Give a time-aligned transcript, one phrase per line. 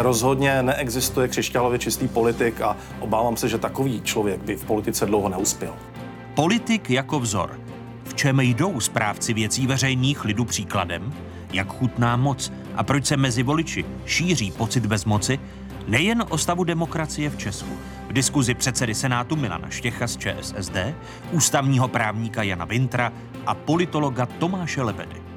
[0.00, 5.28] Rozhodně neexistuje křišťálově čistý politik a obávám se, že takový člověk by v politice dlouho
[5.28, 5.74] neuspěl.
[6.34, 7.60] Politik jako vzor.
[8.04, 11.12] V čem jdou správci věcí veřejných lidu příkladem?
[11.52, 15.38] Jak chutná moc a proč se mezi voliči šíří pocit bezmoci?
[15.86, 17.78] Nejen o stavu demokracie v Česku.
[18.08, 20.76] V diskuzi předsedy Senátu Milana Štěcha z ČSSD,
[21.32, 23.12] ústavního právníka Jana Vintra
[23.46, 25.29] a politologa Tomáše Lebedy.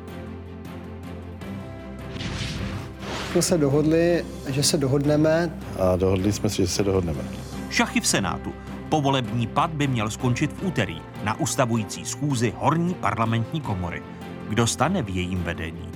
[3.34, 5.60] Jsme se dohodli, že se dohodneme.
[5.80, 7.22] A dohodli jsme si, že se dohodneme.
[7.70, 8.54] Šachy v Senátu.
[8.90, 14.02] Povolební pad by měl skončit v úterý na ustavující schůzi horní parlamentní komory.
[14.50, 15.90] Kdo stane v jejím vedení?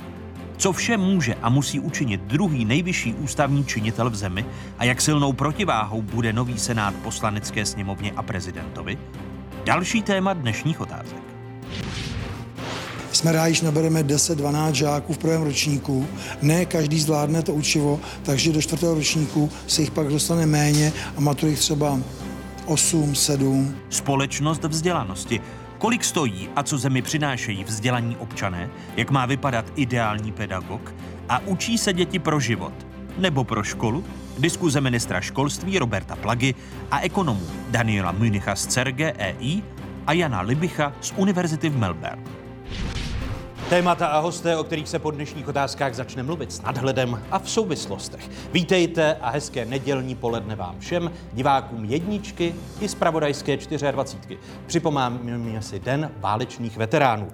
[0.57, 4.45] Co vše může a musí učinit druhý nejvyšší ústavní činitel v zemi
[4.77, 8.97] a jak silnou protiváhou bude nový senát poslanecké sněmovně a prezidentovi?
[9.65, 11.23] Další téma dnešních otázek.
[13.17, 16.07] Jsme rádi, že nabereme 10-12 žáků v prvém ročníku.
[16.41, 21.19] Ne každý zvládne to učivo, takže do čtvrtého ročníku se jich pak dostane méně a
[21.19, 21.99] matury třeba
[22.65, 23.75] 8, 7.
[23.89, 25.41] Společnost vzdělanosti.
[25.77, 28.69] Kolik stojí a co zemi přinášejí vzdělaní občané?
[28.97, 30.95] Jak má vypadat ideální pedagog?
[31.29, 32.73] A učí se děti pro život?
[33.17, 34.03] Nebo pro školu?
[34.39, 36.53] Diskuze ministra školství Roberta Plagy
[36.91, 39.63] a ekonomů Daniela Münicha z CERGE EI
[40.07, 42.46] a Jana Libicha z Univerzity v Melbourne.
[43.69, 47.49] Témata a hosté, o kterých se po dnešních otázkách začne mluvit s nadhledem a v
[47.49, 48.29] souvislostech.
[48.51, 53.57] Vítejte a hezké nedělní poledne vám všem, divákům jedničky i zpravodajské
[53.91, 54.39] 24.
[54.67, 57.27] Připomáme si Den válečných veteránů.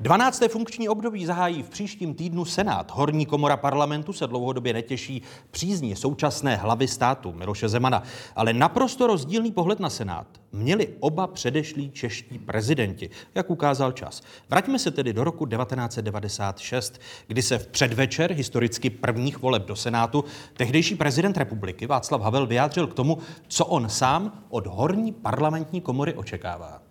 [0.00, 0.42] 12.
[0.48, 2.90] funkční období zahájí v příštím týdnu Senát.
[2.94, 8.02] Horní komora parlamentu se dlouhodobě netěší přízní současné hlavy státu Miloše Zemana.
[8.36, 14.22] Ale naprosto rozdílný pohled na Senát měli oba předešlí čeští prezidenti, jak ukázal čas.
[14.50, 20.24] Vraťme se tedy do roku 1996, kdy se v předvečer historicky prvních voleb do Senátu
[20.56, 26.14] tehdejší prezident republiky Václav Havel vyjádřil k tomu, co on sám od horní parlamentní komory
[26.14, 26.87] očekává.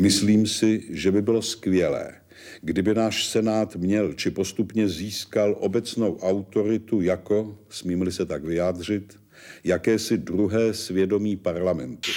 [0.00, 2.14] Myslím si, že by bylo skvělé,
[2.60, 9.18] kdyby náš Senát měl či postupně získal obecnou autoritu jako, smím-li se tak vyjádřit,
[9.64, 12.10] jakési druhé svědomí parlamentu.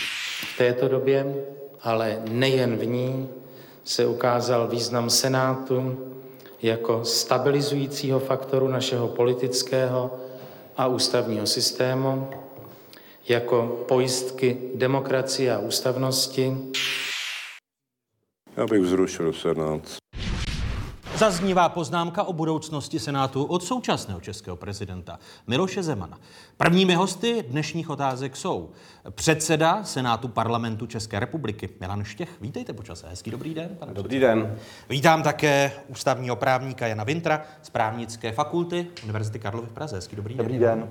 [0.54, 1.36] V této době,
[1.82, 3.30] ale nejen v ní,
[3.84, 5.98] se ukázal význam Senátu
[6.62, 10.20] jako stabilizujícího faktoru našeho politického
[10.78, 12.28] a ústavního systému,
[13.30, 16.58] jako pojistky demokracie a ústavnosti,
[18.58, 19.82] já bych zrušil Senát.
[21.16, 26.18] Zaznívá poznámka o budoucnosti Senátu od současného českého prezidenta Miloše Zemana.
[26.58, 28.70] Prvními hosty dnešních otázek jsou
[29.10, 32.30] předseda Senátu parlamentu České republiky Milan Štěch.
[32.42, 33.08] Vítejte počase.
[33.10, 34.36] Hezký dobrý den, pane Dobrý předseda.
[34.36, 34.56] den.
[34.90, 39.96] Vítám také ústavního právníka Jana Vintra z právnické fakulty Univerzity Karlovy v Praze.
[39.96, 40.80] Hezký dobrý, dobrý den.
[40.80, 40.90] den.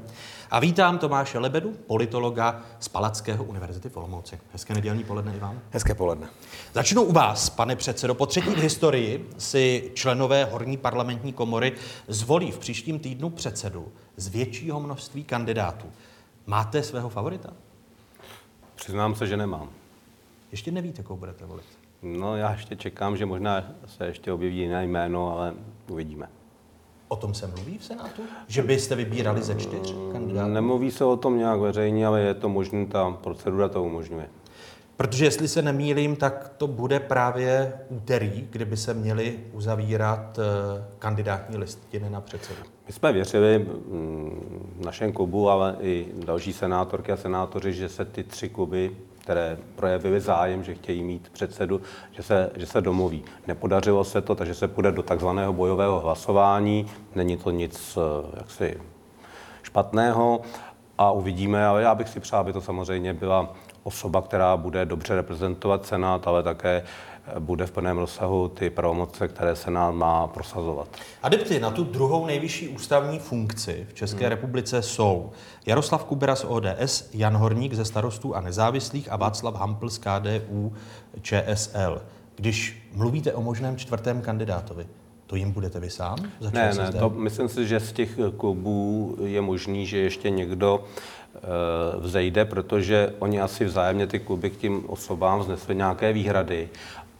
[0.51, 4.41] A vítám Tomáše Lebedu, politologa z Palackého univerzity v Olomouci.
[4.53, 5.61] Hezké nedělní poledne i vám.
[5.71, 6.29] Hezké poledne.
[6.73, 8.15] Začnu u vás, pane předsedo.
[8.15, 11.73] Po třetí v historii si členové Horní parlamentní komory
[12.09, 15.87] zvolí v příštím týdnu předsedu z většího množství kandidátů.
[16.47, 17.51] Máte svého favorita?
[18.75, 19.69] Přiznám se, že nemám.
[20.51, 21.67] Ještě nevíte, koho budete volit?
[22.03, 25.55] No, já ještě čekám, že možná se ještě objeví jiné jméno, ale
[25.89, 26.29] uvidíme.
[27.09, 28.23] O tom se mluví v Senátu?
[28.47, 30.51] Že byste vybírali ze čtyř kandidátů?
[30.51, 34.29] Nemluví se o tom nějak veřejně, ale je to možné, ta procedura to umožňuje.
[34.97, 41.57] Protože jestli se nemýlím, tak to bude právě úterý, kdyby se měly uzavírat eh, kandidátní
[41.57, 42.61] listiny na předsedu.
[42.87, 48.05] My jsme věřili mm, v našem klubu, ale i další senátorky a senátoři, že se
[48.05, 48.97] ty tři kluby
[49.29, 51.81] které projevily zájem, že chtějí mít předsedu,
[52.11, 53.25] že se, že se domluví.
[53.47, 56.87] Nepodařilo se to, takže se půjde do takzvaného bojového hlasování.
[57.15, 58.81] Není to nic eh, jaksi
[59.63, 60.41] špatného
[60.99, 65.17] a uvidíme, ale já bych si přál, aby to samozřejmě byla osoba, která bude dobře
[65.17, 66.83] reprezentovat Senát, ale také
[67.39, 70.89] bude v plném rozsahu ty pravomoce, které Senát má prosazovat.
[71.23, 74.29] Adepty na tu druhou nejvyšší ústavní funkci v České hmm.
[74.29, 75.31] republice jsou
[75.67, 80.73] Jaroslav Kubera z ODS, Jan Horník ze starostů a nezávislých a Václav Hampl z KDU
[81.23, 82.03] ČSL.
[82.37, 84.87] Když mluvíte o možném čtvrtém kandidátovi,
[85.27, 86.17] to jim budete vy sám?
[86.53, 90.85] ne, ne, to myslím si, že z těch klubů je možný, že ještě někdo
[91.35, 91.39] eh,
[91.99, 96.69] vzejde, protože oni asi vzájemně ty kluby k tím osobám vznesli nějaké výhrady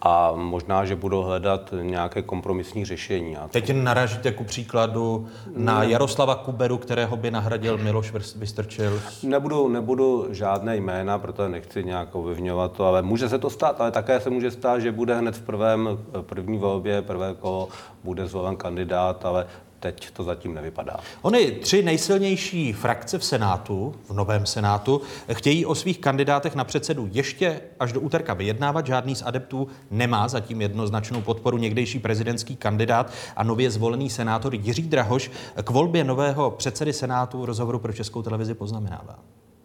[0.03, 3.37] a možná, že budou hledat nějaké kompromisní řešení.
[3.37, 9.01] A Teď naražíte ku příkladu na Jaroslava Kuberu, kterého by nahradil Miloš Vystrčil?
[9.23, 13.91] Nebudu, nebudu žádné jména, protože nechci nějak ovlivňovat to, ale může se to stát, ale
[13.91, 15.89] také se může stát, že bude hned v prvém,
[16.21, 17.69] první volbě, prvé kolo
[18.05, 19.47] bude zvolen kandidát, ale
[19.81, 20.97] teď to zatím nevypadá.
[21.23, 25.01] Ony tři nejsilnější frakce v Senátu, v novém Senátu,
[25.33, 28.87] chtějí o svých kandidátech na předsedu ještě až do úterka vyjednávat.
[28.87, 31.59] Žádný z adeptů nemá zatím jednoznačnou podporu.
[31.59, 35.31] Někdejší prezidentský kandidát a nově zvolený senátor Jiří Drahoš
[35.65, 39.19] k volbě nového předsedy Senátu rozhovoru pro Českou televizi poznamenává.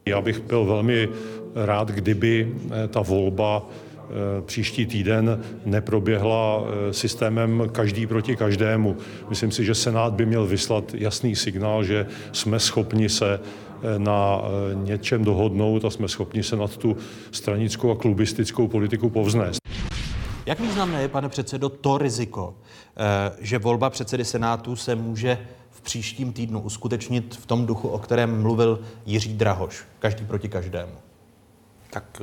[0.06, 1.10] Já bych byl velmi
[1.56, 3.66] rád, kdyby eh, ta volba
[4.46, 8.98] příští týden neproběhla eh, systémem každý proti každému.
[9.30, 13.40] Myslím si, že Senát by měl vyslat jasný signál, že jsme schopni se
[13.98, 14.42] na
[14.74, 16.98] něčem dohodnout a jsme schopni se nad tu
[17.32, 19.60] stranickou a klubistickou politiku povznést.
[20.46, 22.56] Jak významné je, pane předsedo, to riziko,
[23.40, 25.38] že volba předsedy Senátu se může
[25.84, 30.94] příštím týdnu uskutečnit v tom duchu, o kterém mluvil Jiří Drahoš, každý proti každému?
[31.90, 32.22] Tak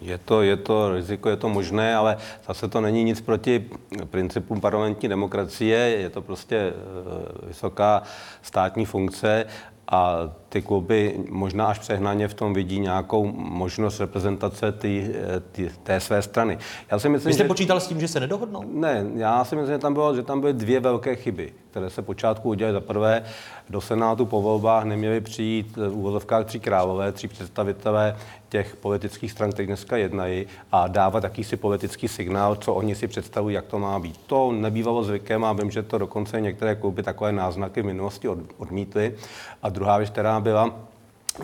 [0.00, 2.16] je to, je to riziko, je to možné, ale
[2.46, 3.70] zase to není nic proti
[4.04, 8.02] principům parlamentní demokracie, je to prostě eh, vysoká
[8.42, 9.46] státní funkce
[9.88, 10.16] a
[10.48, 15.14] ty kluby možná až přehnaně v tom vidí nějakou možnost reprezentace ty,
[15.52, 16.58] ty, té své strany.
[16.90, 17.48] Já si myslím, Vy jste že...
[17.48, 18.62] počítal s tím, že se nedohodnou?
[18.72, 22.02] Ne, já si myslím, že tam, bylo, že tam byly dvě velké chyby, které se
[22.02, 22.74] počátku udělaly.
[22.74, 23.24] Za prvé,
[23.70, 28.16] do Senátu po volbách neměly přijít v úvozovkách tři králové, tři představitelé
[28.48, 33.54] těch politických stran, které dneska jednají, a dávat jakýsi politický signál, co oni si představují,
[33.54, 34.20] jak to má být.
[34.26, 38.28] To nebývalo zvykem a vím, že to dokonce některé kluby takové náznaky v minulosti
[38.58, 39.14] odmítly.
[39.62, 40.74] A druhá věc, která byla,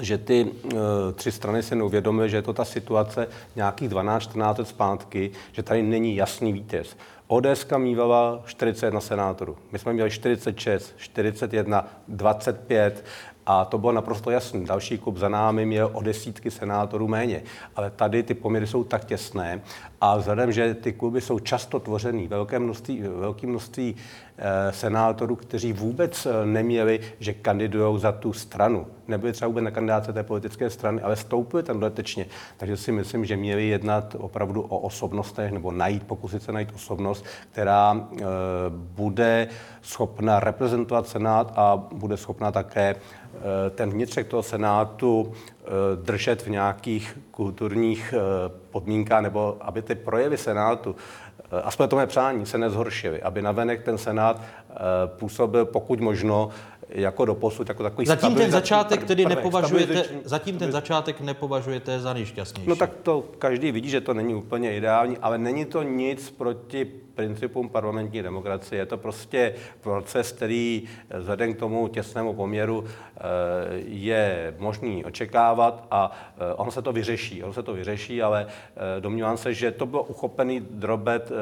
[0.01, 0.81] že ty uh,
[1.15, 5.83] tři strany se neuvědomily, že je to ta situace nějakých 12-14 let zpátky, že tady
[5.83, 6.97] není jasný vítěz.
[7.27, 9.57] ODS mývala 41 senátorů.
[9.73, 13.05] My jsme měli 46, 41, 25.
[13.47, 14.65] A to bylo naprosto jasné.
[14.65, 17.43] Další klub za námi měl o desítky senátorů méně.
[17.77, 19.61] Ale tady ty poměry jsou tak těsné
[20.05, 23.97] a vzhledem, že ty kluby jsou často tvořený velké množství, velké množství
[24.39, 28.87] e, senátorů, kteří vůbec eh, neměli, že kandidují za tu stranu.
[29.09, 32.27] Nebyli třeba vůbec na kandidáce té politické strany, ale stoupili tam dodatečně.
[32.57, 37.25] Takže si myslím, že měli jednat opravdu o osobnostech nebo najít, pokusit se najít osobnost,
[37.53, 38.25] která e,
[38.71, 39.49] bude
[39.83, 42.97] schopna reprezentovat Senát a bude schopna také
[43.35, 45.54] Eh, ten vnitřek toho Senátu eh,
[46.05, 48.21] držet v nějakých kulturních eh,
[48.71, 50.97] podmínkách, nebo aby ty projevy Senátu,
[51.63, 54.41] aspoň to mé přání, se nezhoršily, aby navenek ten Senát
[55.07, 56.51] působil pokud možno
[56.89, 62.13] jako do posud, jako takový Zatím ten začátek tedy nepovažujete, zatím ten začátek nepovažujete za
[62.13, 62.69] nejšťastnější.
[62.69, 66.93] No tak to každý vidí, že to není úplně ideální, ale není to nic proti
[67.15, 68.79] principům parlamentní demokracie.
[68.79, 70.83] Je to prostě proces, který
[71.19, 73.21] vzhledem k tomu těsnému poměru eh,
[73.87, 77.43] je možný očekávat a eh, on se to vyřeší.
[77.43, 81.33] On se to vyřeší, ale eh, domnívám se, že to byl uchopený drobet,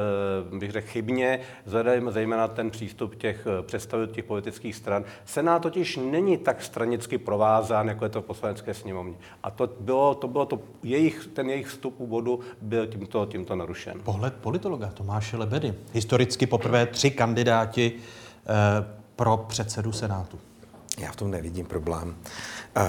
[0.58, 5.04] bych řekl, chybně, vzhledem zejména ten přístup těch představitelů těch politických stran.
[5.24, 9.14] Senát totiž není tak stranicky provázán, jako je to v poslanecké sněmovně.
[9.42, 13.56] A to bylo, to bylo to, jejich, ten jejich vstup u bodu byl tímto, tímto
[13.56, 14.00] narušen.
[14.04, 18.52] Pohled politologa Tomáše Lebedy tedy historicky poprvé tři kandidáti eh,
[19.16, 20.38] pro předsedu Senátu.
[20.98, 22.14] Já v tom nevidím problém.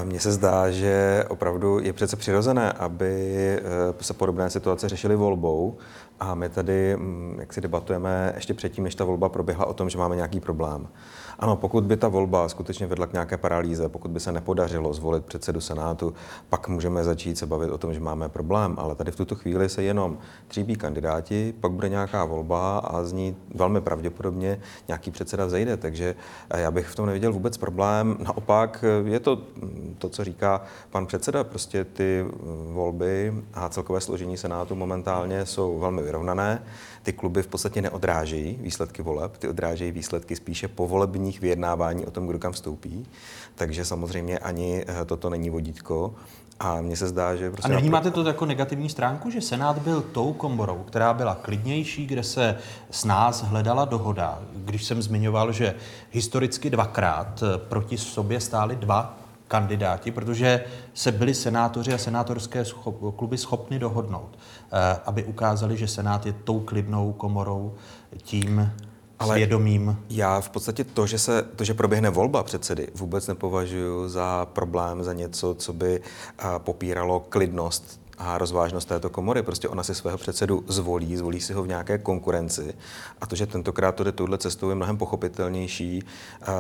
[0.04, 3.62] Mně se zdá, že opravdu je přece přirozené, aby eh,
[4.02, 5.78] se podobné situace řešily volbou
[6.20, 9.90] a my tady, mm, jak si debatujeme ještě předtím, než ta volba proběhla o tom,
[9.90, 10.88] že máme nějaký problém.
[11.44, 15.26] Ano, pokud by ta volba skutečně vedla k nějaké paralýze, pokud by se nepodařilo zvolit
[15.26, 16.14] předsedu Senátu,
[16.50, 18.76] pak můžeme začít se bavit o tom, že máme problém.
[18.78, 23.14] Ale tady v tuto chvíli se jenom tříbí kandidáti, pak bude nějaká volba a z
[23.14, 25.78] ní velmi pravděpodobně nějaký předseda vzejde.
[25.78, 26.16] Takže
[26.50, 28.18] eh, já bych v tom neviděl vůbec problém.
[28.20, 33.70] Naopak eh, je to mm, to, co říká pan předseda, prostě ty mm, volby a
[33.70, 36.64] celkové složení Senátu momentálně jsou velmi vyrovnané.
[37.04, 42.28] Ty kluby v podstatě neodrážejí výsledky voleb, ty odrážejí výsledky spíše povolebních vyjednávání o tom,
[42.28, 43.06] kdo kam vstoupí.
[43.56, 46.14] Takže samozřejmě ani eh, toto není vodítko.
[46.60, 47.52] A mně se zdá, že...
[47.52, 52.06] Prostě a nevnímáte to jako negativní stránku, že Senát byl tou komorou, která byla klidnější,
[52.06, 52.58] kde se
[52.92, 54.40] s nás hledala dohoda.
[54.56, 55.76] Když jsem zmiňoval, že
[56.12, 59.18] historicky dvakrát eh, proti sobě stály dva
[59.48, 64.38] kandidáti, protože se byli senátoři a senátorské schop, kluby schopni dohodnout,
[65.06, 67.74] aby ukázali, že Senát je tou klidnou komorou,
[68.18, 68.72] tím
[69.20, 69.98] ale svědomím.
[70.10, 75.04] Já v podstatě to že, se, to, že proběhne volba předsedy, vůbec nepovažuji za problém,
[75.04, 76.02] za něco, co by
[76.58, 79.44] popíralo klidnost a rozvážnost této komory.
[79.44, 82.74] Prostě ona si svého předsedu zvolí, zvolí si ho v nějaké konkurenci
[83.22, 86.54] a to, že tentokrát to jde touhle cestou, je mnohem pochopitelnější, uh,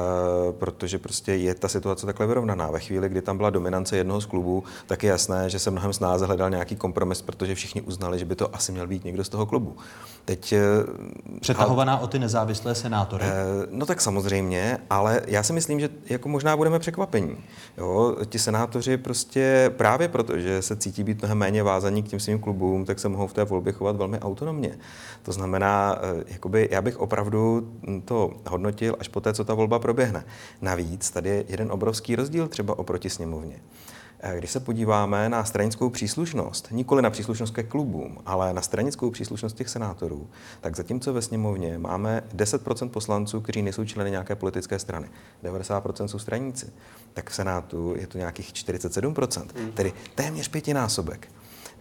[0.52, 2.72] protože prostě je ta situace takhle vyrovnaná.
[2.72, 5.94] Ve chvíli, kdy tam byla dominance jednoho z klubů, tak je jasné, že se mnohem
[5.94, 9.30] snáze hledal nějaký kompromis, protože všichni uznali, že by to asi měl být někdo z
[9.30, 9.78] toho klubu.
[10.26, 13.24] Teď, uh, Přetahovaná o ty nezávislé senátory?
[13.24, 13.32] Uh,
[13.70, 17.38] no tak samozřejmě, ale já si myslím, že jako možná budeme překvapení.
[17.78, 22.20] Jo, ti senátoři prostě právě proto, že se cítí být mnohem méně vázaní k těm
[22.20, 24.78] svým klubům, tak se mohou v té volbě chovat velmi autonomně.
[25.24, 27.68] To znamená, eh, jakoby já bych opravdu
[28.06, 30.26] to hodnotil až po té, co ta volba proběhne.
[30.62, 33.60] Navíc tady je jeden obrovský rozdíl třeba oproti sněmovně.
[34.26, 39.12] Eh, když se podíváme na stranickou příslušnost, nikoli na příslušnost ke klubům, ale na stranickou
[39.12, 40.30] příslušnost těch senátorů,
[40.62, 45.10] tak zatímco ve sněmovně máme 10% poslanců, kteří nejsou členy nějaké politické strany,
[45.44, 46.72] 90% jsou straníci,
[47.14, 49.72] tak v Senátu je to nějakých 47%, hmm.
[49.72, 51.28] tedy téměř pětinásobek.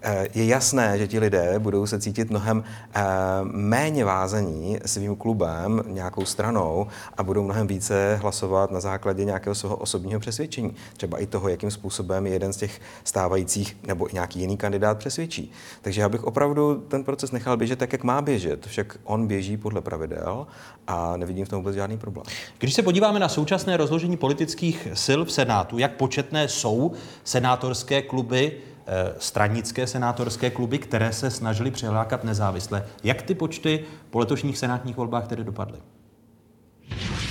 [0.05, 3.03] Eh, je jasné, že ti lidé budou se cítit mnohem eh,
[3.43, 9.77] méně vázaní svým klubem, nějakou stranou a budou mnohem více hlasovat na základě nějakého svého
[9.77, 10.75] osobního přesvědčení.
[10.97, 15.53] Třeba i toho, jakým způsobem jeden z těch stávajících nebo nějaký jiný kandidát přesvědčí.
[15.83, 18.67] Takže já bych opravdu ten proces nechal běžet tak, jak má běžet.
[18.67, 20.47] Však on běží podle pravidel
[20.87, 22.27] a nevidím v tom vůbec žádný problém.
[22.59, 26.93] Když se podíváme na současné rozložení politických sil v Senátu, jak početné jsou
[27.25, 28.53] senátorské kluby,
[29.19, 32.87] stranické senátorské kluby, které se snažili přilákat nezávisle.
[33.05, 35.79] Jak ty počty po letošních senátních volbách tedy dopadly?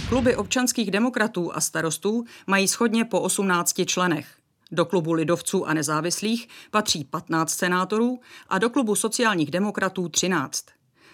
[0.09, 4.27] Kluby občanských demokratů a starostů mají schodně po 18 členech.
[4.71, 10.65] Do klubu lidovců a nezávislých patří 15 senátorů a do klubu sociálních demokratů 13.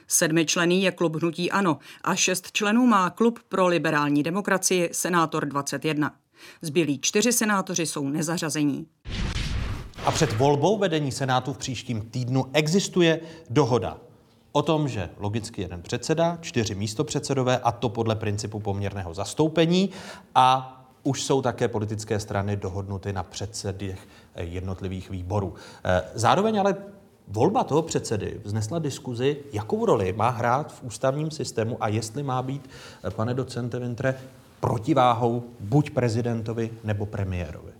[0.08, 6.15] Sedmičlený je klub Hnutí Ano a šest členů má klub pro liberální demokracii Senátor 21.
[6.62, 8.88] Zbylí čtyři senátoři jsou nezařazení.
[10.08, 13.98] A před volbou vedení Senátu v příštím týdnu existuje dohoda
[14.52, 19.90] o tom, že logicky jeden předseda, čtyři místopředsedové a to podle principu poměrného zastoupení
[20.36, 20.74] a
[21.04, 25.54] už jsou také politické strany dohodnuty na předsedech jednotlivých výborů.
[25.86, 26.76] Eh, zároveň ale
[27.28, 32.42] volba toho předsedy vznesla diskuzi, jakou roli má hrát v ústavním systému a jestli má
[32.42, 32.70] být,
[33.04, 34.16] eh, pane docente Vintre,
[34.60, 37.77] protiváhou buď prezidentovi nebo premiérovi.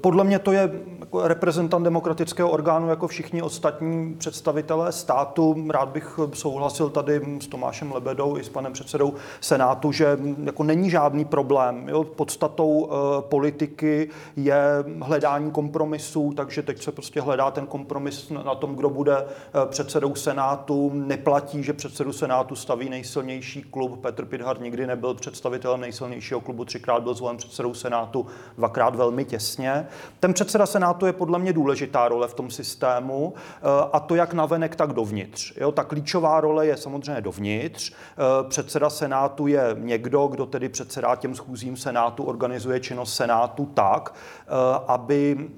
[0.00, 5.64] Podle mě to je jako reprezentant demokratického orgánu jako všichni ostatní představitelé státu.
[5.70, 10.90] Rád bych souhlasil tady s Tomášem Lebedou i s panem předsedou Senátu, že jako není
[10.90, 11.88] žádný problém.
[11.88, 12.04] Jo?
[12.04, 14.62] Podstatou uh, politiky je
[15.00, 19.26] hledání kompromisů, takže teď se prostě hledá ten kompromis na tom, kdo bude uh,
[19.66, 20.90] předsedou Senátu.
[20.94, 24.00] Neplatí, že předsedu Senátu staví nejsilnější klub.
[24.00, 28.26] Petr Pidhar nikdy nebyl představitelem nejsilnějšího klubu, třikrát byl zvolen předsedou Senátu,
[28.56, 29.86] dvakrát velmi těsně jasně.
[30.20, 33.60] Ten předseda Senátu je podle mě důležitá role v tom systému eh,
[33.92, 35.52] a to jak navenek, tak dovnitř.
[35.56, 37.92] Jo, ta klíčová role je samozřejmě dovnitř.
[37.92, 44.14] Eh, předseda Senátu je někdo, kdo tedy předsedá těm schůzím Senátu, organizuje činnost Senátu tak,
[44.14, 44.50] eh,
[44.86, 45.50] aby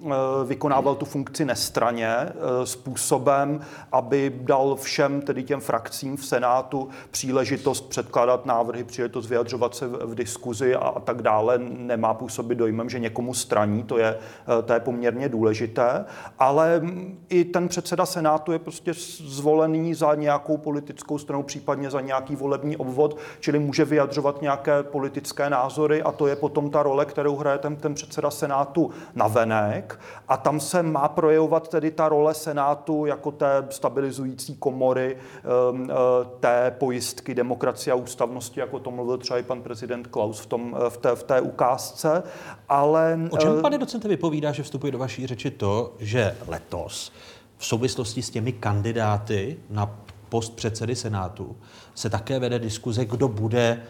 [0.45, 2.17] vykonával tu funkci nestraně
[2.65, 3.61] způsobem,
[3.93, 10.15] aby dal všem tedy těm frakcím v Senátu příležitost předkládat návrhy, příležitost vyjadřovat se v
[10.15, 11.59] diskuzi a, a tak dále.
[11.59, 14.19] Nemá působit dojmem, že někomu straní to je,
[14.59, 16.05] eh, to je poměrně důležité,
[16.38, 16.83] ale
[17.29, 18.93] i ten předseda Senátu je prostě
[19.26, 25.50] zvolený za nějakou politickou stranu, případně za nějaký volební obvod, čili může vyjadřovat nějaké politické
[25.50, 30.00] názory a to je potom ta role, kterou hraje ten, ten předseda Senátu na venek
[30.29, 35.95] a tam se má projevovat tedy ta role Senátu jako té stabilizující komory, ehm, eh,
[36.41, 40.76] té pojistky demokracie a ústavnosti, jako to mluvil třeba i pan prezident Klaus v, tom,
[40.87, 42.23] eh, v, té, v té ukázce.
[42.69, 47.12] Ale, o čem, pane docente, vypovídá, že vstupuje do vaší řeči to, že letos
[47.57, 51.57] v souvislosti s těmi kandidáty na post předsedy Senátu
[51.95, 53.83] se také vede diskuze, kdo bude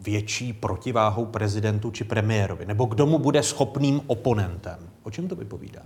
[0.00, 4.78] větší protiváhou prezidentu či premiérovi, nebo kdo mu bude schopným oponentem.
[5.02, 5.82] O čem to vypovídá?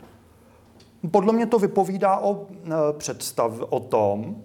[1.10, 4.36] Podle mě to vypovídá o e, představ o tom,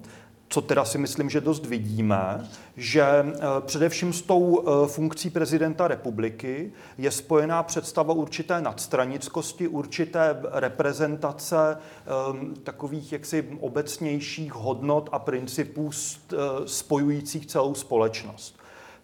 [0.49, 5.87] co teda si myslím, že dost vidíme, že eh, především s tou eh, funkcí prezidenta
[5.87, 15.89] republiky je spojená představa určité nadstranickosti, určité reprezentace ehm, takových jaksi obecnějších hodnot a principů
[15.91, 16.35] eh,
[16.65, 18.56] spojujících celou společnost.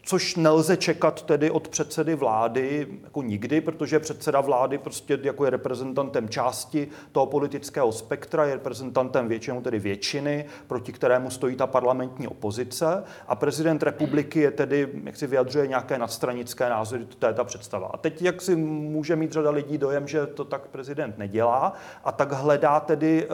[0.06, 5.52] Což nelze čekat tedy od předsedy vlády jako nikdy, protože předseda vlády prostě jako je
[5.52, 12.28] reprezentantem části toho politického spektra, je reprezentantem většinou tedy většiny, proti kterému stojí ta parlamentní
[12.28, 17.44] opozice a prezident republiky je tedy, jak si vyjadřuje nějaké nadstranické názory, to je ta
[17.44, 17.88] představa.
[17.94, 22.12] A teď, jak si může mít řada lidí dojem, že to tak prezident nedělá a
[22.12, 23.30] tak hledá tedy, eh,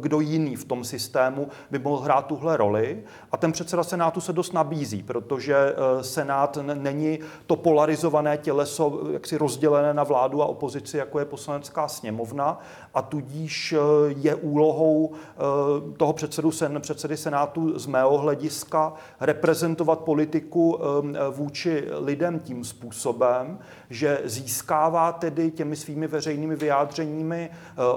[0.00, 4.32] kdo jiný v tom systému by mohl hrát tuhle roli a ten předseda Senátu se
[4.32, 10.96] dost nabízí, protože eh, Senát není to polarizované těleso, jaksi rozdělené na vládu a opozici,
[10.96, 12.58] jako je poslanecká sněmovna
[12.94, 13.78] a tudíž eh,
[14.16, 20.78] je úlohou eh, toho předsedu, předsedy Senátu z mého hlediska reprezentovat politiku
[21.30, 23.58] vůči lidem tím způsobem,
[23.90, 27.50] že získává tedy těmi svými veřejnými vyjádřeními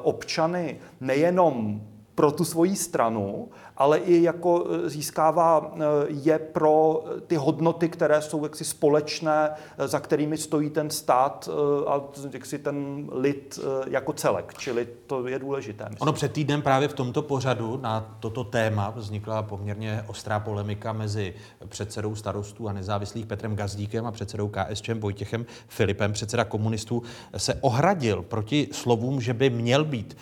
[0.03, 1.81] občany nejenom
[2.19, 3.47] pro tu svoji stranu,
[3.79, 9.88] ale i jako e, získává e, je pro ty hodnoty, které jsou jaksi společné, e,
[9.88, 11.50] za kterými stojí ten stát
[11.88, 12.01] a
[12.33, 15.83] jaksi ten lid jako celek, čili to je důležité.
[15.83, 16.01] Myslím.
[16.01, 21.33] Ono před týdnem právě v tomto pořadu na toto téma vznikla poměrně ostrá polemika mezi
[21.67, 26.13] předsedou starostů a nezávislých Petrem Gazdíkem a předsedou KSČM Vojtěchem Filipem.
[26.13, 27.03] Předseda komunistů
[27.38, 30.17] se ohradil proti slovům, že by měl být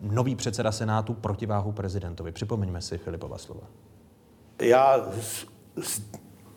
[0.00, 2.32] nový předseda Senátu protiváhu prezidentovi.
[2.32, 3.66] Připomeňme si si Filipova slova.
[4.60, 5.08] Já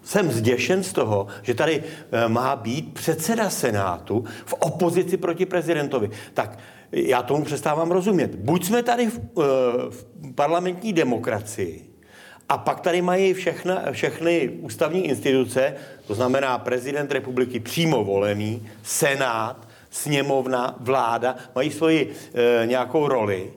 [0.03, 6.09] jsem zděšen z toho, že tady eh, má být předseda Senátu v opozici proti prezidentovi.
[6.33, 6.59] Tak
[6.91, 8.35] já tomu přestávám rozumět.
[8.35, 9.41] Buď jsme tady v, eh,
[9.89, 11.93] v parlamentní demokracii,
[12.49, 15.75] a pak tady mají všechna, všechny ústavní instituce,
[16.07, 23.53] to znamená prezident republiky přímo volený, senát, sněmovna, vláda, mají svoji e, nějakou roli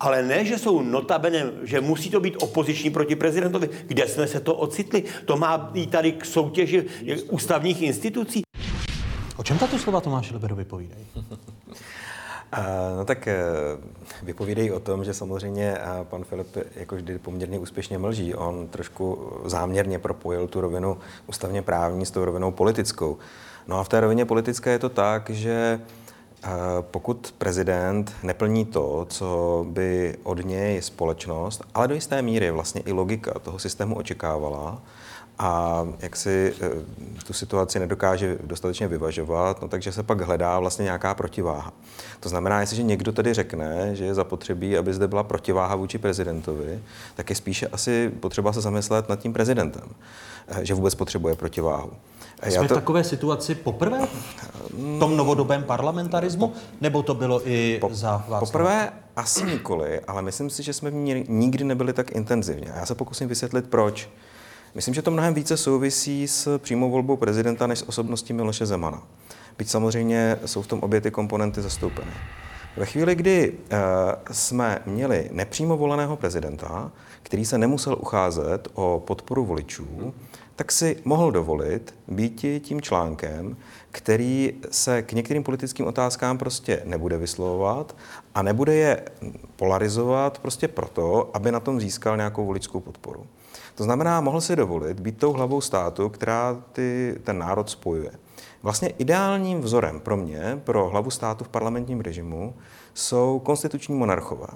[0.00, 3.70] ale ne, že jsou notabene, že musí to být opoziční proti prezidentovi.
[3.86, 5.04] Kde jsme se to ocitli?
[5.24, 6.86] To má být tady k soutěži
[7.28, 8.42] ústavních institucí.
[9.36, 11.06] O čem tato slova Tomáš Liberu vypovídají?
[12.96, 13.38] No tak eh,
[14.22, 18.34] vypovídají o tom, že samozřejmě pan Filip jako vždy poměrně úspěšně mlží.
[18.34, 23.18] On trošku záměrně propojil tu rovinu ústavně právní s tou rovinou politickou.
[23.66, 25.80] No a v té rovině politické je to tak, že
[26.80, 32.92] pokud prezident neplní to, co by od něj společnost, ale do jisté míry vlastně i
[32.92, 34.82] logika toho systému očekávala,
[35.42, 36.68] a jak si eh,
[37.26, 41.72] tu situaci nedokáže dostatečně vyvažovat, no takže se pak hledá vlastně nějaká protiváha.
[42.20, 46.80] To znamená, jestliže někdo tedy řekne, že je zapotřebí, aby zde byla protiváha vůči prezidentovi,
[47.14, 49.88] tak je spíše asi potřeba se zamyslet nad tím prezidentem,
[50.48, 51.90] eh, že vůbec potřebuje protiváhu.
[52.42, 52.74] Jsme to...
[52.74, 58.40] v takové situaci poprvé v tom novodobém parlamentarismu, nebo to bylo i po, za Václava?
[58.40, 62.72] Poprvé asi nikoli, ale myslím si, že jsme v ní nikdy nebyli tak intenzivně.
[62.72, 64.08] A já se pokusím vysvětlit, proč.
[64.74, 69.02] Myslím, že to mnohem více souvisí s přímou volbou prezidenta než s osobností Miloše Zemana.
[69.58, 72.10] Byť samozřejmě jsou v tom obě ty komponenty zastoupeny.
[72.76, 73.78] Ve chvíli, kdy uh,
[74.30, 80.14] jsme měli nepřímo voleného prezidenta, který se nemusel ucházet o podporu voličů,
[80.60, 83.56] tak si mohl dovolit být tím článkem,
[83.90, 87.96] který se k některým politickým otázkám prostě nebude vyslovovat
[88.34, 89.02] a nebude je
[89.56, 93.26] polarizovat prostě proto, aby na tom získal nějakou voličskou podporu.
[93.74, 98.10] To znamená, mohl si dovolit být tou hlavou státu, která ty, ten národ spojuje.
[98.62, 102.54] Vlastně ideálním vzorem pro mě, pro hlavu státu v parlamentním režimu,
[102.94, 104.46] jsou konstituční monarchové.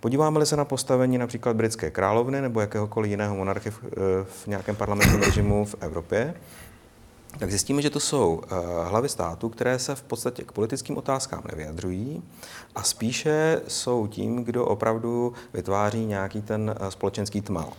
[0.00, 3.90] Podíváme-li se na postavení například britské královny nebo jakéhokoliv jiného monarchy v, eh,
[4.24, 6.34] v nějakém parlamentním režimu v Evropě,
[7.38, 11.42] tak zjistíme, že to jsou uh, hlavy států, které se v podstatě k politickým otázkám
[11.50, 12.22] nevyjadřují
[12.74, 17.72] a spíše jsou tím, kdo opravdu vytváří nějaký ten uh, společenský tmal.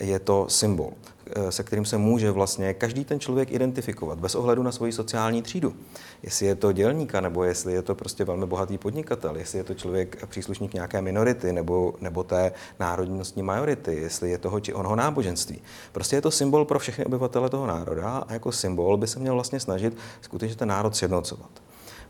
[0.00, 0.92] Je to symbol.
[1.36, 5.42] Eh, se kterým se může vlastně každý ten člověk identifikovat bez ohledu na svoji sociální
[5.42, 5.74] třídu.
[6.22, 9.74] Jestli je to dělníka, nebo jestli je to prostě velmi bohatý podnikatel, jestli je to
[9.74, 15.62] člověk příslušník nějaké minority nebo, nebo té národnostní majority, jestli je toho či onoho náboženství.
[15.92, 19.34] Prostě je to symbol pro všechny obyvatele toho národa a jako symbol by se měl
[19.34, 21.50] vlastně snažit skutečně ten národ sjednocovat.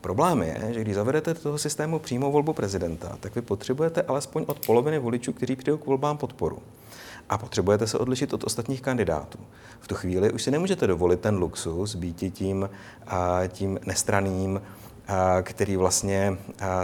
[0.01, 4.45] Problém je, že když zavedete do toho systému přímou volbu prezidenta, tak vy potřebujete alespoň
[4.47, 6.59] od poloviny voličů, kteří přijdou k volbám podporu
[7.31, 9.39] a potřebujete se odlišit od ostatních kandidátů.
[9.79, 12.69] V tu chvíli už si nemůžete dovolit ten luxus být tím,
[13.47, 14.61] tím nestraným,
[15.43, 16.37] který vlastně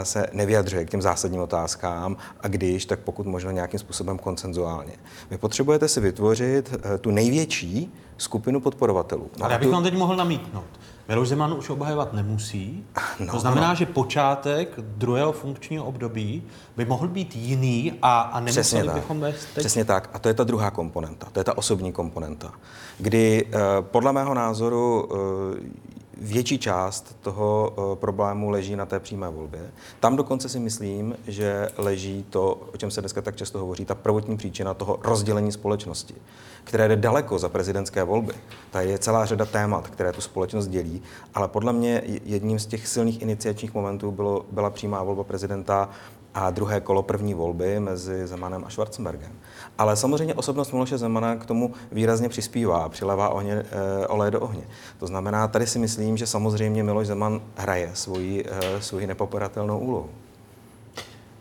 [0.04, 4.94] se nevyjadřuje k těm zásadním otázkám a když, tak pokud možno nějakým způsobem koncenzuálně.
[5.30, 9.30] Vy potřebujete si vytvořit e, tu největší skupinu podporovatelů.
[9.42, 10.80] Ale já bych vám teď mohl namítnout.
[11.08, 12.86] Miloš Zeman už obhajovat nemusí.
[13.20, 13.76] No, to znamená, ano.
[13.76, 16.44] že počátek druhého funkčního období
[16.78, 18.96] by mohl být jiný a, a Přesně nemuseli tak.
[18.96, 19.64] bychom vést teď.
[19.64, 20.10] Přesně tak.
[20.14, 22.52] A to je ta druhá komponenta, to je ta osobní komponenta,
[22.98, 29.30] kdy eh, podle mého názoru eh, větší část toho eh, problému leží na té přímé
[29.30, 29.72] volbě.
[30.00, 33.96] Tam dokonce si myslím, že leží to, o čem se dneska tak často hovoří, ta
[33.96, 36.16] prvotní příčina toho rozdělení společnosti,
[36.64, 38.34] které jde daleko za prezidentské volby.
[38.72, 41.02] Tady je celá řada témat, které tu společnost dělí,
[41.34, 45.90] ale podle mě jedním z těch silných iniciačních momentů bylo, byla přímá volba prezidenta
[46.34, 49.32] a druhé kolo první volby mezi Zemanem a Schwarzenbergem.
[49.78, 54.64] Ale samozřejmě osobnost Miloše Zemana k tomu výrazně přispívá, přilevá ohně, e, olej do ohně.
[55.00, 60.10] To znamená, tady si myslím, že samozřejmě Miloš Zeman hraje svoji, e, svoji nepopiratelnou úlohu.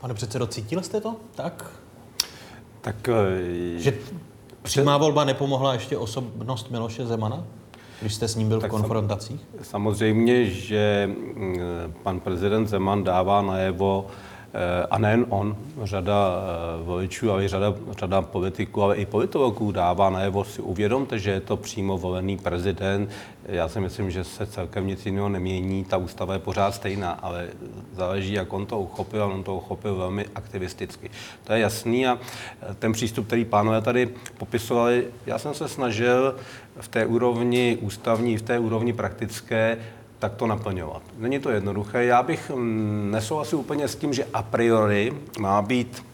[0.00, 1.70] Pane předsedo, cítil jste to tak?
[2.80, 3.08] Tak
[3.76, 3.94] Že
[4.62, 7.44] přímá volba nepomohla ještě osobnost Miloše Zemana,
[8.00, 9.40] když jste s ním byl v Tak sam- konfrontacích?
[9.62, 11.56] Samozřejmě, že mm,
[12.02, 14.35] pan prezident Zeman dává najevo, eh,
[14.90, 20.10] a nejen on, řada eh, voličů, ale i řada, řada politiků, ale i politologů dává
[20.10, 23.10] najevo, si uvědomte, že je to přímo volený prezident.
[23.44, 27.48] Já si myslím, že se celkem nic jiného nemění, ta ústava je pořád stejná, ale
[27.92, 31.10] záleží, jak on to uchopil, a on to uchopil velmi aktivisticky.
[31.44, 36.36] To je jasný a eh, ten přístup, který pánové tady popisovali, já jsem se snažil
[36.80, 39.78] v té úrovni ústavní, v té úrovni praktické
[40.18, 41.02] tak to naplňovat.
[41.18, 42.04] Není to jednoduché.
[42.04, 46.04] Já bych mm, nesouhlasil úplně s tím, že a priori má být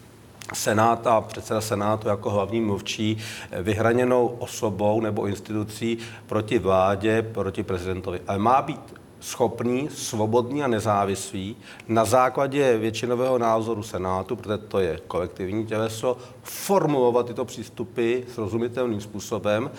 [0.53, 3.17] Senát a předseda Senátu jako hlavní mluvčí
[3.51, 8.21] eh, vyhraněnou osobou nebo institucí proti vládě, proti prezidentovi.
[8.27, 11.55] Ale má být schopný, svobodný a nezávislý
[11.87, 19.71] na základě většinového názoru Senátu, protože to je kolektivní těleso, formulovat tyto přístupy srozumitelným způsobem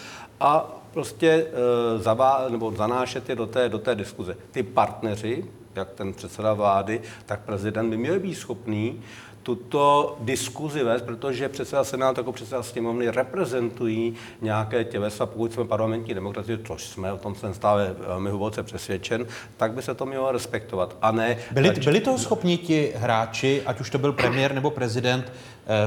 [0.45, 4.37] a prostě e, zavá, nebo zanášet je do té, do té diskuze.
[4.51, 9.03] Ty partneři, jak ten předseda vlády, tak prezident by měl být schopný
[9.43, 16.15] tuto diskuzi vést, protože předseda Senátu jako předseda sněmovny reprezentují nějaké tělesa, pokud jsme parlamentní
[16.15, 19.27] demokracie, což jsme, o tom jsem stále velmi hluboce přesvědčen,
[19.57, 20.97] tak by se to mělo respektovat.
[21.03, 21.37] A ne...
[21.53, 25.33] Byli, byli toho schopni ti hráči, ať už to byl premiér nebo prezident,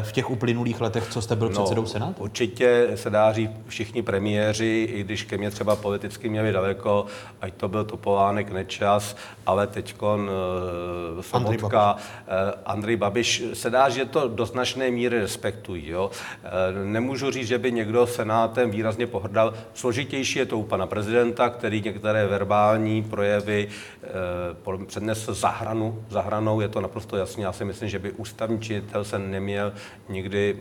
[0.01, 2.15] v těch uplynulých letech, co jste byl předsedou Senátu?
[2.17, 7.05] No, Určitě se dá říct všichni premiéři, i když ke mně třeba politicky měli daleko,
[7.41, 11.99] ať to byl Topolánek, Nečas, ale teď uh, Sobotka, uh,
[12.65, 15.89] Andrej Babiš, se dá, že to do značné míry respektují.
[15.89, 16.11] Jo?
[16.11, 19.53] Uh, nemůžu říct, že by někdo Senátem výrazně pohrdal.
[19.73, 23.67] Složitější je to u pana prezidenta, který některé verbální projevy
[24.67, 27.43] uh, přednesl za hranu, za hranou, je to naprosto jasné.
[27.43, 29.66] Já si myslím, že by ústavní činitel se neměl
[30.09, 30.55] nikdy,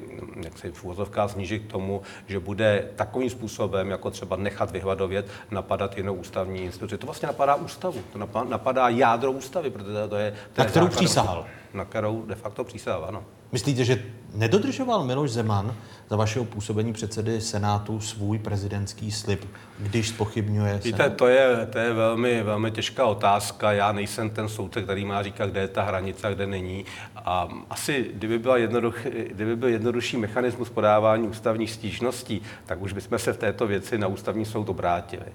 [0.44, 5.26] jak se v úvozovkách snížit k tomu, že bude takovým způsobem, jako třeba nechat vyhladovět,
[5.50, 6.98] napadat jinou ústavní instituci.
[6.98, 10.30] To vlastně napadá ústavu, to napa- napadá jádro ústavy, protože to je...
[10.52, 11.46] To Na je kterou základ- přísahal.
[11.74, 13.24] Na kterou de facto přísahal, ano.
[13.52, 14.02] Myslíte, že
[14.34, 15.74] nedodržoval Miloš Zeman
[16.10, 19.44] za vašeho působení předsedy Senátu svůj prezidentský slib,
[19.78, 21.16] když spochybňuje Víte, Senát?
[21.16, 23.72] to je, to je velmi, velmi těžká otázka.
[23.72, 26.84] Já nejsem ten soudce, který má říkat, kde je ta hranice a kde není.
[27.16, 33.18] A asi, kdyby, byla jednoduch, kdyby byl jednodušší mechanismus podávání ústavních stížností, tak už bychom
[33.18, 35.26] se v této věci na ústavní soud obrátili,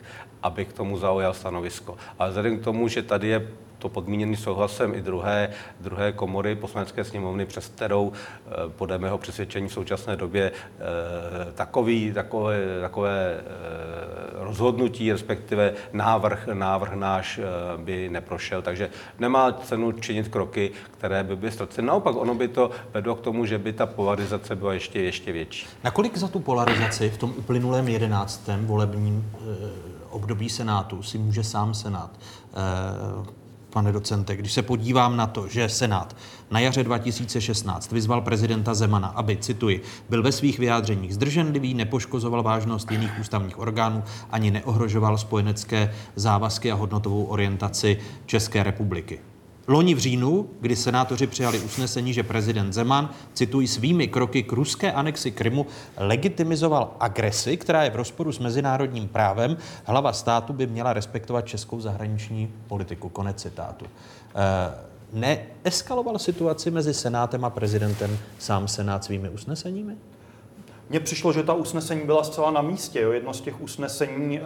[0.43, 1.97] aby k tomu zaujal stanovisko.
[2.19, 3.47] Ale vzhledem k tomu, že tady je
[3.81, 9.67] to podmíněný souhlasem i druhé, druhé komory poslanecké sněmovny, přes kterou eh, podle mého přesvědčení
[9.67, 13.43] v současné době eh, takový, takové, takové eh,
[14.33, 17.39] rozhodnutí, respektive návrh, návrh náš
[17.77, 18.61] by neprošel.
[18.61, 21.87] Takže nemá cenu činit kroky, které by byly ztraceny.
[21.87, 25.67] Naopak, ono by to vedlo k tomu, že by ta polarizace byla ještě, ještě větší.
[25.83, 29.31] Nakolik za tu polarizaci v tom uplynulém jedenáctém volebním
[30.09, 32.11] období Senátu si může sám Senát?
[33.73, 36.15] Pane docente, když se podívám na to, že Senát
[36.51, 42.91] na jaře 2016 vyzval prezidenta Zemana, aby, cituji, byl ve svých vyjádřeních zdrženlivý, nepoškozoval vážnost
[42.91, 49.19] jiných ústavních orgánů ani neohrožoval spojenecké závazky a hodnotovou orientaci České republiky.
[49.67, 54.91] Loni v říjnu, kdy senátoři přijali usnesení, že prezident Zeman, cituji, svými kroky k ruské
[54.91, 55.65] anexi Krymu
[55.97, 61.81] legitimizoval agresi, která je v rozporu s mezinárodním právem, hlava státu by měla respektovat českou
[61.81, 63.09] zahraniční politiku.
[63.09, 63.85] Konec citátu.
[64.35, 69.95] Eh, Neeskaloval situaci mezi senátem a prezidentem sám senát svými usneseními?
[70.91, 73.01] Mně přišlo, že ta usnesení byla zcela na místě.
[73.01, 73.11] Jo.
[73.11, 74.43] Jedno z těch usnesení e,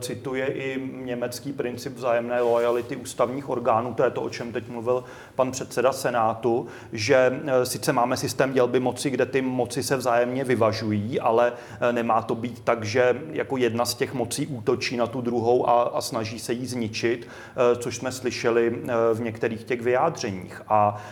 [0.00, 5.04] cituje i německý princip vzájemné lojality ústavních orgánů, to je to, o čem teď mluvil
[5.34, 10.44] pan předseda Senátu, že e, sice máme systém dělby moci, kde ty moci se vzájemně
[10.44, 15.06] vyvažují, ale e, nemá to být tak, že jako jedna z těch mocí útočí na
[15.06, 17.28] tu druhou a, a snaží se jí zničit,
[17.72, 18.78] e, což jsme slyšeli
[19.14, 20.62] v některých těch vyjádřeních.
[20.68, 21.02] A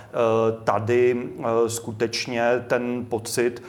[0.64, 1.28] tady
[1.66, 3.62] skutečně ten pocit,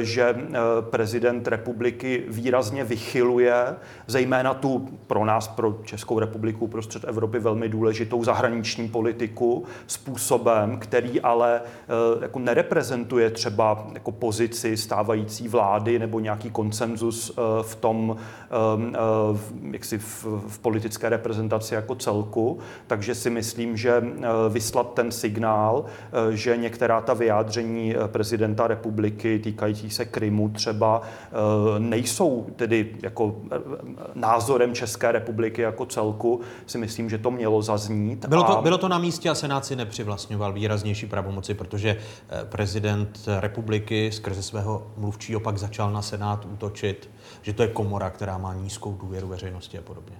[0.00, 0.39] že
[0.80, 3.76] prezident republiky výrazně vychyluje,
[4.06, 11.20] zejména tu pro nás, pro Českou republiku, prostřed Evropy velmi důležitou zahraniční politiku způsobem, který
[11.20, 18.16] ale eh, jako nereprezentuje třeba jako pozici stávající vlády nebo nějaký konsenzus eh, v tom,
[18.16, 19.38] eh,
[19.70, 22.58] jaksi v, v politické reprezentaci jako celku.
[22.86, 24.04] Takže si myslím, že
[24.48, 25.84] vyslat ten signál,
[26.30, 31.02] že některá ta vyjádření prezidenta republiky týkající se Krymu třeba
[31.78, 33.36] nejsou tedy jako
[34.14, 38.26] názorem České republiky jako celku, si myslím, že to mělo zaznít.
[38.26, 38.62] Bylo to, a...
[38.62, 44.42] bylo to na místě a Senát si nepřivlastňoval výraznější pravomoci, protože eh, prezident republiky skrze
[44.42, 47.10] svého mluvčího pak začal na Senát útočit,
[47.42, 50.19] že to je komora, která má nízkou důvěru veřejnosti a podobně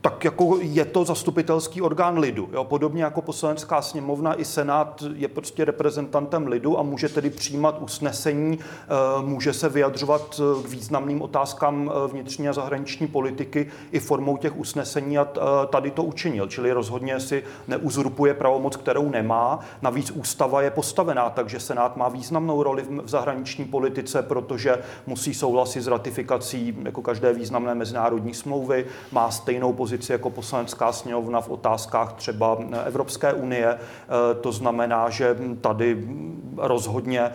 [0.00, 2.48] tak jako je to zastupitelský orgán lidu.
[2.52, 2.64] Jo?
[2.64, 8.58] Podobně jako poslanecká sněmovna i senát je prostě reprezentantem lidu a může tedy přijímat usnesení,
[8.62, 14.36] eh, může se vyjadřovat eh, k významným otázkám eh, vnitřní a zahraniční politiky i formou
[14.36, 15.28] těch usnesení a
[15.70, 16.46] tady to učinil.
[16.46, 19.60] Čili rozhodně si neuzurpuje pravomoc, kterou nemá.
[19.82, 25.80] Navíc ústava je postavená, takže senát má významnou roli v zahraniční politice, protože musí souhlasit
[25.80, 31.50] s ratifikací jako každé významné mezinárodní smlouvy, má stejnou pozici pozici jako poslanecká sněmovna v
[31.50, 33.66] otázkách třeba Evropské unie.
[33.68, 36.08] Eh, to znamená, že tady
[36.56, 37.34] rozhodně eh,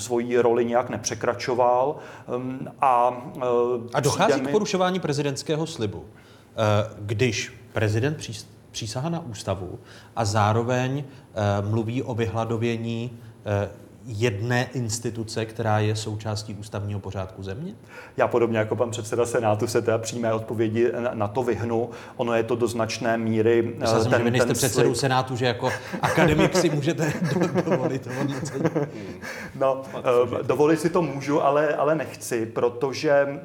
[0.00, 1.96] svoji roli nějak nepřekračoval.
[1.96, 3.22] Eh, a,
[3.94, 4.48] a dochází mi...
[4.48, 6.04] k porušování prezidentského slibu,
[6.98, 8.18] když prezident
[8.70, 9.78] přísahá na ústavu
[10.16, 11.04] a zároveň
[11.60, 13.18] mluví o vyhladovění
[14.06, 17.74] jedné instituce, která je součástí ústavního pořádku země?
[18.16, 21.90] Já podobně jako pan předseda Senátu se teda přímé odpovědi na to vyhnu.
[22.16, 23.74] Ono je to do značné míry...
[23.78, 24.96] Myslím, ten, že vy jste předsedou slib...
[24.96, 25.70] Senátu, že jako
[26.02, 27.12] akademik si můžete
[27.70, 28.64] dovolit hodnocení.
[29.58, 33.40] No, eh, dovolit si to můžu, ale, ale nechci, protože eh,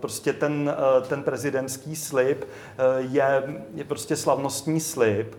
[0.00, 2.44] prostě ten, eh, ten prezidentský slib
[2.98, 3.42] je,
[3.74, 5.34] je prostě slavnostní slib.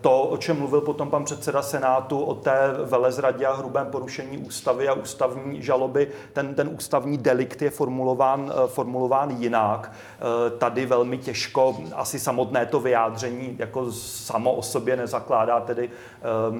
[0.00, 4.38] To, o čem mluvil potom pan předseda Senátu, o té velezradě radě a hrubém porušení
[4.38, 9.92] ústavy a ústavní žaloby, ten, ten ústavní delikt je formulován, eh, formulován jinak.
[9.92, 15.90] Eh, tady velmi těžko, asi samotné to vyjádření jako samo o sobě nezakládá tedy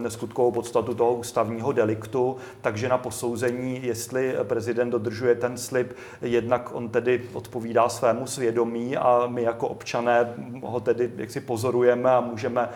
[0.04, 6.70] eh, skutkovou podstatu toho ústavního deliktu, takže na posouzení, jestli prezident dodržuje ten slib, jednak
[6.74, 12.68] on tedy odpovídá svému svědomí a my jako občané ho tedy jaksi pozorujeme a můžeme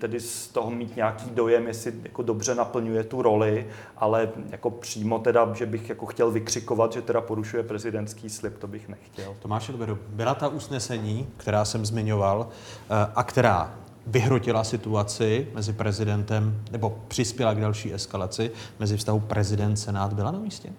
[0.00, 4.70] tedy z toho mít nějaký dojem, jestli jako dobře naplňuje naplňuje tu roli, ale jako
[4.70, 9.34] přímo teda, že bych jako chtěl vykřikovat, že teda porušuje prezidentský slib, to bych nechtěl.
[9.42, 13.74] Tomáš Elberu, byla ta usnesení, která jsem zmiňoval eh, a která
[14.06, 20.72] vyhrotila situaci mezi prezidentem, nebo přispěla k další eskalaci mezi vztahu prezident-senát, byla na místě?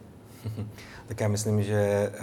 [1.08, 2.22] Tak já myslím, že eh,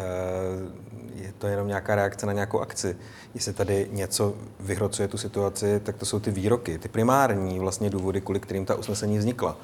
[1.14, 2.96] je to jenom nějaká reakce na nějakou akci.
[3.34, 8.20] Jestli tady něco vyhrocuje tu situaci, tak to jsou ty výroky, ty primární vlastně důvody,
[8.20, 9.56] kvůli kterým ta usnesení vznikla.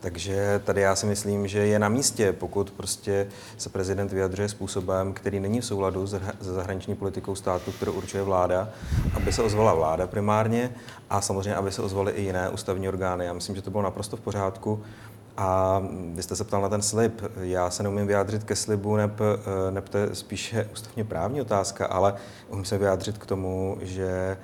[0.00, 3.26] Takže tady já si myslím, že je na místě, pokud prostě
[3.58, 8.68] se prezident vyjadřuje způsobem, který není v souladu se zahraniční politikou státu, kterou určuje vláda,
[9.14, 10.70] aby se ozvala vláda primárně
[11.10, 13.24] a samozřejmě, aby se ozvaly i jiné ústavní orgány.
[13.24, 14.82] Já myslím, že to bylo naprosto v pořádku.
[15.38, 15.82] A
[16.14, 17.22] vy jste se ptal na ten slib.
[17.40, 19.20] Já se neumím vyjádřit ke slibu, neb,
[19.70, 22.14] neb to je spíše ústavně právní otázka, ale
[22.48, 24.36] umím se vyjádřit k tomu, že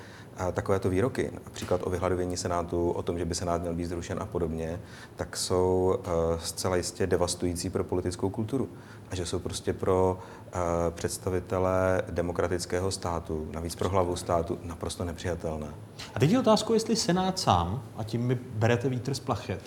[0.52, 4.26] takovéto výroky, například o vyhladovění Senátu, o tom, že by Senát měl být zrušen a
[4.26, 4.80] podobně,
[5.16, 8.68] tak jsou uh, zcela jistě devastující pro politickou kulturu.
[9.10, 15.74] A že jsou prostě pro uh, představitele demokratického státu, navíc pro hlavu státu, naprosto nepřijatelné.
[16.14, 19.60] A teď je otázka, jestli Senát sám, a tím mi berete vítr z plachet,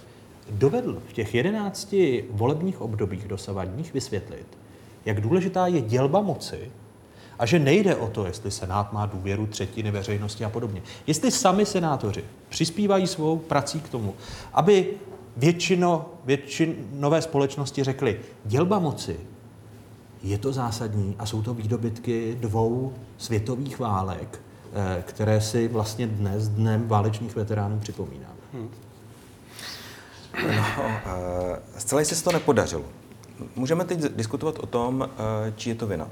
[0.50, 4.58] dovedl v těch jedenácti volebních obdobích dosavadních vysvětlit,
[5.06, 6.72] jak důležitá je dělba moci
[7.40, 10.82] a že nejde o to, jestli Senát má důvěru třetiny veřejnosti a podobně.
[11.08, 14.14] Jestli sami senátoři přispívají svou prací k tomu,
[14.54, 14.94] aby
[15.38, 19.18] většino, většinové společnosti řekli, dělba moci
[20.24, 24.42] je to zásadní a jsou to výdobytky dvou světových válek,
[24.74, 28.36] eh, které si vlastně dnes dnem válečných veteránů připomínáme.
[28.54, 28.70] Hmm.
[30.56, 30.64] No,
[31.78, 32.84] zcela jistě se to nepodařilo.
[33.56, 35.10] Můžeme teď diskutovat o tom,
[35.56, 36.08] či je to vina.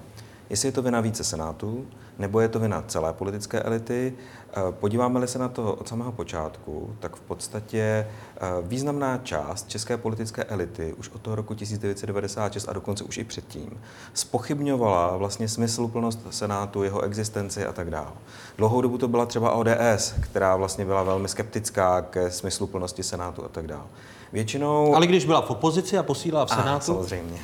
[0.49, 1.86] Jestli je to vina více senátů,
[2.19, 4.13] nebo je to vina celé politické elity.
[4.53, 9.97] Eh, podíváme-li se na to od samého počátku, tak v podstatě eh, významná část české
[9.97, 13.82] politické elity už od toho roku 1996 a dokonce už i předtím
[14.13, 18.12] spochybňovala vlastně smysluplnost Senátu, jeho existenci a tak dále.
[18.58, 23.47] Dlouhou dobu to byla třeba ODS, která vlastně byla velmi skeptická ke smysluplnosti Senátu a
[23.47, 23.86] tak dále.
[24.34, 24.95] Většinou...
[24.95, 26.75] Ale když byla v opozici a posílala v Senátu?
[26.75, 27.39] A, samozřejmě.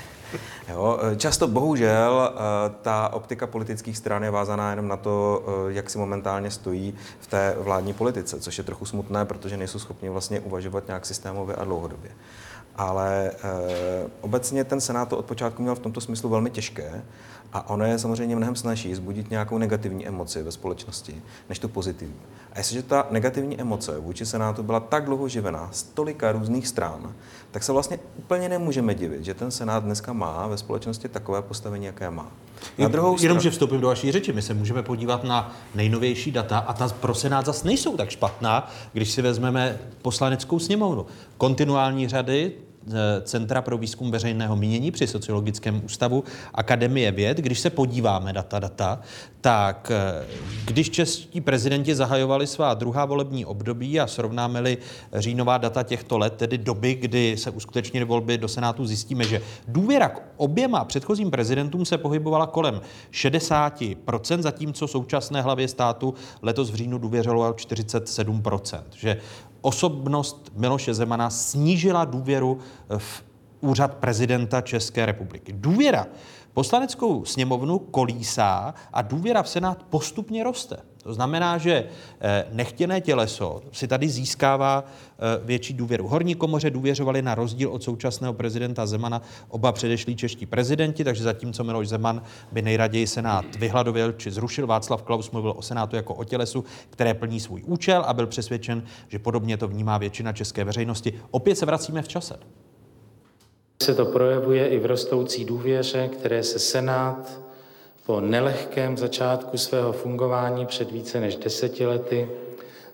[0.69, 2.39] Jo, často bohužel eh,
[2.81, 7.27] ta optika politických stran je vázaná jenom na to, eh, jak si momentálně stojí v
[7.27, 11.63] té vládní politice, což je trochu smutné, protože nejsou schopni vlastně uvažovat nějak systémově a
[11.63, 12.11] dlouhodobě.
[12.75, 13.31] Ale
[14.21, 17.03] obecně ten Senát to od počátku měl v tomto smyslu velmi těžké
[17.53, 22.19] a ono je samozřejmě mnohem snažší zbudit nějakou negativní emoci ve společnosti, než tu pozitivní.
[22.53, 27.13] A jestliže ta negativní emoce vůči Senátu byla tak dlouho živená z tolika různých stran,
[27.51, 31.85] tak se vlastně úplně nemůžeme divit, že ten Senát dneska má ve společnosti takové postavení,
[31.85, 32.31] jaké má.
[32.77, 33.39] Na druhou Jenom, stranu...
[33.39, 37.15] že vstoupím do vaší řeči, my se můžeme podívat na nejnovější data a ta pro
[37.15, 41.05] Senát zase nejsou tak špatná, když si vezmeme poslaneckou sněmovnu.
[41.37, 42.53] Kontinuální řady,
[43.23, 47.37] Centra pro výzkum veřejného mínění při Sociologickém ústavu Akademie věd.
[47.37, 48.99] Když se podíváme data data,
[49.41, 50.25] tak eh,
[50.65, 54.77] když čeští prezidenti zahajovali svá druhá volební období a srovnáme-li
[55.13, 60.09] říjnová data těchto let, tedy doby, kdy se uskutečnily volby do Senátu, zjistíme, že důvěra
[60.09, 66.97] k oběma předchozím prezidentům se pohybovala kolem 60%, zatímco současné hlavě státu letos v říjnu
[66.97, 68.83] důvěřilo 47%.
[68.95, 69.17] Že
[69.61, 72.59] osobnost Miloše Zemana snížila důvěru
[72.97, 73.23] v
[73.61, 75.53] úřad prezidenta České republiky.
[75.53, 76.07] Důvěra
[76.53, 80.77] poslaneckou sněmovnu kolísá a důvěra v Senát postupně roste.
[81.03, 81.83] To znamená, že
[82.21, 86.07] eh, nechtěné těleso si tady získává eh, větší důvěru.
[86.07, 91.63] Horní komoře důvěřovali na rozdíl od současného prezidenta Zemana oba předešlí čeští prezidenti, takže zatímco
[91.63, 96.23] Miloš Zeman by nejraději Senát vyhladověl či zrušil, Václav Klaus mluvil o Senátu jako o
[96.23, 101.13] tělesu, které plní svůj účel a byl přesvědčen, že podobně to vnímá většina české veřejnosti.
[101.31, 102.39] Opět se vracíme v čase.
[103.83, 107.48] Se to projevuje i v rostoucí důvěře, které se Senát
[108.09, 112.29] po nelehkém začátku svého fungování před více než deseti lety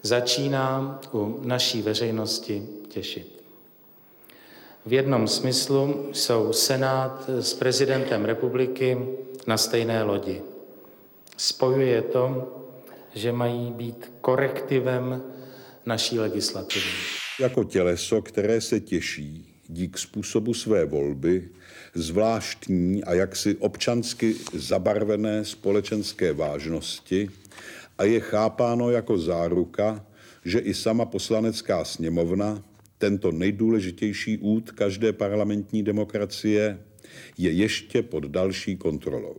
[0.01, 3.43] začíná u naší veřejnosti těšit.
[4.85, 8.97] V jednom smyslu jsou Senát s prezidentem republiky
[9.47, 10.41] na stejné lodi.
[11.37, 12.53] Spojuje to,
[13.13, 15.23] že mají být korektivem
[15.85, 16.85] naší legislativy.
[17.39, 21.49] Jako těleso, které se těší dík způsobu své volby,
[21.95, 27.29] zvláštní a jaksi občansky zabarvené společenské vážnosti
[27.97, 30.05] a je chápáno jako záruka,
[30.45, 32.63] že i sama poslanecká sněmovna,
[32.97, 36.79] tento nejdůležitější út každé parlamentní demokracie,
[37.37, 39.35] je ještě pod další kontrolou.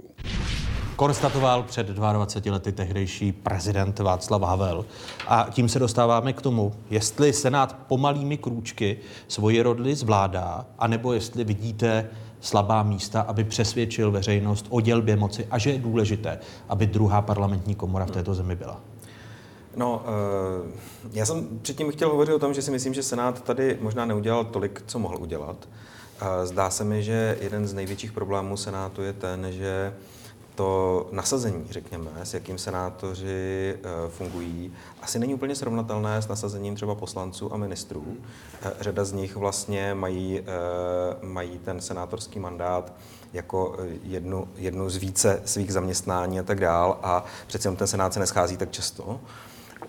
[0.96, 4.84] Konstatoval před 22 lety tehdejší prezident Václav Havel.
[5.26, 11.44] A tím se dostáváme k tomu, jestli Senát pomalými krůčky svoji rodly zvládá, anebo jestli
[11.44, 12.10] vidíte
[12.46, 17.74] slabá místa, aby přesvědčil veřejnost o dělbě moci a že je důležité, aby druhá parlamentní
[17.74, 18.80] komora v této zemi byla.
[19.76, 20.04] No,
[20.64, 20.70] uh,
[21.12, 24.44] já jsem předtím chtěl hovořit o tom, že si myslím, že Senát tady možná neudělal
[24.44, 25.56] tolik, co mohl udělat.
[26.22, 29.92] Uh, zdá se mi, že jeden z největších problémů Senátu je ten, že
[30.56, 36.94] to nasazení, řekněme, s jakým senátoři uh, fungují, asi není úplně srovnatelné s nasazením třeba
[36.94, 38.00] poslanců a ministrů.
[38.00, 42.92] Uh, řada z nich vlastně mají, uh, mají ten senátorský mandát
[43.32, 48.20] jako jednu, jednu z více svých zaměstnání a tak dál a přece ten senát se
[48.20, 49.20] neschází tak často.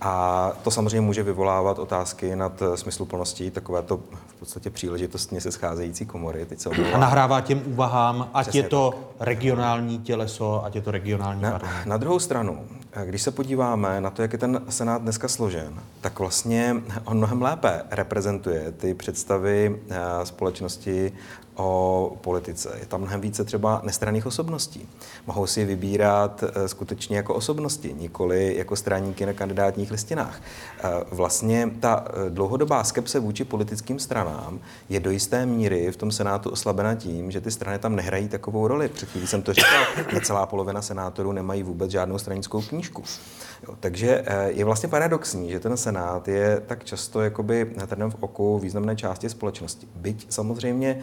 [0.01, 6.45] A to samozřejmě může vyvolávat otázky nad smysluplností takovéto v podstatě příležitostně se scházející komory.
[6.45, 9.27] Teď se a nahrává těm úvahám, ať Přesně je to tak.
[9.27, 12.65] regionální těleso, ať je to regionální na, Na druhou stranu,
[13.05, 17.41] když se podíváme na to, jak je ten Senát dneska složen, tak vlastně on mnohem
[17.41, 21.11] lépe reprezentuje ty představy eh, společnosti
[21.57, 22.77] o politice.
[22.79, 24.89] Je tam mnohem více třeba nestranných osobností.
[25.27, 30.41] Mohou si je vybírat eh, skutečně jako osobnosti, nikoli jako straníky na kandidátních listinách.
[30.79, 36.11] Eh, vlastně ta eh, dlouhodobá skepse vůči politickým stranám je do jisté míry v tom
[36.11, 38.89] Senátu oslabena tím, že ty strany tam nehrají takovou roli.
[38.89, 43.03] Před chvílí jsem to říkal, necelá polovina senátorů nemají vůbec žádnou stranickou knížku.
[43.67, 48.59] Jo, takže je vlastně paradoxní, že ten Senát je tak často jakoby trnem v oku
[48.59, 49.87] významné části společnosti.
[49.95, 50.99] Byť samozřejmě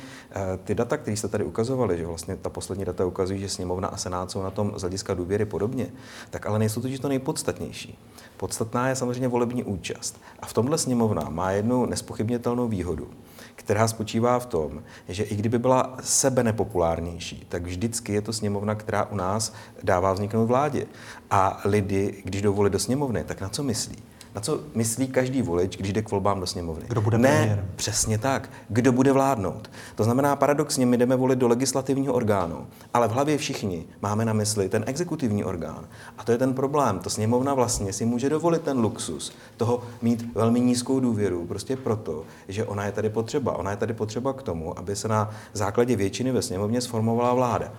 [0.64, 3.96] ty data, které jste tady ukazovali, že vlastně ta poslední data ukazují, že sněmovna a
[3.96, 5.86] senát jsou na tom z hlediska důvěry podobně,
[6.30, 7.98] tak ale nejsou totiž to nejpodstatnější.
[8.36, 10.20] Podstatná je samozřejmě volební účast.
[10.40, 13.08] A v tomhle sněmovna má jednu nespochybnitelnou výhodu.
[13.54, 18.74] která spočívá v tom, že i kdyby byla sebe nepopulárnější, tak vždycky je to sněmovna,
[18.74, 20.86] která u nás dává vzniknout vládě.
[21.30, 23.96] A lidi, když jdou do sněmovny, tak na co myslí?
[24.34, 26.84] Na co myslí každý volič, když jde k volbám do sněmovny?
[26.88, 27.68] Kdo bude ne, premiérem?
[27.76, 28.50] přesně tak.
[28.68, 29.70] Kdo bude vládnout?
[29.94, 34.32] To znamená, paradoxně, my jdeme volit do legislativního orgánu, ale v hlavě všichni máme na
[34.32, 35.88] mysli ten exekutivní orgán.
[36.18, 36.98] A to je ten problém.
[36.98, 42.24] To sněmovna vlastně si může dovolit ten luxus toho mít velmi nízkou důvěru, prostě proto,
[42.48, 43.56] že ona je tady potřeba.
[43.56, 47.72] Ona je tady potřeba k tomu, aby se na základě většiny ve sněmovně sformovala vláda.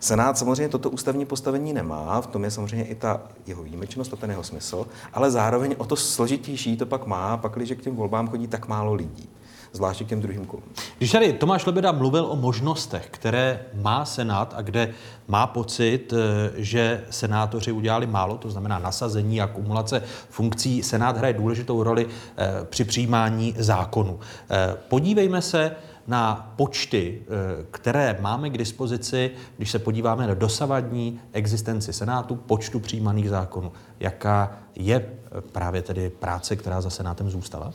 [0.00, 4.16] Senát samozřejmě toto ústavní postavení nemá, v tom je samozřejmě i ta jeho výjimečnost a
[4.16, 7.96] ten jeho smysl, ale zároveň o to složitější to pak má, pak, když k těm
[7.96, 9.28] volbám chodí tak málo lidí
[9.76, 10.64] zvláště k těm druhým kolům.
[10.98, 14.94] Když tady Tomáš Lebeda mluvil o možnostech, které má Senát a kde
[15.28, 21.34] má pocit, eh, že senátoři udělali málo, to znamená nasazení a kumulace funkcí, Senát hraje
[21.34, 24.20] důležitou roli eh, při přijímání zákonu.
[24.50, 25.76] Eh, podívejme se
[26.06, 27.22] na počty,
[27.70, 33.72] které máme k dispozici, když se podíváme na dosavadní existenci Senátu, počtu přijímaných zákonů.
[34.00, 35.18] Jaká je
[35.52, 37.72] právě tedy práce, která za Senátem zůstala?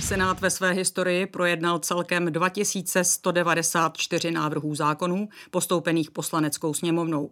[0.00, 7.30] Senát ve své historii projednal celkem 2194 návrhů zákonů postoupených poslaneckou sněmovnou.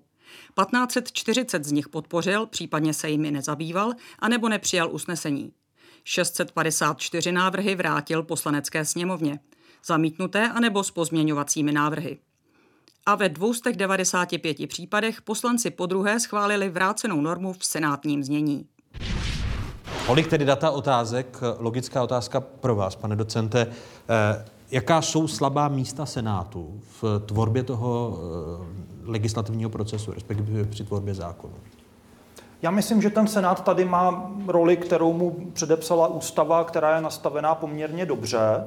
[0.59, 5.53] 1540 z nich podpořil, případně se jimi nezabýval, anebo nepřijal usnesení.
[6.05, 9.39] 654 návrhy vrátil poslanecké sněmovně,
[9.87, 12.19] zamítnuté anebo s pozměňovacími návrhy.
[13.07, 18.67] A ve 295 případech poslanci podruhé schválili vrácenou normu v senátním znění.
[20.07, 21.41] Tolik tedy data otázek.
[21.59, 23.67] Logická otázka pro vás, pane docente.
[24.09, 31.15] Eh, jaká jsou slabá místa Senátu v tvorbě toho eh, legislativního procesu, respektive při tvorbě
[31.15, 31.55] zákonu?
[32.63, 37.55] Já myslím, že ten Senát tady má roli, kterou mu předepsala ústava, která je nastavená
[37.55, 38.67] poměrně dobře, eh,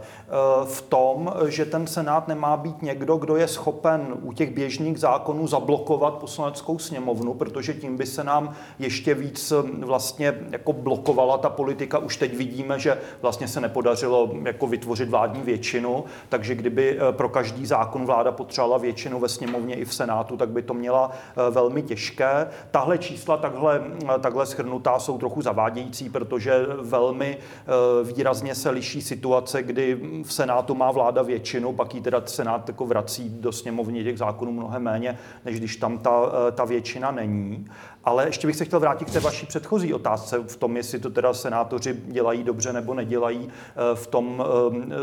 [0.66, 5.48] v tom, že ten Senát nemá být někdo, kdo je schopen u těch běžných zákonů
[5.48, 11.50] zablokovat poslaneckou sněmovnu, protože tím by se nám ještě víc eh, vlastně jako blokovala ta
[11.50, 11.98] politika.
[11.98, 17.30] Už teď vidíme, že vlastně se nepodařilo jako vytvořit vládní většinu, takže kdyby eh, pro
[17.30, 21.12] každý zákon vláda potřebovala většinu ve sněmovně i v Senátu, tak by to měla
[21.50, 22.48] velmi těžké.
[22.72, 23.85] Tahle čísla takhle
[24.20, 30.76] takhle schrnutá jsou trochu zavádějící, protože velmi eh, výrazně se liší situace, kdy v Senátu
[30.76, 35.18] má vláda většinu, pak ji teda Senát jako vrací do sněmovny těch zákonů mnohem méně,
[35.46, 37.68] než když tam ta, eh, ta většina není.
[38.06, 41.10] Ale ještě bych se chtěl vrátit k té vaší předchozí otázce v tom, jestli to
[41.10, 44.46] teda senátoři dělají dobře nebo nedělají eh, v tom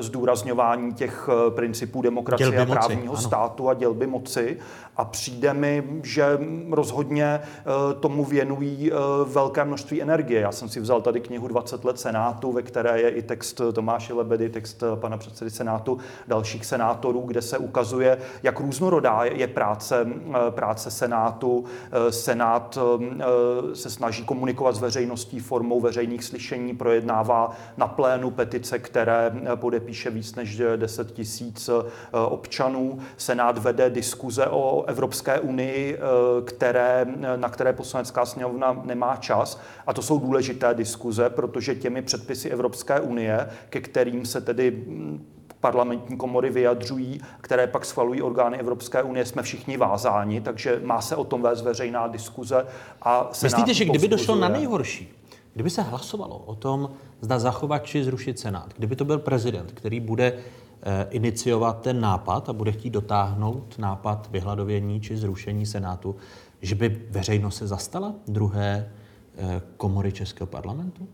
[0.00, 4.58] zdůrazňování těch principů demokracie dělby a právního moci, státu a dělby moci.
[4.96, 6.38] A přijde mi, že
[6.70, 7.40] rozhodně
[8.00, 10.40] tomu věnují Eh, velké množství energie.
[10.40, 14.14] Já jsem si vzal tady knihu 20 let Senátu, ve které je i text Tomáše
[14.14, 15.98] Lebedy, text eh, pana předsedy Senátu,
[16.28, 20.06] dalších senátorů, kde se ukazuje, jak různorodá je práce,
[20.46, 21.64] eh, práce Senátu.
[22.10, 22.78] Senát
[23.74, 30.34] se snaží komunikovat s veřejností formou veřejných slyšení, projednává na plénu petice, které podepíše víc
[30.34, 31.70] než 10 tisíc
[32.28, 32.98] občanů.
[33.16, 35.98] Senát vede diskuze o Evropské unii,
[36.44, 39.60] které, na které poslanecká sněmovna nemá čas.
[39.86, 45.26] A to jsou důležité diskuze, protože těmi předpisy Evropské unie, ke kterým se tedy mm,
[45.62, 51.16] parlamentní komory vyjadřují, které pak schvalují orgány Evropské unie, jsme všichni vázáni, takže má se
[51.16, 52.66] o tom vést veřejná diskuze.
[53.02, 55.08] A Myslíte, že kdyby došlo na nejhorší,
[55.54, 56.90] kdyby se hlasovalo o tom,
[57.20, 62.48] zda zachovat či zrušit Senát, kdyby to byl prezident, který bude eh, iniciovat ten nápad
[62.48, 66.16] a bude chtít dotáhnout nápad vyhladovění či zrušení Senátu,
[66.62, 68.90] že by veřejnost se zastala druhé
[69.36, 71.08] eh, komory Českého parlamentu?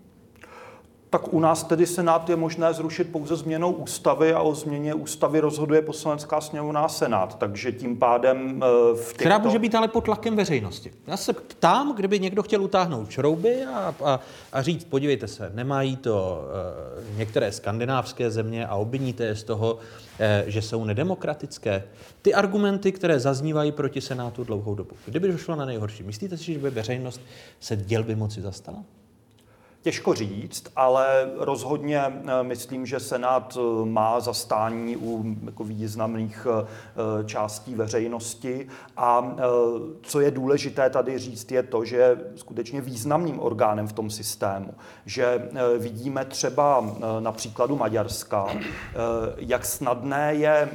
[1.11, 5.41] Tak u nás tedy Senát je možné zrušit pouze změnou ústavy a o změně ústavy
[5.41, 7.39] rozhoduje poslanecká sněmovna a Senát.
[7.39, 9.19] Takže tím pádem eh, v těchto...
[9.19, 10.93] Která může být ale pod tlakem veřejnosti.
[11.07, 14.21] Já se ptám, kdyby někdo chtěl utáhnout šrouby a, a,
[14.53, 16.45] a říct, podívejte se, nemají to
[17.11, 19.81] uh, některé skandinávské země a obviníte je z toho, uh,
[20.47, 21.85] že jsou nedemokratické.
[22.23, 24.91] Ty argumenty, které zaznívají proti Senátu dlouhou dobu.
[25.05, 27.21] Kdyby došlo na nejhorší, myslíte si, že by veřejnost
[27.61, 28.79] se dělby moci zastala?
[29.83, 37.25] Těžko říct, ale rozhodně eh, myslím, že Senát eh, má zastání u jako významných eh,
[37.25, 38.69] částí veřejnosti.
[38.97, 39.37] A
[40.03, 44.75] co je důležité tady říct, je to, že je skutečně významným orgánem v tom systému.
[45.07, 45.49] Že
[45.79, 48.47] vidíme třeba na příkladu Maďarska,
[49.37, 50.69] jak snadné je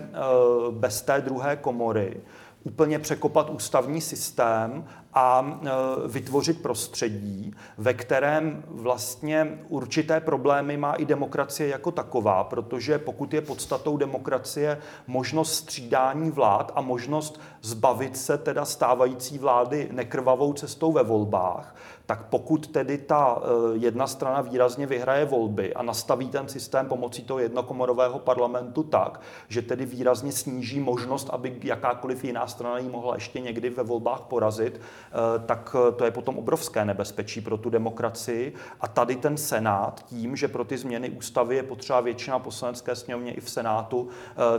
[0.71, 2.21] bez té druhé komory
[2.63, 5.69] úplně překopat ústavní systém a e,
[6.07, 13.41] vytvořit prostředí, ve kterém vlastně určité problémy má i demokracie jako taková, protože pokud je
[13.41, 21.03] podstatou demokracie možnost střídání vlád a možnost zbavit se teda stávající vlády nekrvavou cestou ve
[21.03, 21.75] volbách,
[22.05, 23.47] tak pokud tedy ta eh,
[23.77, 29.61] jedna strana výrazně vyhraje volby a nastaví ten systém pomocí toho jednokomorového parlamentu tak, že
[29.61, 34.81] tedy výrazně sníží možnost, aby jakákoliv jiná strana ji mohla ještě někdy ve volbách porazit,
[34.81, 38.53] eh, tak eh, to je potom obrovské nebezpečí pro tu demokracii.
[38.81, 43.33] A tady ten Senát tím, že pro ty změny ústavy je potřeba většina poslanecké sněmovně
[43.33, 44.07] i v Senátu,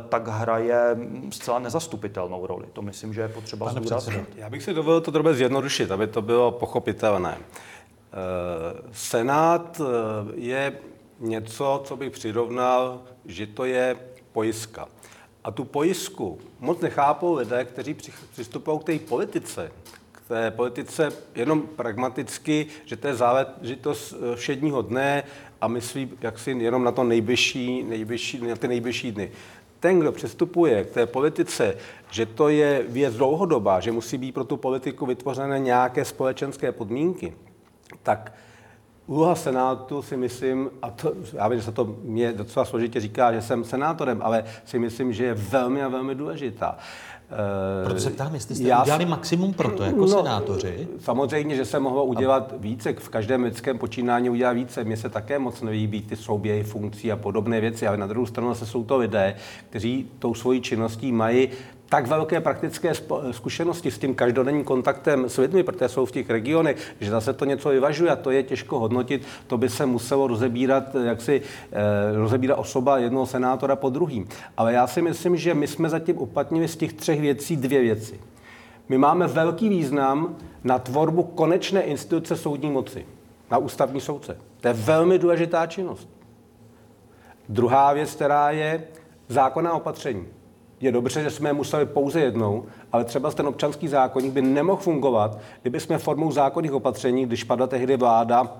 [0.08, 2.66] tak hraje mm, zcela nezastupitelnou roli.
[2.72, 4.28] To myslím, že je potřeba zdůraznit.
[4.36, 7.33] Já bych si dovolil to trochu zjednodušit, aby to bylo pochopitelné.
[7.36, 10.78] Eh, Senát eh, je
[11.20, 13.96] něco, co bych přirovnal, že to je
[14.32, 14.88] pojistka.
[15.44, 17.96] A tu pojistku moc nechápou lidé, kteří
[18.32, 19.72] přistupují k té politice,
[20.12, 25.22] k té politice jenom pragmaticky, že to je záležitost eh, všedního dne
[25.60, 29.30] a myslí jaksi jenom na to nejbližší, nejbližší, na ty nejbližší dny.
[29.84, 31.76] Ten, kdo přistupuje k té politice,
[32.10, 37.36] že to je věc dlouhodobá, že musí být pro tu politiku vytvořené nějaké společenské podmínky,
[38.02, 38.32] tak
[39.06, 43.32] úloha Senátu si myslím, a to, já vím, že se to mě docela složitě říká,
[43.32, 46.78] že jsem senátorem, ale si myslím, že je velmi a velmi důležitá.
[47.84, 50.88] Proto se ptám, jestli jste já udělali maximum pro to jako no, senátoři.
[51.00, 52.92] Samozřejmě, že se mohlo udělat více.
[52.92, 54.84] V každém lidském počínání udělat více.
[54.84, 58.54] Mně se také moc nelíbí ty souběhy funkcí a podobné věci, ale na druhou stranu
[58.54, 59.34] se jsou to lidé,
[59.70, 61.48] kteří tou svojí činností mají
[61.94, 62.92] tak velké praktické
[63.30, 67.44] zkušenosti s tím každodenním kontaktem s lidmi, protože jsou v těch regionech, že zase to
[67.44, 69.22] něco vyvažuje a to je těžko hodnotit.
[69.46, 71.42] To by se muselo rozebírat, jak si
[71.72, 74.28] eh, rozebírat osoba jednoho senátora po druhým.
[74.56, 78.20] Ale já si myslím, že my jsme zatím uplatnili z těch třech věcí dvě věci.
[78.88, 83.06] My máme velký význam na tvorbu konečné instituce soudní moci,
[83.50, 84.36] na ústavní soudce.
[84.60, 86.08] To je velmi důležitá činnost.
[87.48, 88.84] Druhá věc, která je
[89.28, 90.26] zákonná opatření
[90.84, 94.82] je dobře, že jsme je museli pouze jednou, ale třeba ten občanský zákonník by nemohl
[94.82, 98.56] fungovat, kdyby jsme formou zákonných opatření, když padla tehdy vláda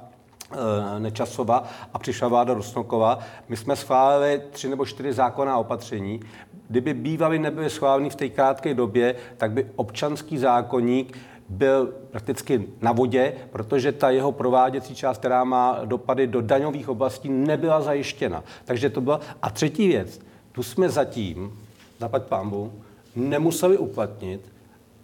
[0.53, 1.65] e, Nečasova
[1.95, 3.19] a přišla vláda Rusnokova,
[3.49, 6.21] my jsme schválili tři nebo čtyři zákonná opatření.
[6.69, 11.19] Kdyby bývaly nebyly schváleny v té krátké době, tak by občanský zákonník
[11.49, 17.29] byl prakticky na vodě, protože ta jeho prováděcí část, která má dopady do daňových oblastí,
[17.29, 18.45] nebyla zajištěna.
[18.65, 19.21] Takže to byla.
[19.43, 20.21] A třetí věc,
[20.53, 21.59] tu jsme zatím
[21.99, 22.73] zapať pámbu,
[23.17, 24.41] nemuseli uplatnit,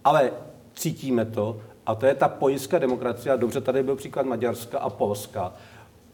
[0.03, 0.31] ale
[0.75, 4.89] cítíme to, a to je ta pojistka demokracie, a dobře tady byl příklad Maďarska a
[4.89, 5.53] Polska.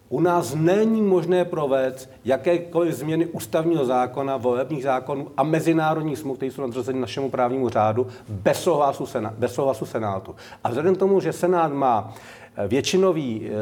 [0.09, 6.51] U nás není možné provést jakékoliv změny ústavního zákona, volebních zákonů a mezinárodních smluv, které
[6.51, 10.35] jsou nadřazeny našemu právnímu řádu, bez souhlasu, sena, bez souhlasu Senátu.
[10.63, 12.13] A vzhledem k tomu, že Senát má
[12.55, 13.53] eh, většinový e,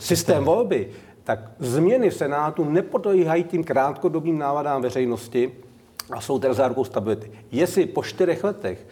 [0.00, 0.90] systém volby,
[1.24, 5.52] tak změny v Senátu nepodléhají tím krátkodobým návadám veřejnosti
[6.10, 7.30] a jsou tedy zárukou stability.
[7.52, 8.86] Jestli po čtyřech letech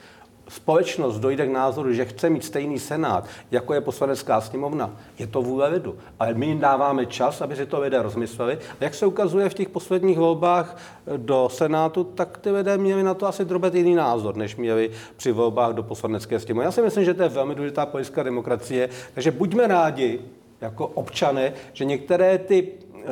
[0.48, 5.42] společnost dojde k názoru, že chce mít stejný senát, jako je poslanecká sněmovna, je to
[5.42, 5.98] vůle lidu.
[6.18, 8.58] Ale my jim dáváme čas, aby si to lidé rozmysleli.
[8.80, 10.76] A jak se ukazuje v těch posledních volbách
[11.16, 15.32] do senátu, tak ty lidé měli na to asi drobet jiný názor, než měli při
[15.32, 16.64] volbách do poslanecké sněmovny.
[16.64, 20.20] Já si myslím, že to je velmi důležitá politická demokracie, takže buďme rádi,
[20.62, 23.06] jako občané, že některé ty e,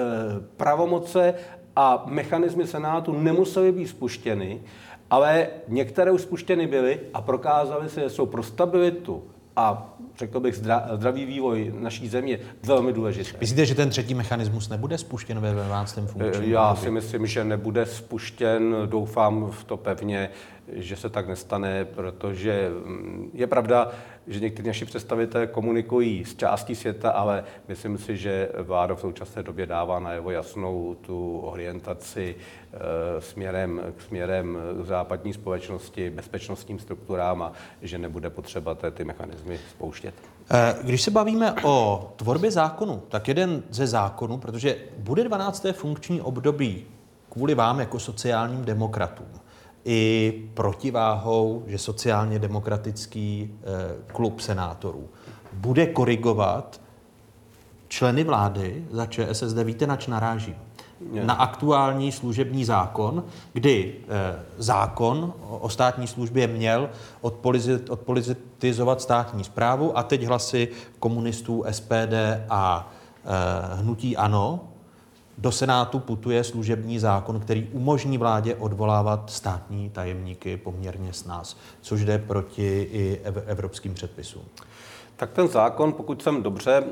[0.57, 1.34] pravomoce
[1.76, 4.61] a mechanismy Senátu nemusely být spuštěny,
[5.11, 9.22] ale některé už spuštěny byly a prokázaly se, že jsou pro stabilitu
[9.57, 10.55] a řekl bych
[10.94, 13.38] zdravý vývoj naší země velmi důležité.
[13.40, 15.98] Myslíte, že ten třetí mechanismus nebude spuštěn ve 12.
[16.07, 16.53] funkčním?
[16.53, 18.76] Já si myslím, že nebude spuštěn.
[18.86, 20.30] Doufám v to pevně,
[20.72, 23.90] že se tak nestane, protože mm, je pravda,
[24.30, 29.42] že někteří naši představitelé komunikují s částí světa, ale myslím si, že vláda v současné
[29.42, 37.42] době dává na jeho jasnou tu orientaci e, směrem, k směrem západní společnosti, bezpečnostním strukturám
[37.42, 37.52] a
[37.82, 40.14] že nebude potřeba ty mechanismy spouštět.
[40.52, 45.66] Eh, když se bavíme o tvorbě zákonu, tak jeden ze zákonů, protože bude 12.
[45.72, 46.86] funkční období
[47.28, 49.26] kvůli vám jako sociálním demokratům,
[49.84, 53.66] i protiváhou, že sociálně demokratický eh,
[54.12, 55.08] klub senátorů
[55.52, 56.80] bude korigovat
[57.88, 59.58] členy vlády za ČSSD.
[59.64, 60.54] Víte, nač naráží?
[61.24, 66.90] Na aktuální služební zákon, kdy eh, zákon o státní službě měl
[67.88, 70.68] odpolitizovat státní zprávu a teď hlasy
[70.98, 72.14] komunistů SPD
[72.50, 72.92] a
[73.24, 74.69] eh, hnutí ANO
[75.41, 82.05] do Senátu putuje služební zákon, který umožní vládě odvolávat státní tajemníky poměrně s nás, což
[82.05, 84.43] jde proti i evropským předpisům.
[85.16, 86.84] Tak ten zákon, pokud jsem dobře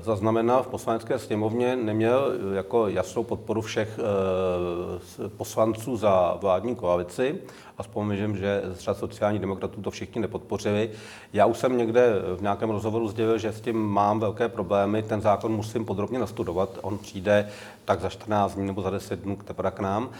[0.00, 7.38] zaznamenal v poslanecké sněmovně, neměl jako jasnou podporu všech eh, poslanců za vládní koalici
[7.78, 10.90] a vzpomínám, že z řad sociálních demokratů to všichni nepodpořili.
[11.32, 15.20] Já už jsem někde v nějakém rozhovoru sdělil, že s tím mám velké problémy, ten
[15.20, 17.48] zákon musím podrobně nastudovat, on přijde
[17.84, 20.10] tak za 14 dní nebo za 10 dnů teprve k nám.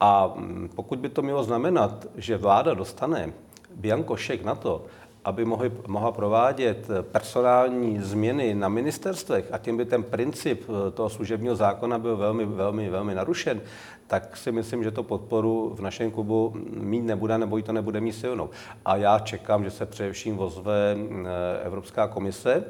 [0.00, 3.32] A mm, pokud by to mělo znamenat, že vláda dostane
[3.76, 4.84] Bianko šek na to,
[5.24, 11.10] aby mohli, mohla provádět personální změny na ministerstvech a tím by ten princip eh, toho
[11.10, 13.60] služebního zákona byl velmi, velmi, velmi narušen,
[14.06, 18.00] tak si myslím, že to podporu v našem klubu mít nebude, nebo ji to nebude
[18.00, 18.50] mít silnou.
[18.84, 22.64] A já čekám, že se především ozve eh, Evropská komise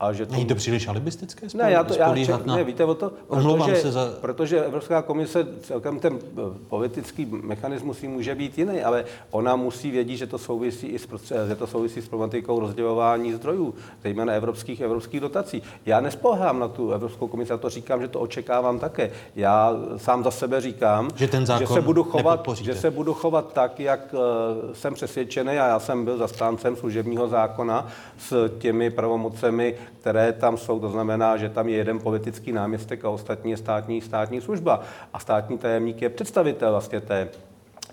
[0.00, 0.32] a že to...
[0.32, 2.56] Není to příliš alibistické ne, já to, já ček, na...
[2.56, 4.12] ne, víte o to, protože, se za...
[4.20, 10.16] protože Evropská komise, celkem ten eh, politický mechanismus může být jiný, ale ona musí vědět,
[10.16, 11.08] že to souvisí i s,
[11.48, 15.62] že to souvisí s problematikou rozdělování zdrojů, zejména evropských, evropských dotací.
[15.86, 19.10] Já nespohám na tu Evropskou komisi, a to říkám, že to očekávám také.
[19.36, 23.14] Já sám za sebe říkám, že, ten zákon že, se, budu chovat, že se budu
[23.14, 27.88] chovat tak, jak uh, jsem přesvědčený, a já jsem byl zastáncem služebního zákona
[28.18, 30.80] s těmi pravomocemi, které tam jsou.
[30.80, 34.80] To znamená, že tam je jeden politický náměstek a ostatní je státní, státní služba.
[35.12, 37.28] A státní tajemník je představitel vlastně té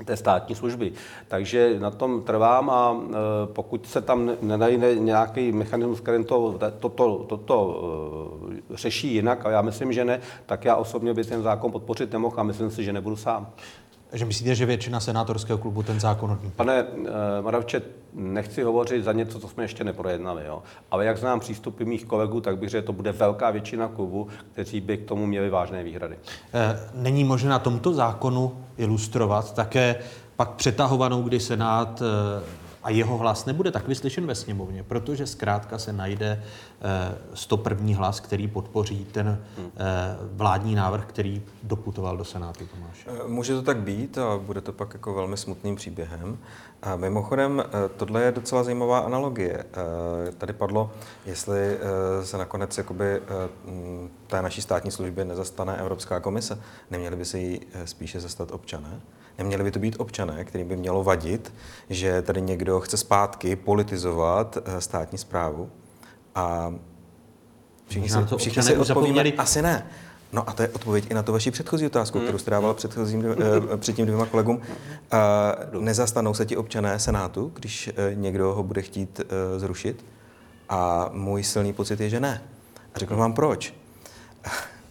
[0.06, 0.92] té státní služby.
[1.28, 3.14] Takže na tom trvám a e,
[3.46, 7.82] pokud se tam nenajde nějaký mechanismus, který to, toto, toto
[8.72, 12.14] e, řeší jinak, a já myslím, že ne, tak já osobně by ten zákon podpořit
[12.14, 13.48] nemohl a myslím si, že nebudu sám.
[14.14, 16.56] Že myslíte, že většina senátorského klubu ten zákon odmítne?
[16.56, 17.08] Pane uh,
[17.42, 17.82] Moravče,
[18.14, 20.64] nechci hovořit za něco, co jsme ještě neprojednali, jo?
[20.92, 24.28] ale jak znám přístupy mých kolegů, tak bych řekl, že to bude velká většina klubu,
[24.52, 26.18] kteří by k tomu měli vážné výhrady.
[26.54, 29.96] Eh, není možné na tomto zákonu ilustrovat také
[30.36, 35.78] pak přetahovanou, kdy Senát eh, a jeho hlas nebude tak vyslyšen ve sněmovně, protože zkrátka
[35.78, 36.44] se najde
[37.34, 37.92] 101.
[37.92, 39.70] Eh, hlas, který podpoří ten eh,
[40.32, 43.08] vládní návrh, který doputoval do Senátu, Tomáš.
[43.08, 46.38] Eh, může to tak být a bude to pak jako velmi smutným příběhem.
[46.82, 47.64] A mimochodem,
[47.98, 49.66] tohle je docela zajímavá analogie.
[50.38, 50.92] Tady padlo,
[51.26, 51.78] jestli
[52.24, 53.22] se nakonec jakoby
[54.28, 56.60] té naší státní služby nezastane Evropská komise,
[56.92, 59.02] neměli by se jí spíše zastat občané?
[59.38, 61.54] Neměli by to být občané, kterým by mělo vadit,
[61.90, 65.70] že tady někdo chce zpátky politizovat eh, státní zprávu
[66.36, 66.74] a
[67.88, 69.88] všichni, se, to všichni si odpovíme, asi ne.
[70.34, 73.26] No a to je odpověď i na to vaši předchozí otázku, kterou jste dával předchozím,
[73.74, 74.56] eh, před tím dvěma kolegům.
[75.74, 80.06] Uh, nezastanou se ti občané Senátu, když eh, někdo ho bude chtít eh, zrušit?
[80.70, 82.42] A můj silný pocit je, že ne.
[82.94, 83.74] A řeknu vám proč.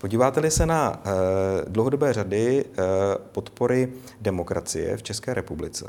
[0.07, 1.11] Podíváte-li se na eh,
[1.69, 2.83] dlouhodobé řady eh,
[3.33, 5.87] podpory demokracie v České republice,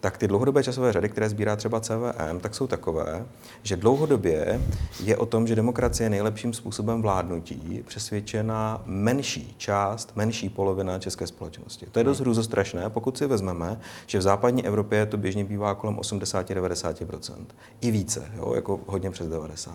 [0.00, 3.26] tak ty dlouhodobé časové řady, které sbírá třeba CVM, tak jsou takové,
[3.62, 4.60] že dlouhodobě
[5.04, 11.26] je o tom, že demokracie je nejlepším způsobem vládnutí přesvědčena menší část, menší polovina české
[11.26, 11.86] společnosti.
[11.92, 15.96] To je dost hrůzostrašné, pokud si vezmeme, že v západní Evropě to běžně bývá kolem
[15.96, 17.34] 80-90%.
[17.80, 19.70] I více, jo, jako hodně přes 90%.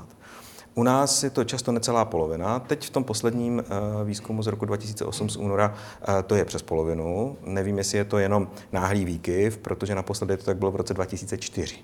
[0.77, 2.59] U nás je to často necelá polovina.
[2.59, 6.61] Teď v tom posledním eh, výzkumu z roku 2008 z února eh, to je přes
[6.61, 7.37] polovinu.
[7.41, 11.75] Nevím, jestli je to jenom náhlý výkyv, protože naposledy to tak bylo v roce 2004.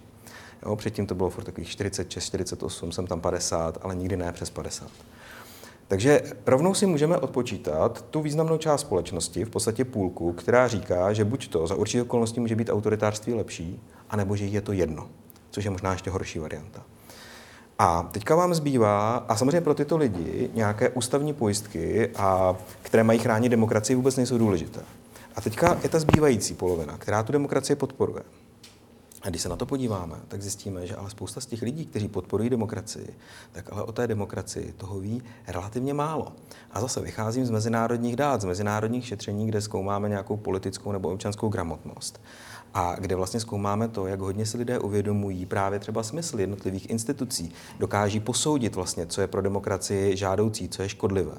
[0.66, 4.50] Jo, předtím to bylo furt takových 46, 48, jsem tam 50, ale nikdy ne přes
[4.50, 4.88] 50.
[5.88, 11.26] Takže rovnou si můžeme odpočítat tu významnou část společnosti, v podstatě půlku, která říká, že
[11.26, 15.10] buď to za určitě okolností může být autoritářství lepší, anebo že je to jedno,
[15.52, 16.84] což je možná ještě horší varianta.
[17.84, 23.20] A teďka vám zbývá, a samozřejmě pro tyto lidi, nějaké ústavní pojistky, a, které mají
[23.20, 24.82] chránit demokracii, vůbec nejsou důležité.
[25.36, 28.24] A teďka je ta zbývající polovina, která tu demokracii podporuje.
[29.22, 32.08] A když se na to podíváme, tak zjistíme, že ale spousta z těch lidí, kteří
[32.08, 33.14] podporují demokracii,
[33.52, 36.28] tak ale o té demokracii toho ví relativně málo.
[36.72, 41.50] A zase vycházím z mezinárodních dát, z mezinárodních šetření, kde zkoumáme nějakou politickou nebo občanskou
[41.50, 42.22] gramotnost
[42.74, 47.52] a kde vlastně zkoumáme to, jak hodně si lidé uvědomují právě třeba smysl jednotlivých institucí,
[47.80, 51.36] dokáží posoudit vlastně, co je pro demokracii žádoucí, co je škodlivé.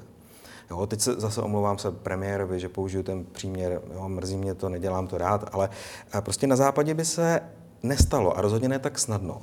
[0.71, 4.69] Jo, teď se zase omlouvám se premiérovi, že použiju ten příměr, jo, mrzí mě to,
[4.69, 5.69] nedělám to rád, ale
[6.17, 7.41] eh, prostě na západě by se
[7.83, 9.41] nestalo a rozhodně ne tak snadno,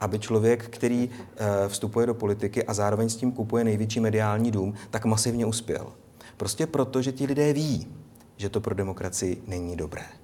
[0.00, 4.74] aby člověk, který eh, vstupuje do politiky a zároveň s tím kupuje největší mediální dům,
[4.90, 5.92] tak masivně uspěl.
[6.36, 7.86] Prostě proto, že ti lidé ví,
[8.36, 10.21] že to pro demokracii není dobré.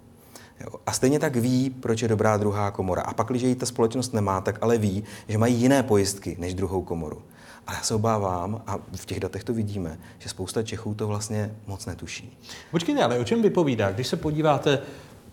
[0.61, 0.81] Jo.
[0.87, 3.03] A stejně tak ví, proč je dobrá druhá komora.
[3.03, 6.55] A pak, když ji ta společnost nemá, tak ale ví, že mají jiné pojistky než
[6.55, 7.23] druhou komoru.
[7.67, 11.55] Ale já se obávám, a v těch datech to vidíme, že spousta Čechů to vlastně
[11.67, 12.39] moc netuší.
[12.71, 13.91] Počkejte, ale o čem vypovídá?
[13.91, 14.83] Když se podíváte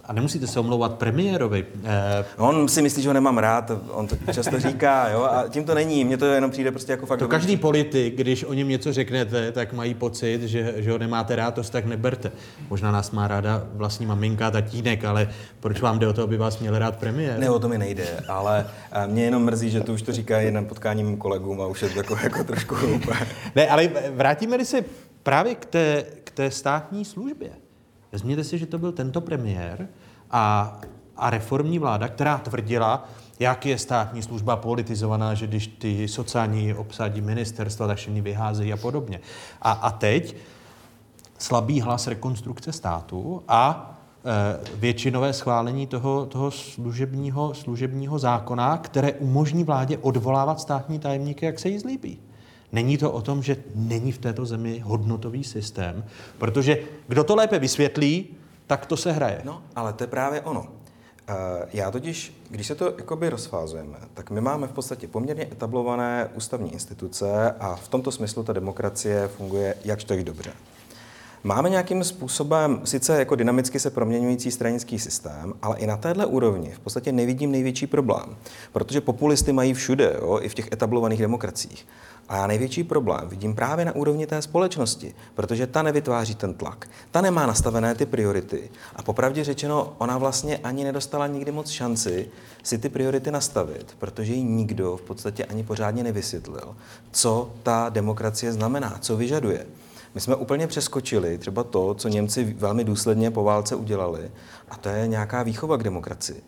[0.08, 1.66] a nemusíte se omlouvat premiérovi.
[1.84, 2.26] Eh...
[2.38, 5.76] On si myslí, že ho nemám rád, on to často říká, jo, a tím to
[5.76, 7.20] není, mně to jenom přijde prostě jako fakt...
[7.20, 11.36] To každý politik, když o něm něco řeknete, tak mají pocit, že, že ho nemáte
[11.36, 12.32] rád, to si tak neberte.
[12.70, 15.30] Možná nás má ráda vlastní maminka, tatínek, ale
[15.60, 17.40] proč vám jde o to, aby vás měl rád premiér?
[17.40, 20.40] Ne, o to mi nejde, ale eh, mě jenom mrzí, že to už to říká
[20.40, 22.76] jenom potkáním kolegům a už je to jako, jako trošku...
[23.56, 24.86] ne, ale vrátíme se
[25.24, 27.65] právě k té, k té státní službě.
[28.16, 29.88] Vezměte si, že to byl tento premiér
[30.32, 30.78] a,
[31.18, 33.10] a reformní vláda, která tvrdila,
[33.40, 38.78] jak je státní služba politizovaná, že když ty sociální obsadí ministerstva, tak všichni vyházejí a
[38.78, 39.20] podobně.
[39.62, 40.36] A, a teď
[41.38, 43.96] slabý hlas rekonstrukce státu a
[44.26, 51.60] e, většinové schválení toho, toho služebního, služebního zákona, které umožní vládě odvolávat státní tajemníky, jak
[51.60, 52.20] se jí zlíbí.
[52.72, 56.06] Není to o tom, že není v této zemi hodnotový systém,
[56.38, 58.28] protože kdo to lépe vysvětlí,
[58.68, 59.42] tak to se hraje.
[59.44, 60.68] No, ale to je právě ono.
[61.28, 61.34] Eh,
[61.74, 66.74] já totiž, když se to jakoby rozfázujeme, tak my máme v podstatě poměrně etablované ústavní
[66.74, 70.52] instituce a v tomto smyslu ta demokracie funguje jakž tak dobře.
[71.44, 76.70] Máme nějakým způsobem sice jako dynamicky se proměňující stranický systém, ale i na téhle úrovni
[76.70, 78.38] v podstatě nevidím největší problém,
[78.72, 81.88] protože populisty mají všude, jo, i v těch etablovaných demokraciích.
[82.30, 86.90] A já největší problém vidím právě na úrovni té společnosti, protože ta nevytváří ten tlak.
[87.12, 88.70] Ta nemá nastavené ty priority.
[88.96, 92.30] A popravdě řečeno, ona vlastně ani nedostala nikdy moc šanci
[92.64, 96.76] si ty priority nastavit, protože jí nikdo v podstatě ani pořádně nevysvětlil,
[97.12, 99.66] co ta demokracie znamená, co vyžaduje.
[100.16, 104.32] My jsme úplně přeskočili třeba to, co Němci velmi důsledně po válce udělali,
[104.70, 106.42] a to je nějaká výchova k demokracii.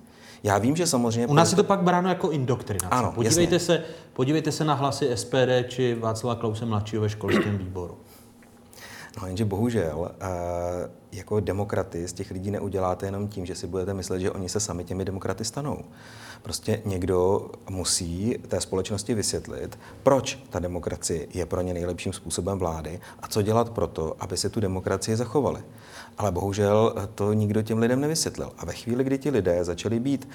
[0.47, 1.27] Já vím, že samozřejmě...
[1.27, 2.87] U nás je to pak bráno jako indoktrinace.
[2.91, 3.83] Ano, podívejte, se,
[4.13, 7.97] podívejte se na hlasy SPD či Václava Klause mladšího ve školském výboru.
[9.21, 10.27] No jenže bohužel, eh,
[11.11, 14.59] jako demokraty z těch lidí neuděláte jenom tím, že si budete myslet, že oni se
[14.59, 15.83] sami těmi demokraty stanou.
[16.41, 22.99] Prostě někdo musí té společnosti vysvětlit, proč ta demokracie je pro ně nejlepším způsobem vlády
[23.19, 25.61] a co dělat pro to, aby si tu demokracii zachovali.
[26.17, 28.51] Ale bohužel to nikdo těm lidem nevysvětlil.
[28.57, 30.29] A ve chvíli, kdy ti lidé začali být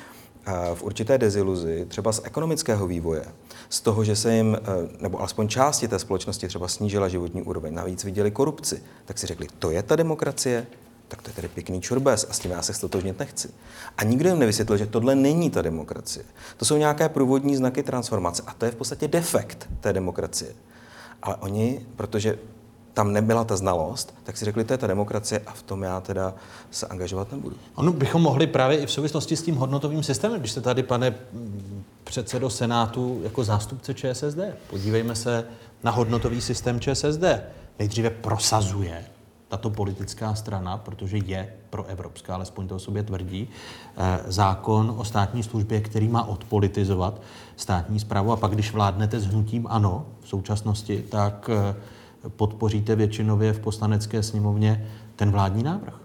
[0.47, 3.25] eh, v určité deziluzi, třeba z ekonomického vývoje,
[3.69, 7.75] z toho, že se jim, eh, nebo alespoň části té společnosti třeba snížila životní úroveň,
[7.75, 10.67] navíc viděli korupci, tak si řekli, to je ta demokracie,
[11.13, 13.51] tak to je tedy pěkný čurbes a s tím já se stotožnit nechci.
[13.97, 16.25] A nikdo jim nevysvětlil, že tohle není ta demokracie.
[16.57, 20.55] To jsou nějaké průvodní znaky transformace a to je v podstatě defekt té demokracie.
[21.23, 22.39] Ale oni, protože
[22.95, 26.01] tam nebyla ta znalost, tak si řekli, to je ta demokracie a v tom já
[26.01, 26.35] teda
[26.71, 27.57] se angažovat nebudu.
[27.75, 31.15] Ono bychom mohli právě i v souvislosti s tím hodnotovým systémem, když jste tady, pane
[32.05, 34.39] předsedo Senátu, jako zástupce ČSSD,
[34.71, 35.45] podívejme se
[35.83, 37.25] na hodnotový systém ČSSD.
[37.79, 39.05] Nejdříve prosazuje
[39.49, 43.49] tato politická strana, protože je pro evropská, alespoň to o sobě tvrdí,
[43.97, 47.21] eh, zákon o státní službě, který má odpolitizovat
[47.57, 51.75] státní zprávu a pak, když vládnete s hnutím ANO v současnosti, tak eh,
[52.29, 56.03] podpoříte většinově v poslanecké sněmovně ten vládní návrh?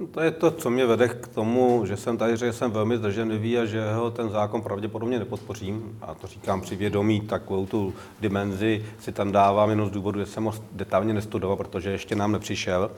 [0.00, 2.98] No to je to, co mě vede k tomu, že jsem tady že jsem velmi
[2.98, 5.98] zdrženlivý a že ho ten zákon pravděpodobně nepodpořím.
[6.02, 10.26] A to říkám při vědomí, takovou tu dimenzi si tam dávám jenom z důvodu, že
[10.26, 12.90] jsem ho detailně nestudoval, protože ještě nám nepřišel.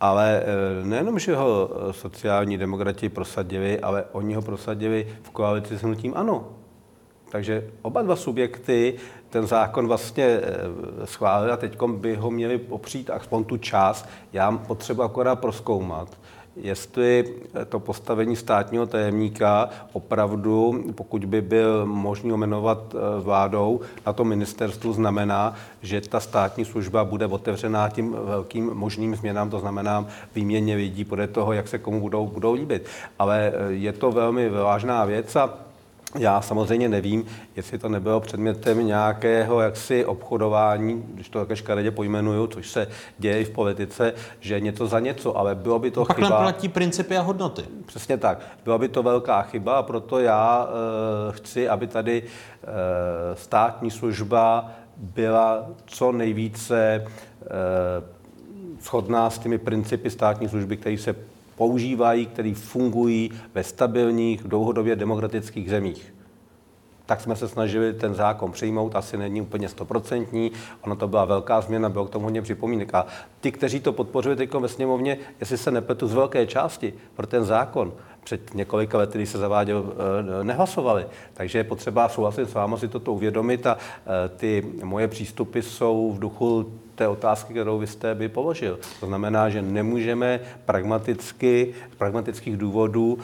[0.00, 5.82] Ale eh, nejenom, že ho sociální demokrati prosadili, ale oni ho prosadili v koalici s
[5.82, 6.48] hnutím ANO.
[7.28, 8.94] Takže oba dva subjekty
[9.36, 14.08] ten zákon vlastně eh, schválili a teď by ho měli opřít aspoň tu část.
[14.32, 16.08] Já potřebuji akorát proskoumat,
[16.56, 17.34] jestli
[17.68, 24.92] to postavení státního tajemníka opravdu, pokud by byl možný jmenovat eh, vládou na to ministerstvu,
[24.92, 31.04] znamená, že ta státní služba bude otevřená tím velkým možným změnám, to znamená výměně lidí
[31.04, 32.86] podle toho, jak se komu budou, budou líbit.
[33.18, 35.65] Ale eh, je to velmi vážná věc a
[36.18, 37.26] já samozřejmě nevím,
[37.56, 42.88] jestli to nebylo předmětem nějakého jaksi obchodování, když to také škaredě pojmenuju, což se
[43.18, 46.30] děje v politice, že něco za něco, ale bylo by to Pak chyba.
[46.30, 47.62] Pak platí principy a hodnoty.
[47.86, 48.40] Přesně tak.
[48.64, 54.70] Byla by to velká chyba a proto já e, chci, aby tady e, státní služba
[54.96, 57.04] byla co nejvíce e,
[58.80, 61.14] shodná s těmi principy státní služby, které se
[61.56, 66.14] používají, které fungují ve stabilních, dlouhodobě demokratických zemích.
[67.06, 71.60] Tak jsme se snažili ten zákon přijmout, asi není úplně stoprocentní, ono to byla velká
[71.60, 72.94] změna, bylo k tomu hodně připomínek.
[72.94, 73.06] A
[73.40, 77.44] ty, kteří to podpořili teď ve sněmovně, jestli se nepletu z velké části pro ten
[77.44, 77.92] zákon,
[78.24, 79.92] před několika lety, když se zaváděl,
[80.42, 81.06] nehlasovali.
[81.34, 83.76] Takže je potřeba souhlasit s vámi si toto uvědomit a
[84.36, 88.78] ty moje přístupy jsou v duchu té otázky, kterou vy jste by položil.
[89.00, 93.18] To znamená, že nemůžeme pragmaticky, z pragmatických důvodů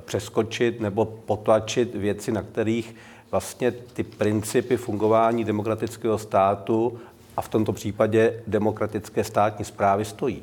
[0.00, 2.94] přeskočit nebo potlačit věci, na kterých
[3.30, 6.98] vlastně ty principy fungování demokratického státu
[7.36, 10.42] a v tomto případě demokratické státní zprávy stojí.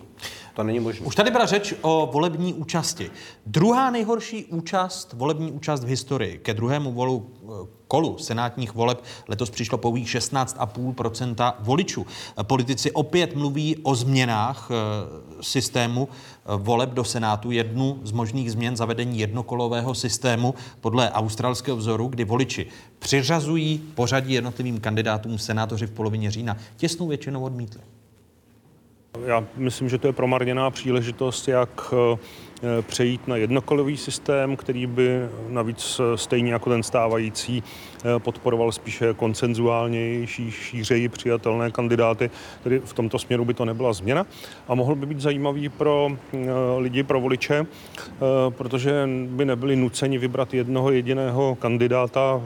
[0.54, 1.06] To není možné.
[1.06, 3.12] Už tady byla řeč o volební účasti.
[3.46, 6.38] Druhá nejhorší účast, volební účast v historii.
[6.38, 12.06] Ke druhému volu, eh, kolu senátních voleb letos přišlo pouhých 16,5% voličů.
[12.44, 17.52] Politici opět mluví o změnách eh, systému eh, voleb do Senátu.
[17.52, 22.68] Jednu z možných změn zavedení jednokolového systému podle australského vzoru, kdy voliči
[23.00, 26.58] přiřazují pořadí jednotlivým kandidátům senátoři v polovině října.
[26.78, 27.82] Těsnou většinou odmítli.
[29.26, 32.18] Já myslím, že to je promarněná příležitost, jak eh,
[32.82, 37.64] přejít na jednokolový systém, který by navíc eh, stejně jako ten stávající
[38.00, 42.30] eh, podporoval spíše koncenzuálnější, šířeji přijatelné kandidáty.
[42.64, 44.26] Tedy v tomto směru by to nebyla změna
[44.68, 46.10] a mohl by být zajímavý pro
[46.78, 47.66] lidi, pro voliče,
[48.50, 52.42] protože by nebyli nuceni vybrat jednoho jediného kandidáta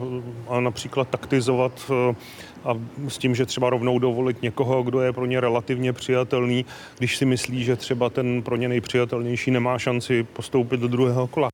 [0.48, 1.90] a například taktizovat
[2.64, 2.74] a
[3.08, 6.64] s tím, že třeba rovnou dovolit někoho, kdo je pro ně relativně přijatelný,
[6.98, 11.48] když si myslí, že třeba ten pro ně nejpřijatelnější nemá šanci postoupit do druhého kola.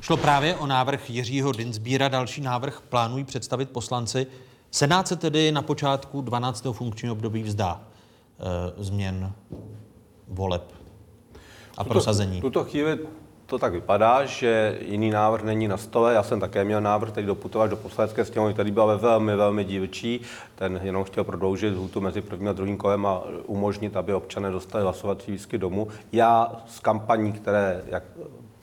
[0.00, 2.08] Šlo právě o návrh Jiřího Dinsbíra.
[2.08, 4.26] Další návrh plánují představit poslanci.
[4.70, 6.66] Senát se tedy na počátku 12.
[6.72, 9.32] funkčního období vzdá e, změn
[10.28, 10.74] voleb
[11.76, 12.40] a tuto, prosazení.
[12.40, 12.98] tuto chvíli
[13.48, 16.14] to tak vypadá, že jiný návrh není na stole.
[16.14, 20.20] Já jsem také měl návrh teď doputovat do poslanecké sněmovny, který byl velmi, velmi dílčí.
[20.54, 24.84] Ten jenom chtěl prodloužit hůtu mezi prvním a druhým kolem a umožnit, aby občané dostali
[24.84, 25.88] hlasovací výsky domů.
[26.12, 28.02] Já z kampaní, které, jak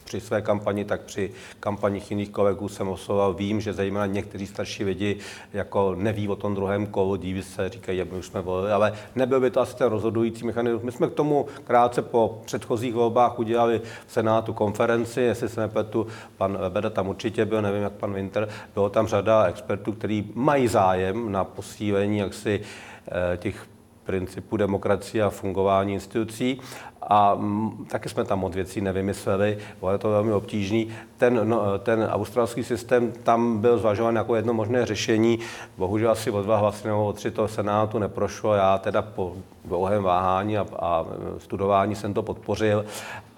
[0.05, 3.33] při své kampani, tak při kampaních jiných kolegů jsem oslovoval.
[3.33, 5.17] Vím, že zejména někteří starší lidi
[5.53, 9.39] jako neví o tom druhém kolu, díví se, říkají, my už jsme volili, ale nebyl
[9.39, 10.83] by to asi ten rozhodující mechanismus.
[10.83, 16.07] My jsme k tomu krátce po předchozích volbách udělali v Senátu konferenci, jestli se nepletu,
[16.37, 20.67] pan Beda tam určitě byl, nevím jak pan Winter, bylo tam řada expertů, kteří mají
[20.67, 22.61] zájem na posílení jaksi
[23.07, 23.67] eh, těch
[24.05, 26.61] principu demokracie a fungování institucí
[27.07, 30.87] a mm, taky jsme tam od věcí nevymysleli, bylo je to velmi obtížný.
[31.17, 35.39] Ten, no, ten australský systém tam byl zvažován jako jedno možné řešení,
[35.77, 39.33] bohužel asi o dva hlasy nebo o tři to Senátu neprošlo, já teda po
[39.65, 41.05] dlouhém váhání a, a
[41.37, 42.85] studování jsem to podpořil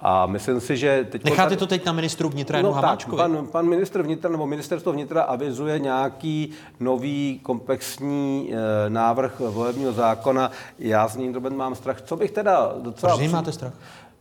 [0.01, 1.23] a myslím si, že teď...
[1.23, 3.17] Necháte to teď na ministru vnitra no, Hamáčkovi?
[3.17, 10.51] Pan, pan ministr vnitra nebo ministerstvo vnitra avizuje nějaký nový komplexní e, návrh volebního zákona.
[10.79, 12.01] Já z ní mám strach.
[12.01, 13.17] Co bych teda docela...
[13.17, 13.73] Proč máte strach?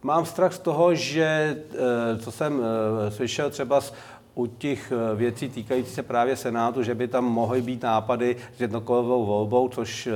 [0.02, 3.92] Mám strach z toho, že e, co jsem e, slyšel třeba z
[4.36, 8.60] u těch eh, věcí týkající se právě Senátu, že by tam mohly být nápady s
[8.60, 10.12] jednokolovou volbou, což eh,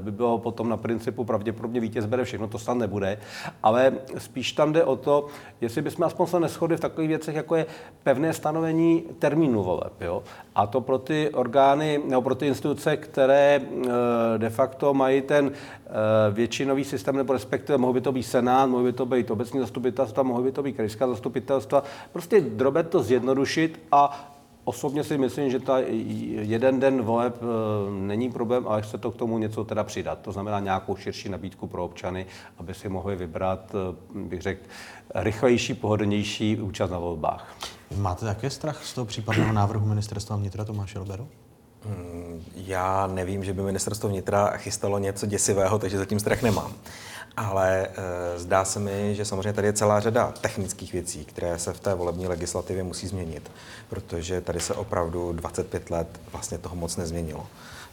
[0.00, 3.18] by bylo potom na principu pravděpodobně vítěz bere všechno, to snad nebude.
[3.62, 5.26] Ale spíš tam jde o to,
[5.60, 7.66] jestli bychom aspoň se neschodli v takových věcech, jako je
[8.02, 10.00] pevné stanovení termínu voleb.
[10.00, 10.22] Jo?
[10.54, 15.52] A to pro ty orgány, nebo pro ty instituce, které eh, de facto mají ten
[16.30, 20.22] většinový systém, nebo respektive mohl by to být Senát, mohl by to být obecní zastupitelstva,
[20.22, 21.82] mohl by to být krajská zastupitelstva.
[22.12, 24.32] Prostě drobet to zjednodušit a
[24.68, 25.78] Osobně si myslím, že ta
[26.40, 27.46] jeden den voleb e,
[27.90, 30.18] není problém, ale chce to k tomu něco teda přidat.
[30.22, 32.26] To znamená nějakou širší nabídku pro občany,
[32.58, 34.60] aby si mohli vybrat, e, bych řekl,
[35.14, 37.56] rychlejší, pohodlnější účast na volbách.
[37.96, 41.28] Máte také strach z toho případného návrhu ministerstva vnitra Tomáše Lberu?
[41.84, 46.74] Hmm, já nevím, že by ministerstvo vnitra chystalo něco děsivého, takže zatím strach nemám.
[47.36, 51.72] Ale e, zdá se mi, že samozřejmě tady je celá řada technických věcí, které se
[51.72, 53.50] v té volební legislativě musí změnit,
[53.88, 57.46] protože tady se opravdu 25 let vlastně toho moc nezměnilo.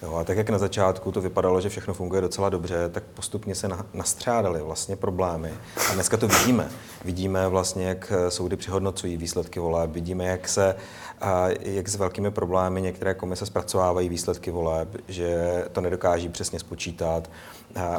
[0.03, 3.55] Jo, a tak jak na začátku to vypadalo, že všechno funguje docela dobře, tak postupně
[3.55, 5.53] se na, nastřádaly vlastně problémy.
[5.89, 6.69] A dneska to vidíme.
[7.05, 10.75] Vidíme vlastně, jak soudy přihodnocují výsledky voleb, vidíme, jak se
[11.23, 17.29] a jak s velkými problémy některé komise zpracovávají výsledky voleb, že to nedokáží přesně spočítat.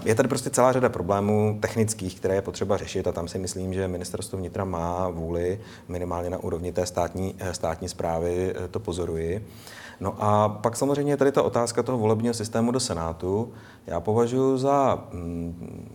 [0.04, 3.74] Je tady prostě celá řada problémů technických, které je potřeba řešit a tam si myslím,
[3.74, 9.46] že ministerstvo vnitra má vůli, minimálně na úrovni té státní, státní zprávy to pozoruji.
[10.00, 13.52] No a pak samozřejmě je tady ta otázka toho volebního systému do Senátu.
[13.86, 15.04] Já považuji za...
[15.12, 15.88] Mm,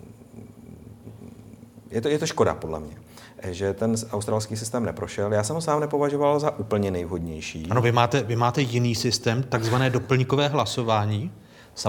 [1.91, 3.08] je to, je to škoda, podle mě
[3.43, 5.33] že ten australský systém neprošel.
[5.33, 7.67] Já jsem ho sám nepovažoval za úplně nejvhodnější.
[7.69, 11.31] Ano, vy máte, vy máte jiný systém, takzvané doplňkové hlasování.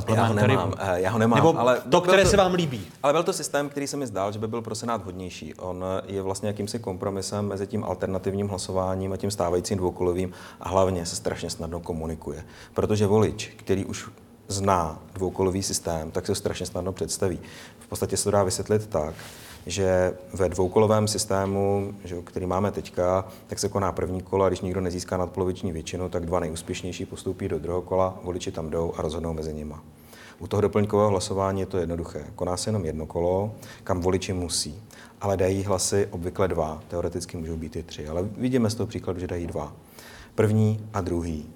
[0.09, 1.39] Já ho nemám, eh, já ho nemám.
[1.39, 2.87] Nebo ale to, které se vám líbí.
[3.03, 5.55] Ale byl to systém, který se mi zdál, že by byl pro Senát hodnější.
[5.55, 11.07] On je vlastně jakýmsi kompromisem mezi tím alternativním hlasováním a tím stávajícím dvoukolovým a hlavně
[11.07, 12.45] se strašně snadno komunikuje.
[12.75, 14.11] Protože volič, který už
[14.49, 17.39] zná dvoukolový systém, tak se ho strašně snadno představí.
[17.79, 19.15] V podstatě se to dá vysvětlit tak,
[19.67, 24.61] že ve dvoukolovém systému, že, který máme teďka, tak se koná první kolo a když
[24.61, 29.03] nikdo nezíská nadpoloviční většinu, tak dva nejúspěšnější postoupí do druhého kola, voliči tam jdou a
[29.03, 29.83] rozhodnou mezi nima.
[30.39, 32.25] U toho doplňkového hlasování je to jednoduché.
[32.35, 33.55] Koná se jenom jedno kolo,
[33.85, 34.83] kam voliči musí,
[35.21, 39.21] ale dají hlasy obvykle dva, teoreticky můžou být i tři, ale vidíme z toho příkladu,
[39.21, 39.73] že dají dva.
[40.35, 41.47] První a druhý.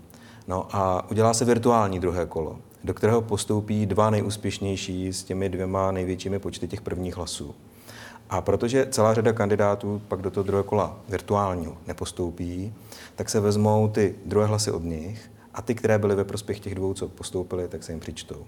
[0.49, 5.93] No a udělá se virtuální druhé kolo, do kterého postoupí dva nejúspěšnější s těmi dvěma
[5.93, 7.55] největšími počty těch prvních hlasů.
[8.35, 12.75] A protože celá řada kandidátů pak do toho druhého kola virtuálního nepostoupí,
[13.15, 16.75] tak se vezmou ty druhé hlasy od nich a ty, které byly ve prospěch těch
[16.75, 18.47] dvou, co postoupili, tak se jim přičtou.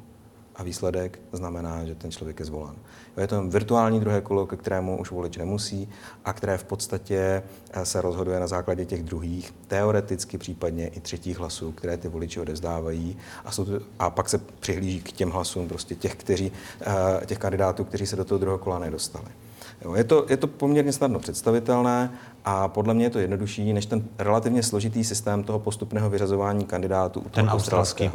[0.57, 2.75] A výsledek znamená, že ten člověk je zvolen.
[3.17, 5.89] Je to virtuální druhé kolo, ke kterému už volič nemusí
[6.25, 11.39] a které v podstatě eh, se rozhoduje na základě těch druhých, teoreticky případně i třetích
[11.39, 13.67] hlasů, které ty voliči odezdávají a, jsou
[13.99, 18.17] a pak se přihlíží k těm hlasům prostě těch, kteří, eh, těch kandidátů, kteří se
[18.17, 19.27] do toho druhého kola nedostali.
[19.87, 22.11] Jo, je, to, je to poměrně snadno představitelné
[22.45, 27.21] a podle mě je to jednodušší než ten relativně složitý systém toho postupného vyřazování kandidátů
[27.21, 28.11] u toho Ten australský.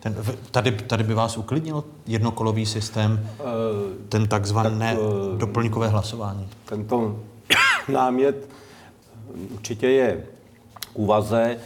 [0.00, 0.16] Ten,
[0.50, 3.28] tady, tady by vás uklidnil jednokolový systém,
[4.08, 5.04] ten takzvané tak,
[5.34, 6.48] eh, doplňkové hlasování.
[6.64, 7.20] Tento
[7.92, 8.48] námět
[9.54, 10.24] určitě je
[10.92, 11.58] k úvaze, e,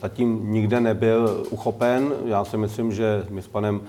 [0.00, 2.12] zatím nikde nebyl uchopen.
[2.24, 3.80] Já si myslím, že my s panem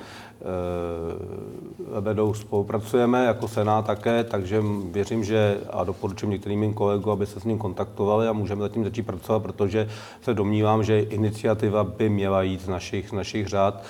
[1.89, 7.39] Lebedou spolupracujeme jako Senát také, takže věřím, že a doporučím některým mým kolegům, aby se
[7.39, 9.89] s ním kontaktovali a můžeme zatím začít pracovat, protože
[10.21, 13.83] se domnívám, že iniciativa by měla jít z našich, z našich řád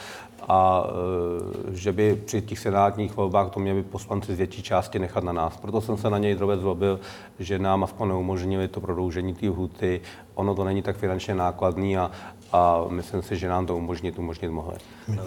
[0.47, 0.83] a
[1.71, 5.31] e, že by při těch senátních volbách to měli poslanci z větší části nechat na
[5.31, 5.57] nás.
[5.57, 6.99] Proto jsem se na něj drobec zlobil,
[7.39, 10.01] že nám aspoň neumožnili to prodloužení té lhuty.
[10.35, 12.11] Ono to není tak finančně nákladný a,
[12.51, 14.75] a myslím si, že nám to umožnit, umožnit mohli.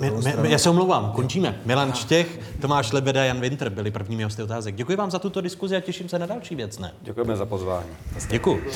[0.00, 1.60] My, my, my, já se omlouvám, končíme.
[1.64, 4.74] Milan Štěch, Tomáš Lebeda, Jan Winter byli prvními hosty otázek.
[4.74, 6.92] Děkuji vám za tuto diskuzi a těším se na další věcné.
[7.02, 7.88] Děkujeme za pozvání.
[8.30, 8.70] Děkuji.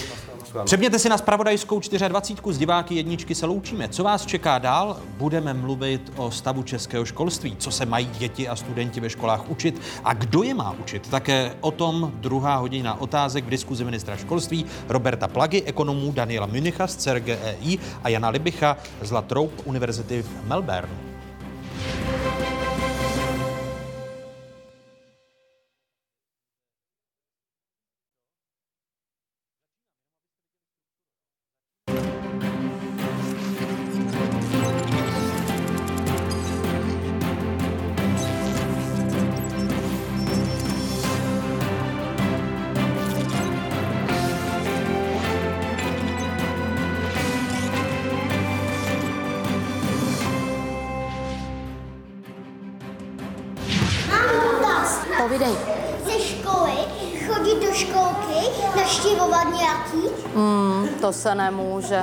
[0.65, 3.89] Přepněte si na spravodajskou 24 z diváky jedničky se loučíme.
[3.89, 4.97] Co vás čeká dál?
[5.19, 9.81] Budeme mluvit o stavu českého školství, co se mají děti a studenti ve školách učit
[10.05, 11.09] a kdo je má učit.
[11.09, 16.87] Také o tom druhá hodina otázek v diskuzi ministra školství Roberta Plagy, ekonomů Daniela Municha
[16.87, 21.16] z CRGEI a Jana Libicha z La Trobe Univerzity v Melbourne.
[61.27, 62.03] Se nemůže.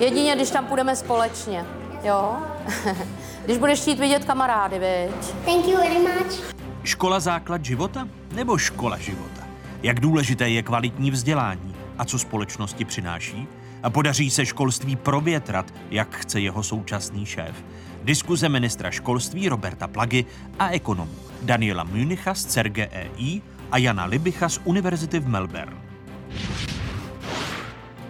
[0.00, 1.64] Jedině, když tam půjdeme společně.
[2.04, 2.36] Jo?
[3.44, 5.26] když budeš chtít vidět kamarády, viď?
[5.44, 6.54] Thank you very much.
[6.84, 9.42] Škola základ života nebo škola života?
[9.82, 13.48] Jak důležité je kvalitní vzdělání a co společnosti přináší?
[13.82, 17.64] A podaří se školství provětrat, jak chce jeho současný šéf?
[18.04, 20.24] Diskuze ministra školství Roberta Plagy
[20.58, 25.76] a ekonomů Daniela Municha z CERGEI a Jana Libicha z Univerzity v Melbourne.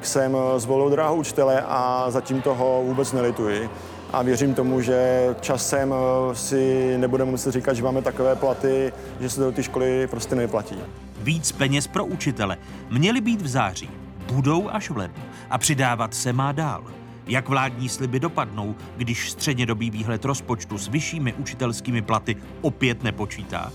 [0.03, 3.71] Jsem zvolil dráhu učitele a zatím toho vůbec nelituji.
[4.13, 5.95] A věřím tomu, že časem
[6.33, 10.77] si nebudeme muset říkat, že máme takové platy, že se do té školy prostě nevyplatí.
[11.21, 12.57] Víc peněz pro učitele
[12.91, 13.91] měly být v září,
[14.33, 16.85] budou až v lednu a přidávat se má dál.
[17.27, 23.73] Jak vládní sliby dopadnou, když střednědobý výhled rozpočtu s vyššími učitelskými platy opět nepočítá?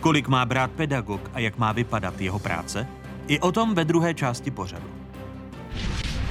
[0.00, 2.86] Kolik má brát pedagog a jak má vypadat jeho práce?
[3.26, 4.99] I o tom ve druhé části pořadu.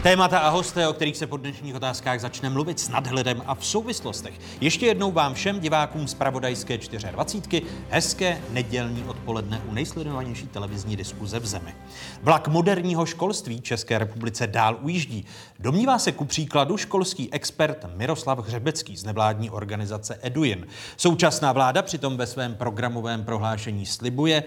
[0.03, 3.65] Témata a hosté, o kterých se po dnešních otázkách začne mluvit s nadhledem a v
[3.65, 4.33] souvislostech.
[4.61, 6.77] Ještě jednou vám všem divákům z Pravodajské
[7.11, 7.65] 24.
[7.89, 11.75] hezké nedělní odpoledne u nejsledovanější televizní diskuze v zemi.
[12.21, 15.25] Vlak moderního školství České republice dál ujíždí.
[15.59, 20.67] Domnívá se ku příkladu školský expert Miroslav Hřebecký z nevládní organizace Eduin.
[20.97, 24.43] Současná vláda přitom ve svém programovém prohlášení slibuje,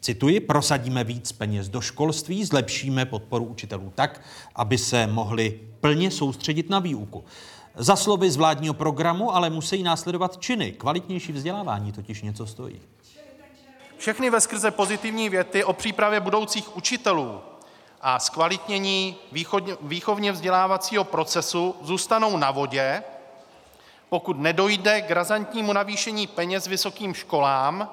[0.00, 4.20] Cituji, prosadíme víc peněz do školství, zlepšíme podporu učitelů tak,
[4.54, 7.24] aby se mohli plně soustředit na výuku.
[7.74, 10.72] Za slovy z vládního programu ale musí následovat činy.
[10.72, 12.80] Kvalitnější vzdělávání totiž něco stojí.
[13.98, 17.40] Všechny ve skrze pozitivní věty o přípravě budoucích učitelů
[18.00, 19.16] a zkvalitnění
[19.82, 23.02] výchovně vzdělávacího procesu zůstanou na vodě,
[24.08, 27.90] pokud nedojde k razantnímu navýšení peněz vysokým školám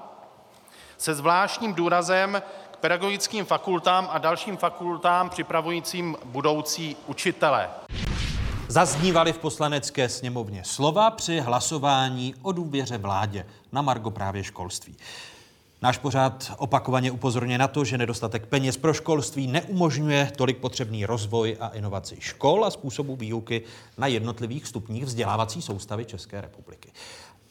[1.04, 2.42] se zvláštním důrazem
[2.72, 7.70] k pedagogickým fakultám a dalším fakultám připravujícím budoucí učitele.
[8.68, 14.96] Zaznívaly v poslanecké sněmovně slova při hlasování o důvěře vládě na Margo právě školství.
[15.82, 21.58] Náš pořád opakovaně upozorně na to, že nedostatek peněz pro školství neumožňuje tolik potřebný rozvoj
[21.60, 23.62] a inovaci škol a způsobu výuky
[23.98, 26.92] na jednotlivých stupních vzdělávací soustavy České republiky.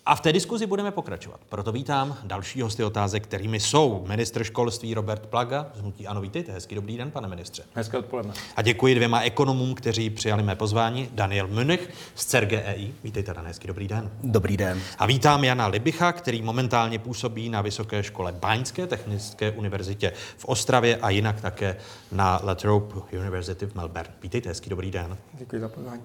[0.06, 1.40] A v té diskuzi budeme pokračovat.
[1.48, 6.52] Proto vítám další hosty otázek, kterými jsou ministr školství Robert Plaga z Hnutí Ano, vítejte.
[6.52, 7.62] Hezký dobrý den, pane ministře.
[7.74, 8.34] Hezké odpoledne.
[8.56, 11.08] A děkuji dvěma ekonomům, kteří přijali mé pozvání.
[11.12, 12.94] Daniel Münich z CERGEI.
[13.04, 14.10] Vítejte, Dan, hezký dobrý den.
[14.22, 14.80] Dobrý den.
[14.98, 20.96] A vítám Jana Libicha, který momentálně působí na Vysoké škole Báňské technické univerzitě v Ostravě
[20.96, 21.76] a jinak také
[22.12, 24.14] na La Trobe University v Melbourne.
[24.22, 25.16] Vítejte, hezký dobrý den.
[25.32, 26.02] Děkuji za pozvání.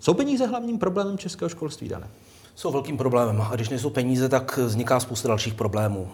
[0.00, 2.08] Jsou peníze hlavním problémem českého školství, Dane?
[2.56, 3.40] Jsou velkým problémem.
[3.40, 6.08] A když nejsou peníze, tak vzniká spousta dalších problémů.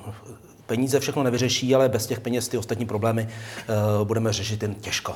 [0.66, 5.14] Peníze všechno nevyřeší, ale bez těch peněz ty ostatní problémy uh, budeme řešit jen těžko.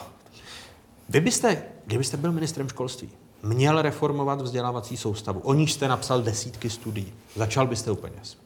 [1.09, 3.09] Vy byste, kdybyste byl ministrem školství,
[3.43, 5.41] měl reformovat vzdělávací soustavu.
[5.41, 7.13] O níž jste napsal desítky studií.
[7.37, 8.37] Začal byste u peněz.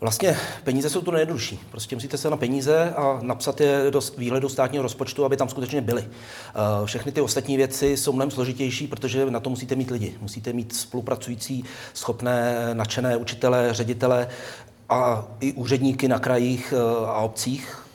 [0.00, 1.60] Vlastně peníze jsou to nejjednodušší.
[1.70, 5.80] Prostě musíte se na peníze a napsat je do výhledu státního rozpočtu, aby tam skutečně
[5.80, 6.04] byly.
[6.08, 10.14] Eh, všechny ty ostatní věci jsou mnohem složitější, protože na to musíte mít lidi.
[10.20, 14.28] Musíte mít spolupracující, schopné, nadšené učitele, ředitele
[14.88, 17.85] a i úředníky na krajích eh, a obcích,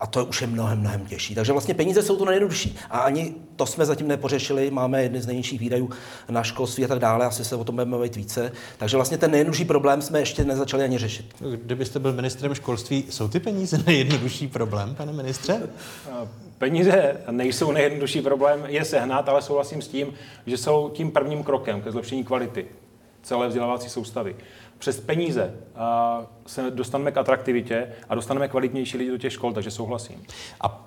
[0.00, 1.34] a to už je mnohem, mnohem těžší.
[1.34, 2.78] Takže vlastně peníze jsou to nejjednodušší.
[2.90, 4.70] A ani to jsme zatím nepořešili.
[4.70, 5.90] Máme jedny z nejnižších výdajů
[6.28, 7.26] na školství a tak dále.
[7.26, 8.52] Asi se o tom budeme mluvit více.
[8.78, 11.34] Takže vlastně ten nejjednodušší problém jsme ještě nezačali ani řešit.
[11.54, 15.68] Kdybyste byl ministrem školství, jsou ty peníze nejjednodušší problém, pane ministře?
[16.58, 20.14] Peníze nejsou nejjednodušší problém, je sehnat, ale souhlasím s tím,
[20.46, 22.66] že jsou tím prvním krokem ke zlepšení kvality
[23.22, 24.36] celé vzdělávací soustavy
[24.80, 25.54] přes peníze
[26.46, 30.24] se dostaneme k atraktivitě a dostaneme kvalitnější lidi do těch škol, takže souhlasím.
[30.60, 30.86] A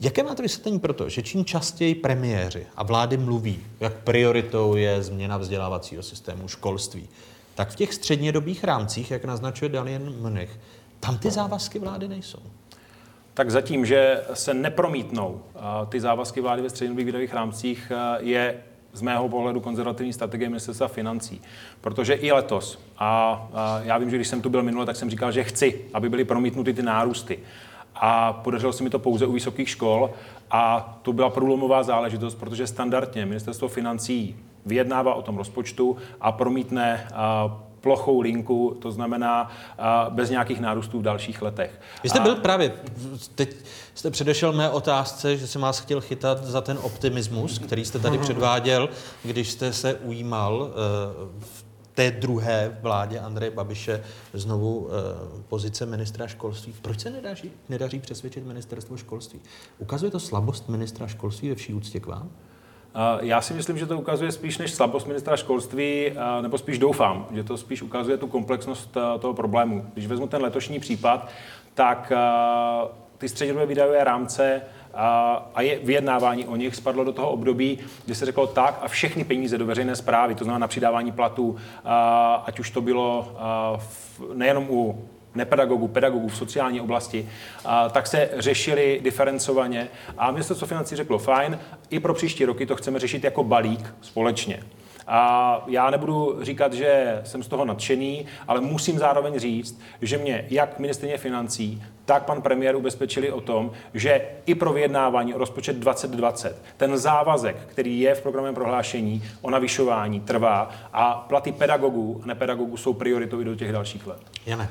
[0.00, 5.02] Jaké máte vysvětlení pro to, že čím častěji premiéři a vlády mluví, jak prioritou je
[5.02, 7.08] změna vzdělávacího systému školství,
[7.54, 10.60] tak v těch střednědobých rámcích, jak naznačuje Daniel Mnich,
[11.00, 12.42] tam ty závazky vlády nejsou?
[13.34, 15.40] Tak zatím, že se nepromítnou
[15.88, 18.62] ty závazky vlády ve střednědobých výdajových rámcích, je
[18.96, 21.42] z mého pohledu konzervativní strategie ministerstva financí.
[21.80, 25.10] Protože i letos, a, a já vím, že když jsem tu byl minule, tak jsem
[25.10, 27.38] říkal, že chci, aby byly promítnuty ty nárůsty.
[27.94, 30.10] A podařilo se mi to pouze u vysokých škol
[30.50, 34.36] a to byla průlomová záležitost, protože standardně ministerstvo financí
[34.66, 37.08] vyjednává o tom rozpočtu a promítne
[37.86, 39.50] plochou linku, to znamená
[40.08, 41.80] bez nějakých nárůstů v dalších letech.
[42.02, 42.34] Vy jste byl a...
[42.34, 42.72] právě,
[43.34, 43.56] teď
[43.94, 48.18] jste předešel mé otázce, že jsem vás chtěl chytat za ten optimismus, který jste tady
[48.18, 48.88] předváděl,
[49.22, 50.74] když jste se ujímal e,
[51.40, 51.64] v
[51.94, 54.92] té druhé vládě Andreje Babiše znovu e,
[55.48, 56.74] pozice ministra školství.
[56.82, 59.40] Proč se nedaří, nedaří přesvědčit ministerstvo školství?
[59.78, 62.30] Ukazuje to slabost ministra školství ve vší úctě k vám?
[63.20, 67.44] Já si myslím, že to ukazuje spíš než slabost ministra školství, nebo spíš doufám, že
[67.44, 69.86] to spíš ukazuje tu komplexnost toho problému.
[69.94, 71.28] Když vezmu ten letošní případ,
[71.74, 72.12] tak
[73.18, 74.62] ty střednědobé výdajové rámce
[75.54, 79.24] a je vyjednávání o nich spadlo do toho období, kdy se řeklo tak a všechny
[79.24, 81.56] peníze do veřejné zprávy, to znamená na přidávání platů,
[82.44, 83.36] ať už to bylo
[84.34, 87.28] nejenom u nepedagogů, pedagogů v sociální oblasti,
[87.92, 89.88] tak se řešili diferencovaně.
[90.18, 91.58] A ministerstvo financí řeklo, fajn,
[91.90, 94.62] i pro příští roky to chceme řešit jako balík společně.
[95.08, 100.46] A já nebudu říkat, že jsem z toho nadšený, ale musím zároveň říct, že mě
[100.50, 105.76] jak ministrině financí, tak pan premiér ubezpečili o tom, že i pro vyjednávání o rozpočet
[105.76, 112.26] 2020 ten závazek, který je v programovém prohlášení o navyšování, trvá a platy pedagogů a
[112.26, 114.20] nepedagogů jsou prioritou i do těch dalších let.
[114.46, 114.68] Jane.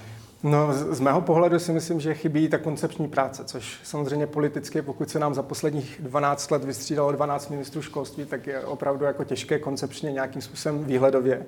[0.47, 5.09] No, z mého pohledu si myslím, že chybí ta koncepční práce, což samozřejmě politicky, pokud
[5.09, 9.59] se nám za posledních 12 let vystřídalo 12 ministrů školství, tak je opravdu jako těžké
[9.59, 11.45] koncepčně nějakým způsobem výhledově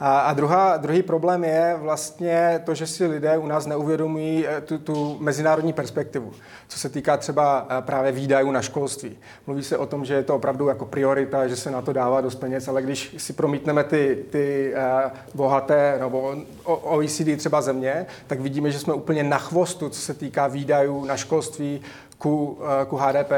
[0.00, 4.60] a, a druhá, druhý problém je vlastně to, že si lidé u nás neuvědomují eh,
[4.60, 6.32] tu, tu mezinárodní perspektivu,
[6.68, 9.18] co se týká třeba eh, právě výdajů na školství.
[9.46, 12.20] Mluví se o tom, že je to opravdu jako priorita, že se na to dává
[12.20, 18.40] dost peněz, ale když si promítneme ty, ty uh, bohaté nebo OECD třeba země, tak
[18.40, 21.80] vidíme, že jsme úplně na chvostu, co se týká výdajů na školství
[22.18, 23.32] ku, ku HDP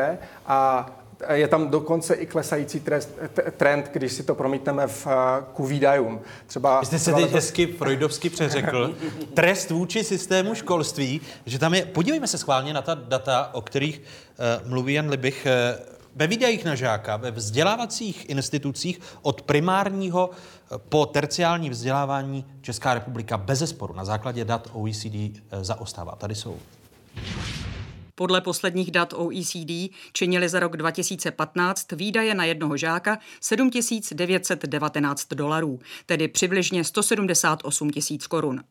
[0.47, 0.91] a
[1.33, 3.19] Je tam dokonce i klesající trest,
[3.57, 5.07] trend, když si to promítneme v,
[5.53, 6.21] ku výdajům.
[6.47, 8.95] Třeba, Vy jste se teď hezky freudovsky přeřekl.
[9.35, 14.03] Trest vůči systému školství, že tam je, podívejme se schválně na ta data, o kterých
[14.63, 15.47] uh, mluví Jan Libich.
[15.47, 20.31] Uh, ve výdajích na žáka, ve vzdělávacích institucích od primárního
[20.89, 26.17] po terciální vzdělávání Česká republika bez zesporu na základě dat OECD zaostává.
[26.17, 26.59] Tady jsou.
[28.19, 33.71] Podle posledních dat OECD činily za rok 2015 výdaje na jednoho žáka 7
[34.13, 38.65] 919 dolarů, tedy přibližně 178 tisíc korun.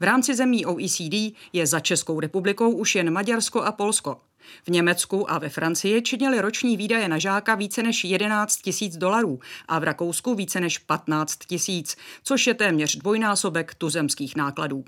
[0.00, 4.20] V rámci zemí OECD je za Českou republikou už jen Maďarsko a Polsko.
[4.66, 9.40] V Německu a ve Francii činily roční výdaje na žáka více než 11 tisíc dolarů
[9.68, 14.84] a v Rakousku více než 15 tisíc, což je téměř dvojnásobek tuzemských nákladů.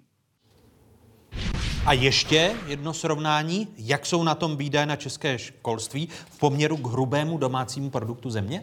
[1.87, 6.87] A ještě jedno srovnání, jak jsou na tom výdaje na české školství v poměru k
[6.87, 8.63] hrubému domácímu produktu země?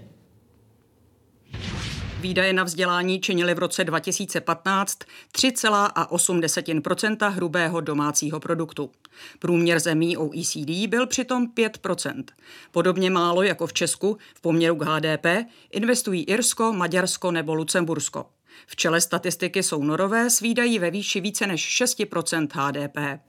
[2.21, 4.99] Výdaje na vzdělání činily v roce 2015
[5.35, 8.91] 3,8% hrubého domácího produktu.
[9.39, 12.23] Průměr zemí OECD byl přitom 5%
[12.71, 15.25] Podobně málo jako v Česku v poměru k HDP
[15.71, 18.25] investují Irsko, Maďarsko nebo Lucembursko.
[18.67, 23.21] V čele statistiky jsou norové s výdají ve výši více než 6% HDP.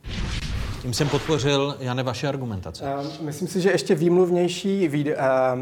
[0.83, 2.85] Tím jsem podpořil, Jane, vaše argumentace.
[3.21, 5.15] Myslím si, že ještě výmluvnější výd-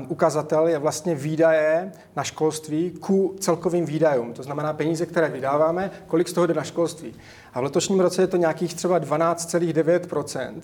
[0.08, 4.32] ukazatel je vlastně výdaje na školství ku celkovým výdajům.
[4.32, 7.14] To znamená peníze, které vydáváme, kolik z toho jde na školství.
[7.54, 10.60] A v letošním roce je to nějakých třeba 12,9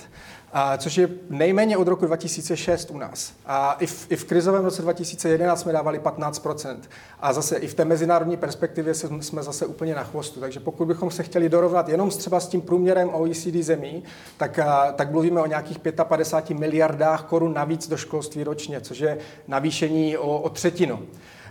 [0.53, 3.33] a což je nejméně od roku 2006 u nás.
[3.47, 6.77] A i v, i v krizovém roce 2011 jsme dávali 15%
[7.21, 10.41] A zase i v té mezinárodní perspektivě jsme zase úplně na chvostu.
[10.41, 14.05] Takže pokud bychom se chtěli dorovnat jenom třeba s tím průměrem OECD zemí,
[14.37, 14.59] tak,
[14.95, 19.19] tak mluvíme o nějakých 55 miliardách korun navíc do školství ročně, což je
[19.49, 21.03] navýšení o, o třetinu.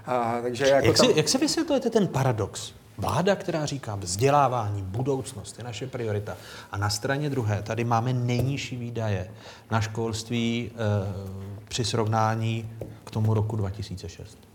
[0.05, 1.05] A, takže jako jak, tam...
[1.05, 2.73] si, jak se vysvětlujete ten paradox?
[2.97, 6.38] Vláda, která říká vzdělávání, budoucnost je naše priorita.
[6.72, 9.31] A na straně druhé tady máme nejnižší výdaje
[9.72, 10.77] na školství e,
[11.68, 12.69] při srovnání
[13.03, 14.50] k tomu roku 2006.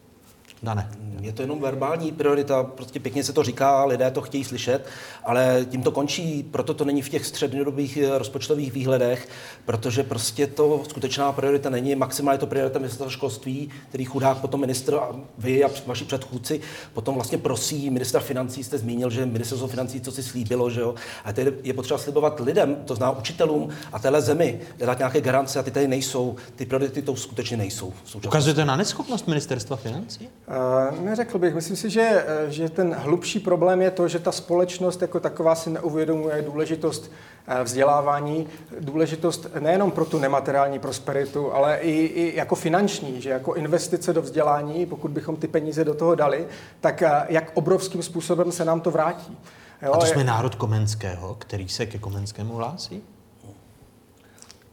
[0.62, 0.88] Dane.
[1.20, 4.86] Je to jenom verbální priorita, prostě pěkně se to říká, lidé to chtějí slyšet,
[5.24, 9.28] ale tím to končí, proto to není v těch střednědobých eh, rozpočtových výhledech,
[9.64, 14.94] protože prostě to skutečná priorita není, maximálně to priorita ministerstva školství, který chudák potom ministr
[14.94, 16.60] a vy a vaši předchůdci
[16.92, 20.94] potom vlastně prosí ministra financí, jste zmínil, že ministerstvo financí co si slíbilo, že jo,
[21.24, 25.58] a teď je potřeba slibovat lidem, to zná učitelům a téhle zemi, dát nějaké garance
[25.58, 27.92] a ty tady nejsou, ty priority to skutečně nejsou.
[28.26, 30.28] Ukazujete na neschopnost ministerstva financí?
[30.48, 31.54] Uh, neřekl bych.
[31.54, 35.54] Myslím si, že, eh, že ten hlubší problém je to, že ta společnost jako taková
[35.54, 37.12] si neuvědomuje důležitost
[37.46, 38.46] eh, vzdělávání,
[38.80, 44.22] důležitost nejenom pro tu nemateriální prosperitu, ale i, i jako finanční, že jako investice do
[44.22, 46.46] vzdělání, pokud bychom ty peníze do toho dali,
[46.80, 49.38] tak jak obrovským způsobem se nám to vrátí.
[49.82, 49.92] Jo?
[49.92, 53.02] A to jsme národ Komenského, který se ke Komenskému hlásí?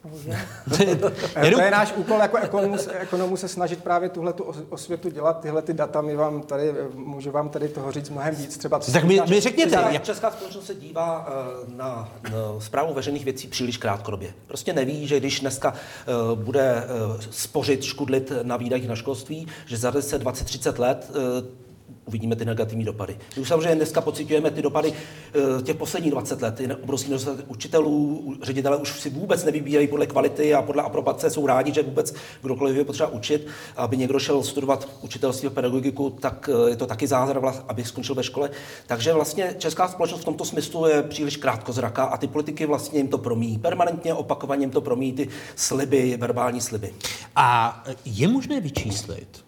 [1.55, 5.61] to je náš úkol jako ekonomů, ekonomů se snažit právě tuhle tu osvětu dělat, tyhle
[5.61, 8.57] ty data, my vám tady, můžu vám tady toho říct mnohem víc.
[8.57, 9.85] Třeba tak mi, mi řekněte.
[9.91, 14.34] Jak česká společnost se dívá uh, na, na zprávu veřejných věcí příliš krátkodobě.
[14.47, 19.77] Prostě neví, že když dneska uh, bude uh, spořit, škudlit na výdajích na školství, že
[19.77, 21.62] za 10, 20, 30 let uh,
[22.05, 23.17] uvidíme ty negativní dopady.
[23.35, 26.59] My už samozřejmě dneska pocitujeme ty dopady eh, těch posledních 20 let.
[26.59, 31.47] Je obrovský nedostatek učitelů, ředitele už si vůbec nevybírají podle kvality a podle aprobace, jsou
[31.47, 33.47] rádi, že vůbec kdokoliv je potřeba učit.
[33.75, 38.15] Aby někdo šel studovat učitelství a pedagogiku, tak eh, je to taky zázrak, aby skončil
[38.15, 38.49] ve škole.
[38.88, 43.07] Takže vlastně česká společnost v tomto smyslu je příliš krátkozraká a ty politiky vlastně jim
[43.07, 43.57] to promíjí.
[43.57, 46.93] Permanentně opakovaně jim to promíjí ty sliby, verbální sliby.
[47.35, 49.43] A je možné vyčíslit,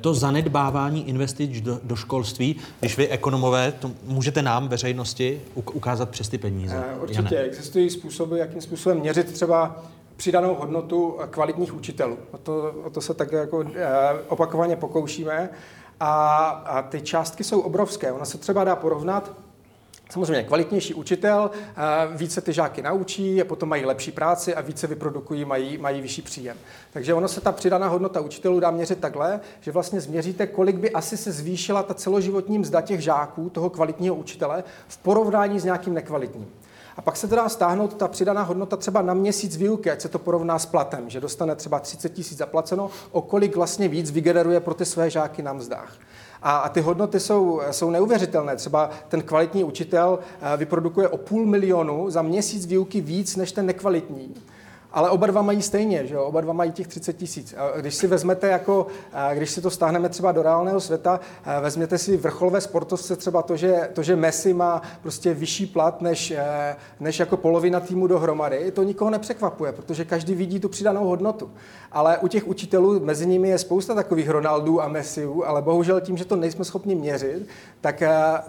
[0.00, 6.28] to zanedbávání investic do, do školství, když vy ekonomové, to můžete nám, veřejnosti, ukázat přes
[6.28, 6.84] ty peníze?
[6.88, 7.34] Eh, určitě.
[7.34, 7.46] Jane.
[7.46, 9.82] Existují způsoby, jakým způsobem měřit třeba
[10.16, 12.18] přidanou hodnotu kvalitních učitelů.
[12.30, 13.88] O to, o to se tak jako eh,
[14.28, 15.50] opakovaně pokoušíme.
[16.00, 18.12] A, a ty částky jsou obrovské.
[18.12, 19.32] Ono se třeba dá porovnat
[20.12, 24.86] Samozřejmě kvalitnější učitel, eh, více ty žáky naučí a potom mají lepší práci a více
[24.86, 26.56] vyprodukují, mají, mají vyšší příjem.
[26.92, 30.90] Takže ono se ta přidaná hodnota učitelů dá měřit takhle, že vlastně změříte, kolik by
[30.90, 35.94] asi se zvýšila ta celoživotní mzda těch žáků, toho kvalitního učitele, v porovnání s nějakým
[35.94, 36.48] nekvalitním.
[36.96, 40.18] A pak se teda stáhnout ta přidaná hodnota třeba na měsíc výuky, ať se to
[40.18, 44.74] porovná s platem, že dostane třeba 30 tisíc zaplaceno, o kolik vlastně víc vygeneruje pro
[44.74, 45.96] ty své žáky na mzdách.
[46.42, 48.56] A, a ty hodnoty jsou, jsou neuvěřitelné.
[48.56, 53.66] Třeba ten kvalitní učitel eh, vyprodukuje o půl milionu za měsíc výuky víc než ten
[53.66, 54.34] nekvalitní.
[54.92, 56.24] Ale oba dva mají stejně, že jo?
[56.24, 57.54] oba dva mají těch 30 tisíc.
[57.80, 58.86] Když si vezmete jako,
[59.34, 61.20] když si to stáhneme třeba do reálného světa,
[61.60, 66.32] vezměte si vrcholové sportovce třeba to, že, to, že Messi má prostě vyšší plat než,
[67.00, 71.50] než jako polovina týmu dohromady, to nikoho nepřekvapuje, protože každý vidí tu přidanou hodnotu.
[71.92, 76.16] Ale u těch učitelů, mezi nimi je spousta takových Ronaldů a Messiů, ale bohužel tím,
[76.16, 77.46] že to nejsme schopni měřit,
[77.80, 78.02] tak,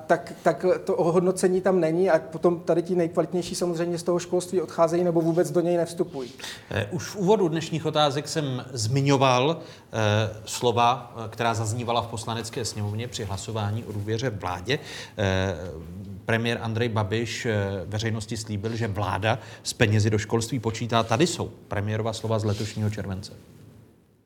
[0.07, 4.61] tak, tak to ohodnocení tam není a potom tady ti nejkvalitnější samozřejmě z toho školství
[4.61, 6.32] odcházejí nebo vůbec do něj nevstupují.
[6.71, 12.65] Eh, už v úvodu dnešních otázek jsem zmiňoval eh, slova, eh, která zaznívala v poslanecké
[12.65, 14.79] sněmovně při hlasování o důvěře vládě.
[16.25, 17.47] Premiér Andrej Babiš
[17.85, 21.03] veřejnosti slíbil, že vláda s penězi do školství počítá.
[21.03, 23.33] Tady jsou premiérova slova z letošního července.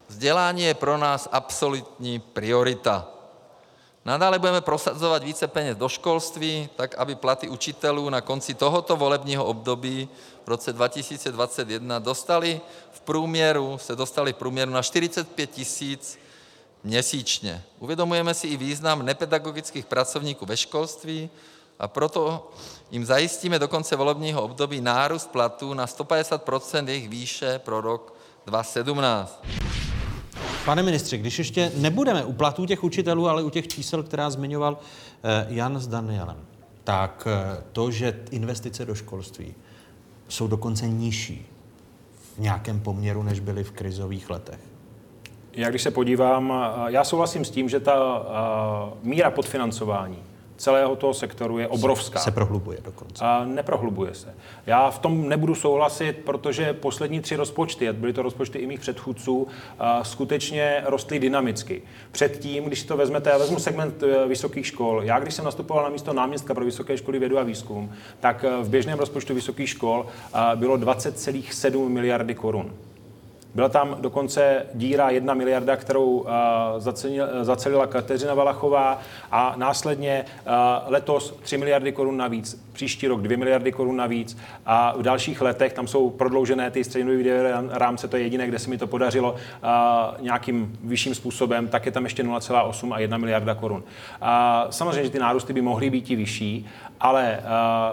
[0.07, 3.07] Vzdělání je pro nás absolutní priorita.
[4.05, 9.45] Nadále budeme prosazovat více peněz do školství, tak aby platy učitelů na konci tohoto volebního
[9.45, 10.09] období
[10.47, 12.61] v roce 2021 dostaly
[12.91, 16.19] v průměru, se dostaly v průměru na 45 tisíc
[16.83, 17.63] měsíčně.
[17.79, 21.29] Uvědomujeme si i význam nepedagogických pracovníků ve školství,
[21.79, 22.51] a proto
[22.91, 28.13] jim zajistíme do konce volebního období nárůst platů na 150% jejich výše pro rok
[28.45, 29.43] 2017.
[30.65, 34.77] Pane ministře, když ještě nebudeme u platů těch učitelů, ale u těch čísel, která zmiňoval
[35.23, 36.45] eh, Jan s Danielem,
[36.83, 39.55] tak eh, to, že investice do školství
[40.27, 41.45] jsou dokonce nižší
[42.35, 44.59] v nějakém poměru, než byly v krizových letech.
[45.53, 46.53] Já když se podívám,
[46.87, 48.25] já souhlasím s tím, že ta
[49.03, 50.26] míra podfinancování
[50.57, 52.19] celého toho sektoru je obrovská.
[52.19, 53.25] Se prohlubuje dokonce.
[53.25, 54.35] A neprohlubuje se.
[54.65, 58.79] Já v tom nebudu souhlasit, protože poslední tři rozpočty, a byly to rozpočty i mých
[58.79, 59.47] předchůdců,
[60.03, 61.81] skutečně rostly dynamicky.
[62.11, 65.03] Předtím, když si to vezmete, já vezmu segment e, vysokých škol.
[65.03, 68.63] Já, když jsem nastupoval na místo náměstka pro vysoké školy vědu a výzkum, tak e,
[68.63, 70.05] v běžném rozpočtu vysokých škol
[70.55, 72.73] bylo 20,7 miliardy korun.
[73.55, 76.25] Byla tam dokonce díra 1 miliarda, kterou
[77.41, 78.99] zacelila Kateřina Valachová
[79.31, 80.25] a následně
[80.87, 85.73] letos 3 miliardy korun navíc, příští rok 2 miliardy korun navíc a v dalších letech
[85.73, 89.35] tam jsou prodloužené ty střednědobé rámce, to je jediné, kde se mi to podařilo
[90.19, 93.83] nějakým vyšším způsobem, tak je tam ještě 0,8 a 1 miliarda korun.
[94.69, 96.67] Samozřejmě, že ty nárůsty by mohly být i vyšší,
[96.99, 97.39] ale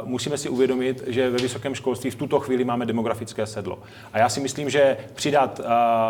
[0.04, 3.78] musíme si uvědomit, že ve vysokém školství v tuto chvíli máme demografické sedlo.
[4.12, 4.96] A já si myslím, že
[5.46, 5.60] přidat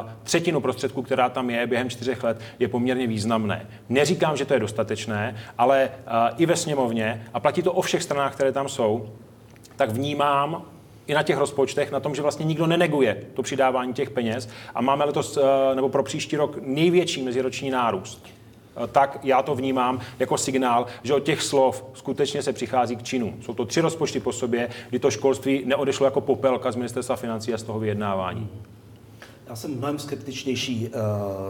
[0.05, 3.67] uh, třetinu prostředků, která tam je během čtyřech let, je poměrně významné.
[3.89, 8.03] Neříkám, že to je dostatečné, ale uh, i ve sněmovně, a platí to o všech
[8.03, 9.09] stranách, které tam jsou,
[9.77, 10.63] tak vnímám
[11.07, 14.83] i na těch rozpočtech, na tom, že vlastně nikdo neneguje to přidávání těch peněz a
[14.83, 15.39] máme letos,
[15.75, 18.35] nebo pro příští rok největší meziroční nárůst.
[18.77, 23.03] Eh, tak já to vnímám jako signál, že od těch slov skutečně se přichází k
[23.03, 23.35] činu.
[23.41, 27.55] Jsou to tři rozpočty po sobě, kdy to školství neodešlo jako popelka z ministerstva financí
[27.55, 28.49] a z toho vyjednávání.
[29.49, 30.89] Já jsem mnohem skeptičnější.
[30.89, 30.99] Eh,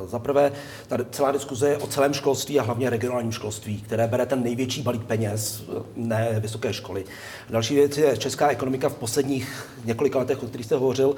[0.08, 0.52] za prvé,
[0.88, 4.82] ta celá diskuze je o celém školství a hlavně regionálním školství, které bere ten největší
[4.82, 7.04] balík peněz, eh, ne vysoké školy.
[7.50, 11.16] Další věc je, česká ekonomika v posledních několika letech, o kterých jste hovořil,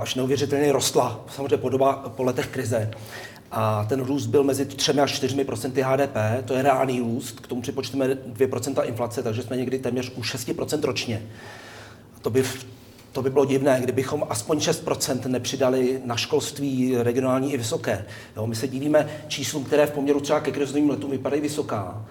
[0.00, 2.90] až neuvěřitelně rostla, samozřejmě po, doba, po letech krize
[3.50, 7.46] a ten růst byl mezi 3 až 4 procenty HDP, to je reálný růst, k
[7.46, 11.22] tomu připočteme 2% inflace, takže jsme někdy téměř u 6% ročně.
[12.22, 12.44] To by,
[13.16, 18.04] to by bylo divné, kdybychom aspoň 6% nepřidali na školství regionální i vysoké.
[18.36, 22.04] Jo, my se divíme číslům, které v poměru třeba ke krizovým letům vypadají vysoká,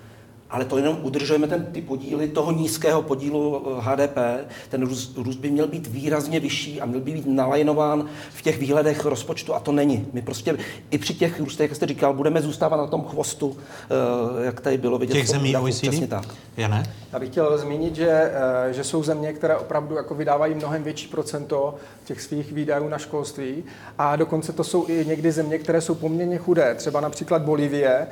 [0.55, 4.17] ale to jenom udržujeme ten, ty podíly toho nízkého podílu HDP.
[4.17, 8.41] Eh, ten růst, růst by měl být výrazně vyšší a měl by být nalajnován v
[8.41, 10.07] těch výhledech rozpočtu a to není.
[10.13, 10.57] My prostě
[10.91, 14.77] i při těch růstech, jak jste říkal, budeme zůstávat na tom chvostu, eh, jak tady
[14.77, 15.13] bylo vidět.
[15.13, 16.07] Těch zemí OECD?
[16.07, 16.25] tak.
[16.57, 16.83] Já ne?
[17.13, 21.07] Já bych chtěl zmínit, že, eh, že jsou země, které opravdu jako vydávají mnohem větší
[21.07, 21.75] procento
[22.05, 23.63] těch svých výdajů na školství
[23.97, 26.75] a dokonce to jsou i někdy země, které jsou poměrně chudé.
[26.75, 28.07] Třeba například Bolívie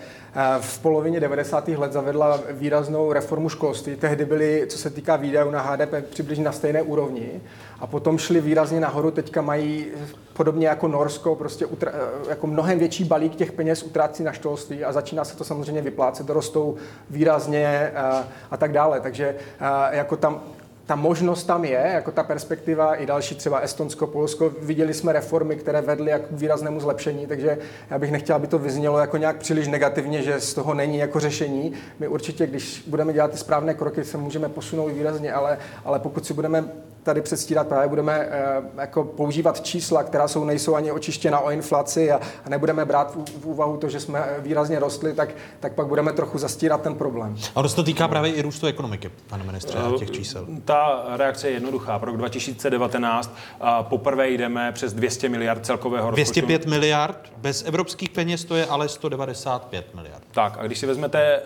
[0.60, 1.68] v polovině 90.
[1.78, 3.96] let zavedla výraznou reformu školství.
[3.96, 7.42] Tehdy byly, co se týká výdajů na HDP, přibližně na stejné úrovni.
[7.80, 9.88] A potom šli výrazně nahoru, teďka mají
[10.34, 11.92] podobně jako Norsko, prostě utra,
[12.30, 16.30] jako mnohem větší balík těch peněz utrácí na školství a začíná se to samozřejmě vyplácet,
[16.30, 16.76] rostou
[17.10, 19.00] výrazně a, a tak dále.
[19.00, 20.42] Takže a, jako tam
[20.86, 25.56] ta možnost tam je, jako ta perspektiva, i další třeba Estonsko, Polsko, viděli jsme reformy,
[25.56, 27.58] které vedly k výraznému zlepšení, takže
[27.90, 31.20] já bych nechtěl, aby to vyznělo jako nějak příliš negativně, že z toho není jako
[31.20, 31.74] řešení.
[32.00, 36.26] My určitě, když budeme dělat ty správné kroky, se můžeme posunout výrazně, ale, ale pokud
[36.26, 36.66] si budeme
[37.04, 42.12] tady předstírat, právě budeme eh, jako používat čísla, která jsou, nejsou ani očištěna o inflaci
[42.12, 45.88] a, a nebudeme brát v, v úvahu to, že jsme výrazně rostli, tak, tak pak
[45.88, 47.36] budeme trochu zastírat ten problém.
[47.56, 50.48] A to se to týká právě i růstu ekonomiky, pane ministře, a těch čísel.
[50.66, 52.00] Ta reakce je jednoduchá.
[52.00, 56.42] Pro rok 2019 a poprvé jdeme přes 200 miliard celkového rozpočtu.
[56.42, 60.24] 205 miliard, bez evropských peněz to je ale 195 miliard.
[60.32, 61.42] Tak a když si vezmete,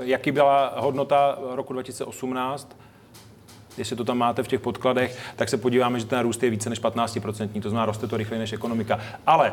[0.00, 2.76] jaký byla hodnota roku 2018,
[3.78, 6.70] jestli to tam máte v těch podkladech, tak se podíváme, že ten růst je více
[6.70, 9.00] než 15%, to znamená, roste to rychleji než ekonomika.
[9.26, 9.52] Ale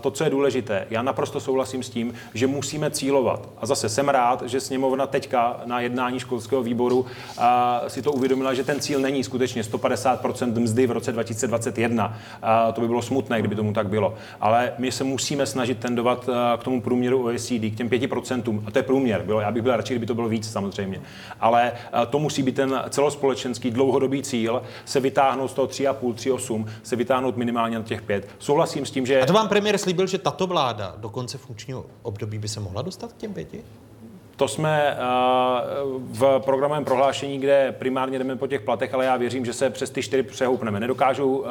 [0.00, 3.48] to, co je důležité, já naprosto souhlasím s tím, že musíme cílovat.
[3.58, 7.06] A zase jsem rád, že sněmovna teďka na jednání školského výboru
[7.38, 7.42] eh,
[7.90, 12.18] si to uvědomila, že ten cíl není skutečně 150% mzdy v roce 2021.
[12.42, 14.14] Eh, to by bylo smutné, kdyby tomu tak bylo.
[14.40, 16.28] Ale my se musíme snažit tendovat
[16.58, 18.62] k tomu průměru OECD, k těm 5%.
[18.66, 19.22] A to je průměr.
[19.22, 21.00] Bylo, já bych byl radši, kdyby to bylo víc samozřejmě.
[21.40, 21.72] Ale
[22.10, 27.36] to musí být ten celospolečenský dlouhodobý cíl, se vytáhnout z toho 3,5, 3,8, se vytáhnout
[27.36, 28.28] minimálně na těch 5.
[28.38, 29.20] Souhlasím s tím, že...
[29.20, 32.82] A to vám premiér slíbil, že tato vláda do konce funkčního období by se mohla
[32.82, 33.64] dostat k těm pěti?
[34.36, 34.96] To jsme eh,
[35.94, 39.90] v programovém prohlášení, kde primárně jdeme po těch platech, ale já věřím, že se přes
[39.90, 40.80] ty čtyři přehoupneme.
[40.80, 41.50] Nedokážu eh,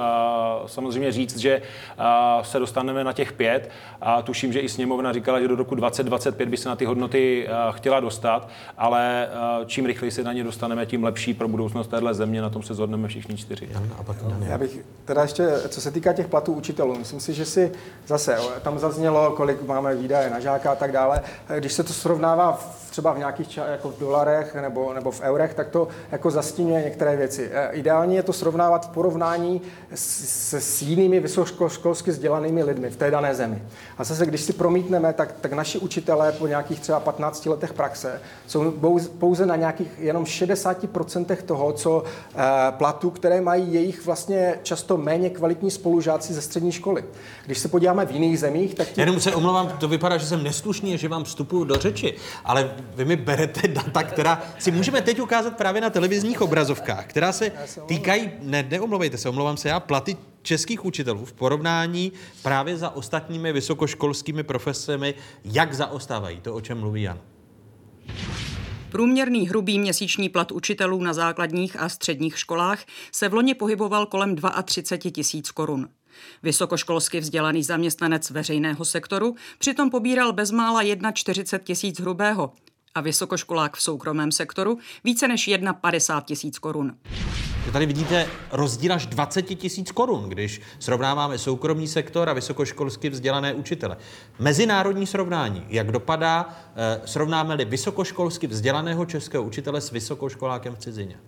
[0.66, 2.04] samozřejmě říct, že eh,
[2.42, 3.70] se dostaneme na těch pět.
[4.02, 7.48] A tuším, že i sněmovna říkala, že do roku 2025 by se na ty hodnoty
[7.72, 9.30] chtěla dostat, ale
[9.66, 12.42] čím rychleji se na ně dostaneme, tím lepší pro budoucnost téhle země.
[12.42, 13.70] Na tom se zhodneme všichni čtyři.
[14.48, 17.72] Já bych teda ještě, co se týká těch platů učitelů, myslím si, že si
[18.08, 21.22] zase, tam zaznělo, kolik máme výdaje na žáka a tak dále.
[21.60, 25.70] Když se to srovnává třeba v nějakých jako v dolarech nebo, nebo v eurech, tak
[25.70, 27.50] to jako zastínuje některé věci.
[27.54, 29.62] E, ideální je to srovnávat v porovnání
[29.96, 33.64] s, s jinými vysokoškolsky vzdělanými lidmi v té dané zemi.
[33.98, 38.22] A zase, když si promítneme, tak, tak naši učitelé po nějakých třeba 15 letech praxe
[38.48, 38.72] jsou
[39.20, 45.30] pouze na nějakých jenom 60% toho, co e, platů, které mají jejich vlastně často méně
[45.30, 47.04] kvalitní spolužáci ze střední školy.
[47.46, 48.88] Když se podíváme v jiných zemích, tak...
[48.88, 49.02] Ti...
[49.02, 52.63] Jenom se omlouvám, to vypadá, že jsem neslušný, že vám vstupuju do řeči, ale
[52.96, 57.52] vy mi berete data, která si můžeme teď ukázat právě na televizních obrazovkách, která se
[57.86, 62.12] týkají, ne, neomlouvejte se, omlouvám se já, platy českých učitelů v porovnání
[62.42, 65.14] právě za ostatními vysokoškolskými profesemi,
[65.46, 67.20] jak zaostávají, to, o čem mluví Jan.
[68.90, 74.36] Průměrný hrubý měsíční plat učitelů na základních a středních školách se v loni pohyboval kolem
[74.64, 75.90] 32 tisíc korun.
[76.44, 80.82] Vysokoškolsky vzdělaný zaměstnanec veřejného sektoru přitom pobíral bezmála
[81.14, 82.54] 41 tisíc hrubého
[82.96, 85.50] a vysokoškolák v soukromém sektoru více než
[85.82, 86.96] 51 tisíc korun.
[87.72, 93.98] Tady vidíte rozdíl až 20 tisíc korun, když srovnáváme soukromý sektor a vysokoškolsky vzdělané učitele.
[94.40, 101.20] Mezinárodní srovnání, jak dopadá, eh, srovnáme-li vysokoškolsky vzdělaného českého učitele s vysokoškolákem v cizině.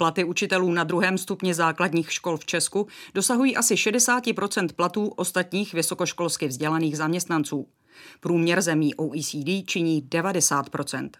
[0.00, 6.48] Platy učitelů na druhém stupni základních škol v Česku dosahují asi 60% platů ostatních vysokoškolsky
[6.48, 7.66] vzdělaných zaměstnanců.
[8.20, 11.10] Průměr zemí OECD činí 90%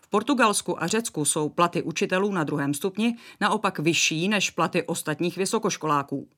[0.00, 5.36] v Portugalsku a Řecku jsou platy učitelů na druhém stupni naopak vyšší než platy ostatních
[5.36, 6.28] vysokoškoláků.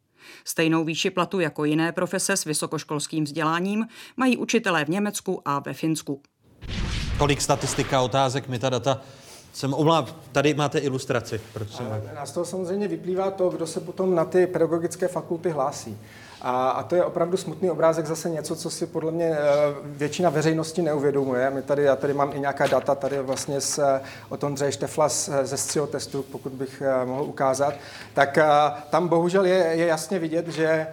[0.44, 5.72] Stejnou výši platu jako jiné profese s vysokoškolským vzděláním mají učitelé v Německu a ve
[5.72, 6.22] Finsku.
[7.18, 9.00] Tolik statistika otázek, my ta data
[9.55, 11.40] jsem omlám, tady máte ilustraci.
[11.52, 12.02] Proč jsem...
[12.14, 15.98] Nás toho samozřejmě vyplývá to, kdo se potom na ty pedagogické fakulty hlásí.
[16.40, 19.39] A, a to je opravdu smutný obrázek, zase něco, co si podle mě eh,
[19.85, 21.51] většina veřejnosti neuvědomuje.
[21.51, 25.09] My tady, já tady mám i nějaká data, tady vlastně eh, od Ondřeje Štefla
[25.43, 27.74] ze SCIO testu, pokud bych eh, mohl ukázat.
[28.14, 28.39] Tak
[28.90, 30.86] tam bohužel je, je jasně vidět, že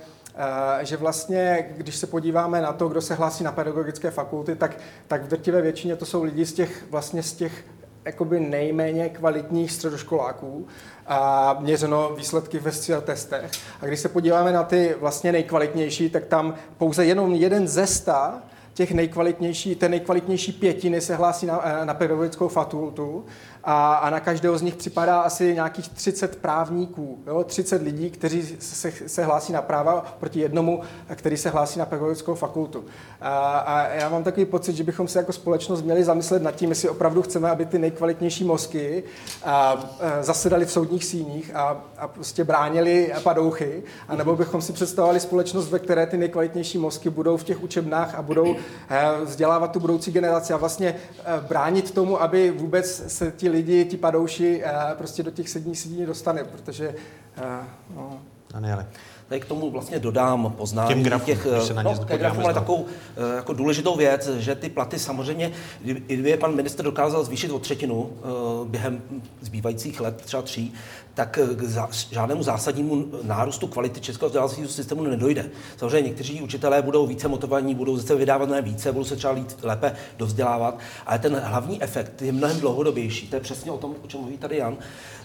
[0.82, 4.78] že vlastně, když se podíváme na to, kdo se hlásí na pedagogické fakulty, tak,
[5.08, 7.64] tak v drtivé většině to jsou lidi z těch, vlastně z těch
[8.06, 10.68] jakoby nejméně kvalitních středoškoláků
[11.08, 12.72] a měřeno výsledky ve
[13.02, 13.52] testech.
[13.82, 18.42] A když se podíváme na ty vlastně nejkvalitnější, tak tam pouze jenom jeden ze sta
[18.74, 23.26] těch nejkvalitnější, té nejkvalitnější pětiny se hlásí na, na pedagogickou fakultu
[23.64, 27.44] a, a na každého z nich připadá asi nějakých 30 právníků, jo?
[27.44, 30.82] 30 lidí, kteří se, se hlásí na práva proti jednomu,
[31.16, 32.86] který se hlásí na pedagogickou fakultu.
[33.22, 36.70] A, a já mám takový pocit, že bychom se jako společnost měli zamyslet nad tím,
[36.70, 39.04] jestli opravdu chceme, aby ty nejkvalitnější mozky
[39.44, 39.84] a, a
[40.22, 45.80] zasedali v soudních síních a, a prostě bránili padouchy, anebo bychom si představovali společnost, ve
[45.80, 48.56] které ty nejkvalitnější mozky budou v těch učebnách a budou
[48.90, 53.86] eh, vzdělávat tu budoucí generaci a vlastně eh, bránit tomu, aby vůbec se ti lidi,
[53.86, 56.96] ti padouši, eh, prostě do těch sední sedí dostane, protože...
[57.96, 58.22] No.
[58.54, 58.88] Daniele.
[59.28, 62.86] Tady k tomu vlastně dodám poznání Těm grafům, těch, se na ně no, ale takovou
[62.88, 65.52] eh, jako důležitou věc, že ty platy samozřejmě,
[65.82, 68.26] kdyby kdyby je pan minister dokázal zvýšit o třetinu eh,
[68.66, 69.02] během
[69.42, 70.74] zbývajících let, třeba tří,
[71.14, 75.50] tak k žádnému zásadnímu nárůstu kvality českého vzdělávacího systému nedojde.
[75.78, 79.58] Samozřejmě někteří učitelé budou více motivovaní, budou zase vydávat mnohem více, budou se třeba lít,
[79.64, 83.28] lépe dovzdělávat, ale ten hlavní efekt je mnohem dlouhodobější.
[83.28, 84.78] To je přesně o tom, o čem mluví tady Jan.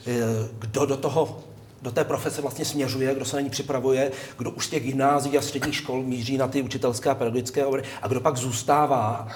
[0.06, 0.14] Eh,
[0.58, 1.38] Kdo do toho
[1.82, 5.38] do té profese vlastně směřuje, kdo se na ní připravuje, kdo už z těch gymnázií
[5.38, 9.28] a středních škol míří na ty učitelské a pedagogické obory a kdo pak zůstává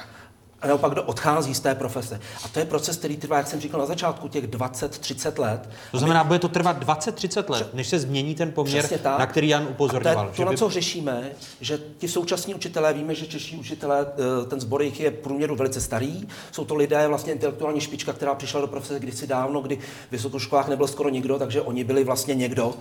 [0.62, 2.20] a naopak kdo odchází z té profese.
[2.44, 5.68] A to je proces, který trvá, jak jsem říkal na začátku, těch 20-30 let.
[5.90, 9.18] To znamená, bude to trvat 20-30 let, než se změní ten poměr, tak.
[9.18, 10.28] na který Jan upozorňoval.
[10.28, 11.30] To, to na co řešíme,
[11.60, 14.06] že ti současní učitelé, víme, že čeští učitelé,
[14.42, 16.28] eh, ten sbor jich je průměru velice starý.
[16.52, 20.68] Jsou to lidé, vlastně intelektuální špička, která přišla do profese kdysi dávno, kdy v vysokoškolách
[20.68, 22.74] nebyl skoro nikdo, takže oni byli vlastně někdo.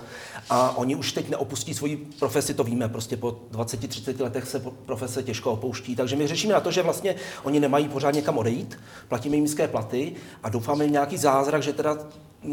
[0.50, 5.24] A oni už teď neopustí svoji profesi, to víme, prostě po 20-30 letech se profese
[5.24, 5.96] těžko opouští.
[5.96, 9.68] Takže my řešíme na to, že vlastně oni nemají pořád někam odejít, platíme jim nízké
[9.68, 10.14] platy
[10.44, 12.48] a doufáme v nějaký zázrak, že teda eh,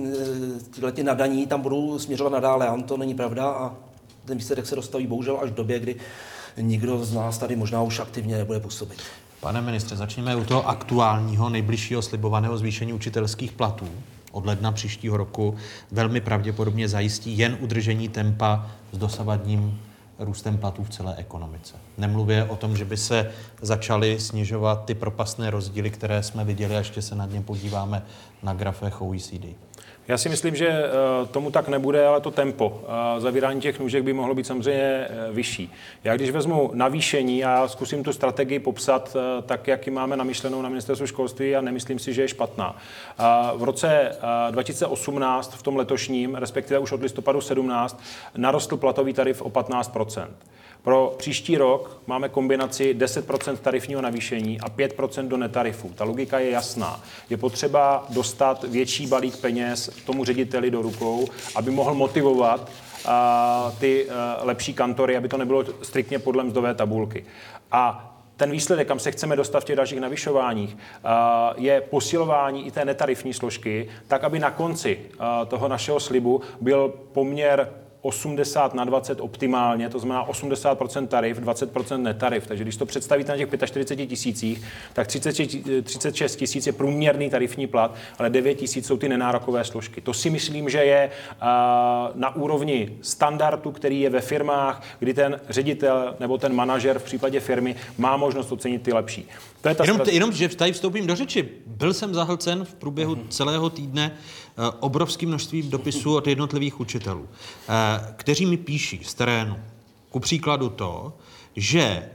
[0.75, 2.69] tyhle ty nadaní tam budou směřovat nadále.
[2.69, 3.75] A to není pravda a
[4.25, 5.97] ten výsledek se dostaví bohužel až v době, kdy
[6.61, 8.99] nikdo z nás tady možná už aktivně nebude působit.
[9.41, 13.89] Pane ministře, začněme u toho aktuálního, nejbližšího slibovaného zvýšení učitelských platů.
[14.33, 15.57] Od ledna příštího roku
[15.93, 19.81] velmi pravděpodobně zajistí jen udržení tempa s dosavadním
[20.19, 21.75] růstem platů v celé ekonomice.
[21.99, 23.33] Nemluvě o tom, že by se
[23.63, 28.03] začaly snižovat ty propastné rozdíly, které jsme viděli, a ještě se na ně podíváme
[28.43, 29.45] na grafech OECD.
[30.09, 34.03] Já si myslím, že eh, tomu tak nebude, ale to tempo eh, zavírání těch nůžek
[34.03, 35.73] by mohlo být samozřejmě eh, vyšší.
[36.05, 39.17] Já když vezmu navýšení a zkusím tu strategii popsat
[39.47, 42.77] tak, jak ji máme namyšlenou na ministerstvu školství a nemyslím si, že je špatná.
[43.57, 44.17] V roce
[44.51, 48.03] 2018, v tom letošním, respektive už od listopadu 17,
[48.37, 49.93] narostl platový tarif o 15
[50.87, 55.93] pro příští rok máme kombinaci 10% tarifního navýšení a 5% do netarifu.
[55.95, 57.01] Ta logika je jasná.
[57.31, 62.71] Je potřeba dostat větší balík peněz tomu řediteli do rukou, aby mohl motivovat
[63.79, 67.25] ty a, lepší kantory, aby to nebylo striktně podle mzdové tabulky.
[67.73, 72.71] A ten výsledek, kam se chceme dostat v těch dalších navyšováních, a, je posilování i
[72.71, 78.85] té netarifní složky, tak aby na konci a, toho našeho slibu byl poměr 80 na
[78.85, 82.47] 20 optimálně, to znamená 80% tarif, 20% netarif.
[82.47, 84.63] Takže když to představíte na těch 45 tisících,
[84.93, 85.37] tak 30,
[85.83, 90.01] 36 tisíc je průměrný tarifní plat, ale 9 tisíc jsou ty nenárokové složky.
[90.01, 91.11] To si myslím, že je
[92.15, 97.41] na úrovni standardu, který je ve firmách, kdy ten ředitel nebo ten manažer v případě
[97.41, 99.29] firmy má možnost ocenit ty lepší.
[99.61, 101.49] To je ta Jenom, jenom, že tady vstoupím do řeči.
[101.67, 103.29] Byl jsem zahlcen v průběhu Mhm.
[103.29, 104.13] celého týdne
[104.81, 109.57] obrovským množstvím dopisů od jednotlivých učitelů, eh, kteří mi píší z terénu.
[110.11, 111.13] Ku příkladu to,
[111.57, 112.11] že eh,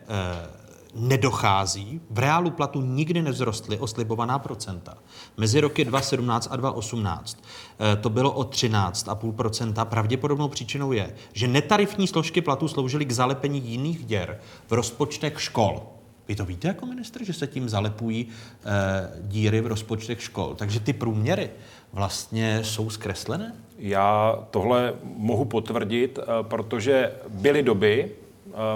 [0.95, 4.97] nedochází, v reálu platu nikdy nevzrostly o slibovaná procenta.
[5.38, 7.43] Mezi roky 2017 a 2018
[7.80, 9.85] eh, to bylo o 13,5%.
[9.85, 15.84] Pravděpodobnou příčinou je, že netarifní složky platů sloužily k zalepení jiných děr v rozpočtech škol.
[16.27, 20.55] Vy to víte jako ministr, že se tím zalepují e, díry v rozpočtech škol.
[20.55, 21.49] Takže ty průměry
[21.93, 23.55] vlastně jsou zkreslené?
[23.77, 28.11] Já tohle mohu potvrdit, eh, protože byly doby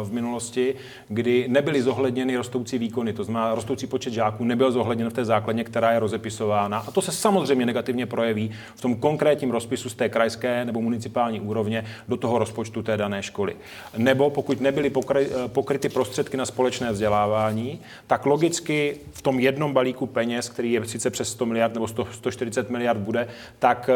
[0.04, 0.76] v minulosti,
[1.08, 5.64] kdy nebyly zohledněny rostoucí výkony, to znamená rostoucí počet žáků nebyl zohledněn v té základně,
[5.64, 6.78] která je rozepisována.
[6.88, 11.42] A to se samozřejmě negativně projeví v tom konkrétním rozpisu z té krajské nebo municipální
[11.42, 13.56] úrovně do toho rozpočtu té dané školy.
[13.98, 19.74] Nebo pokud nebyly pokry, eh, pokryty prostředky na společné vzdělávání, tak logicky v tom jednom
[19.74, 23.28] balíku peněz, který je sice přes 100 miliard nebo 100, 140 miliard bude,
[23.60, 23.96] tak eh,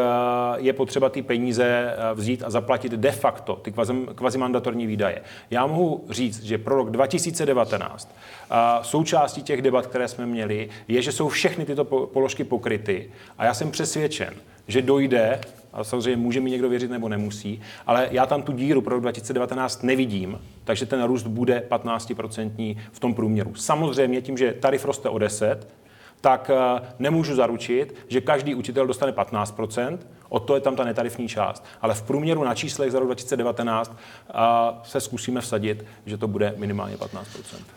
[0.56, 5.22] je potřeba ty peníze eh, vzít a zaplatit de facto ty kvazi- kvazimandatorní výdaje.
[5.50, 8.16] Já mohu říct, že pro rok 2019
[8.50, 13.10] a součástí těch debat, které jsme měli, je, že jsou všechny tyto po- položky pokryty
[13.38, 14.34] a já jsem přesvědčen,
[14.68, 15.40] že dojde,
[15.72, 19.02] a samozřejmě může mi někdo věřit nebo nemusí, ale já tam tu díru pro rok
[19.02, 23.54] 2019 nevidím, takže ten růst bude 15% v tom průměru.
[23.54, 25.68] Samozřejmě tím, že tarif roste o 10,
[26.20, 29.98] tak eh, nemůžu zaručit, že každý učitel dostane 15%,
[30.30, 31.64] od to je tam ta netarifní část.
[31.82, 33.96] Ale v průměru na číslech za rok 2019
[34.28, 34.34] eh,
[34.84, 37.18] se zkusíme vsadit, že to bude minimálně 15%.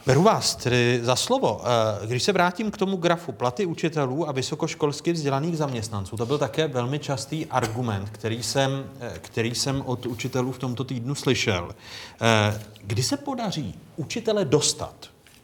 [0.05, 1.61] Beru vás tedy za slovo.
[1.63, 6.37] Eh, Když se vrátím k tomu grafu platy učitelů a vysokoškolsky vzdělaných zaměstnanců, to byl
[6.37, 11.75] také velmi častý argument, který jsem, eh, který jsem od učitelů v tomto týdnu slyšel.
[12.21, 14.95] Eh, Kdy se podaří učitele dostat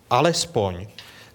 [0.10, 0.88] alespoň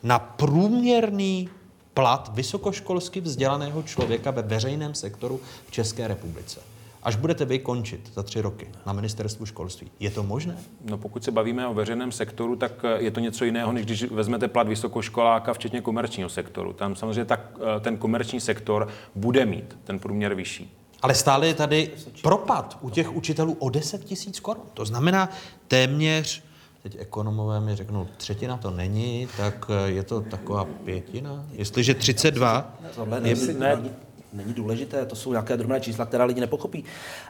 [0.03, 1.49] na průměrný
[1.95, 6.61] plat vysokoškolsky vzdělaného člověka ve veřejném sektoru v České republice?
[7.05, 9.91] až budete vy končit za tři roky na ministerstvu školství.
[10.01, 10.57] Je to možné?
[10.85, 14.03] No pokud se bavíme o veřejném sektoru, tak eh, je to něco jiného, než když
[14.03, 16.73] vezmete plat vysokoškoláka, včetně komerčního sektoru.
[16.73, 17.41] Tam samozřejmě tak,
[17.77, 20.77] eh, ten komerční sektor bude mít ten průměr vyšší.
[21.03, 21.91] Ale stále je tady
[22.23, 24.65] propad u těch učitelů o 10 tisíc korun.
[24.75, 25.29] To znamená
[25.69, 26.43] téměř,
[26.85, 31.45] teď ekonomové mi řeknou, třetina to není, tak eh, je to taková pětina.
[31.53, 33.91] Jestliže 32 Tohle je, není, není,
[34.33, 36.85] není důležité, to jsou nějaké drobné čísla, která lidi nepochopí.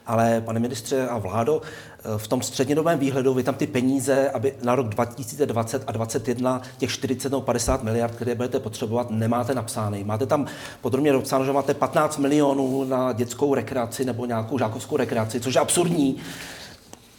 [0.07, 4.55] Ale pane ministře a vládo, eh, v tom střednědobém výhledu vy tam ty peníze, aby
[4.63, 10.05] na rok 2020 a 2021 těch 40 nebo 50 miliard, které budete potřebovat, nemáte napsány.
[10.05, 10.47] Máte tam
[10.81, 15.61] podrobně napsáno, že máte 15 milionů na dětskou rekreaci nebo nějakou žákovskou rekreaci, což je
[15.61, 16.21] absurdní.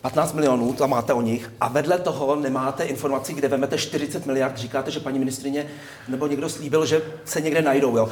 [0.06, 4.58] 15 milionů, tam máte o nich, a vedle toho nemáte informaci, kde vemete 40 miliard,
[4.58, 5.68] říkáte, že paní ministrině
[6.08, 7.98] nebo někdo slíbil, že se někde najdou.
[7.98, 8.10] Jo.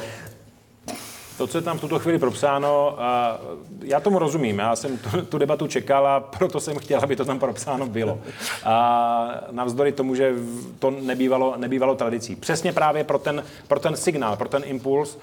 [1.38, 2.98] To, co je tam v tuto chvíli propsáno,
[3.82, 4.58] já tomu rozumím.
[4.58, 8.18] Já jsem tu, tu debatu čekal a proto jsem chtěl, aby to tam propsáno bylo.
[8.64, 10.34] A navzdory tomu, že
[10.78, 12.36] to nebývalo, nebývalo tradicí.
[12.36, 15.18] Přesně právě pro ten, pro ten signál, pro ten impuls,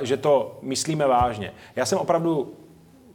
[0.00, 1.52] že to myslíme vážně.
[1.76, 2.52] Já jsem opravdu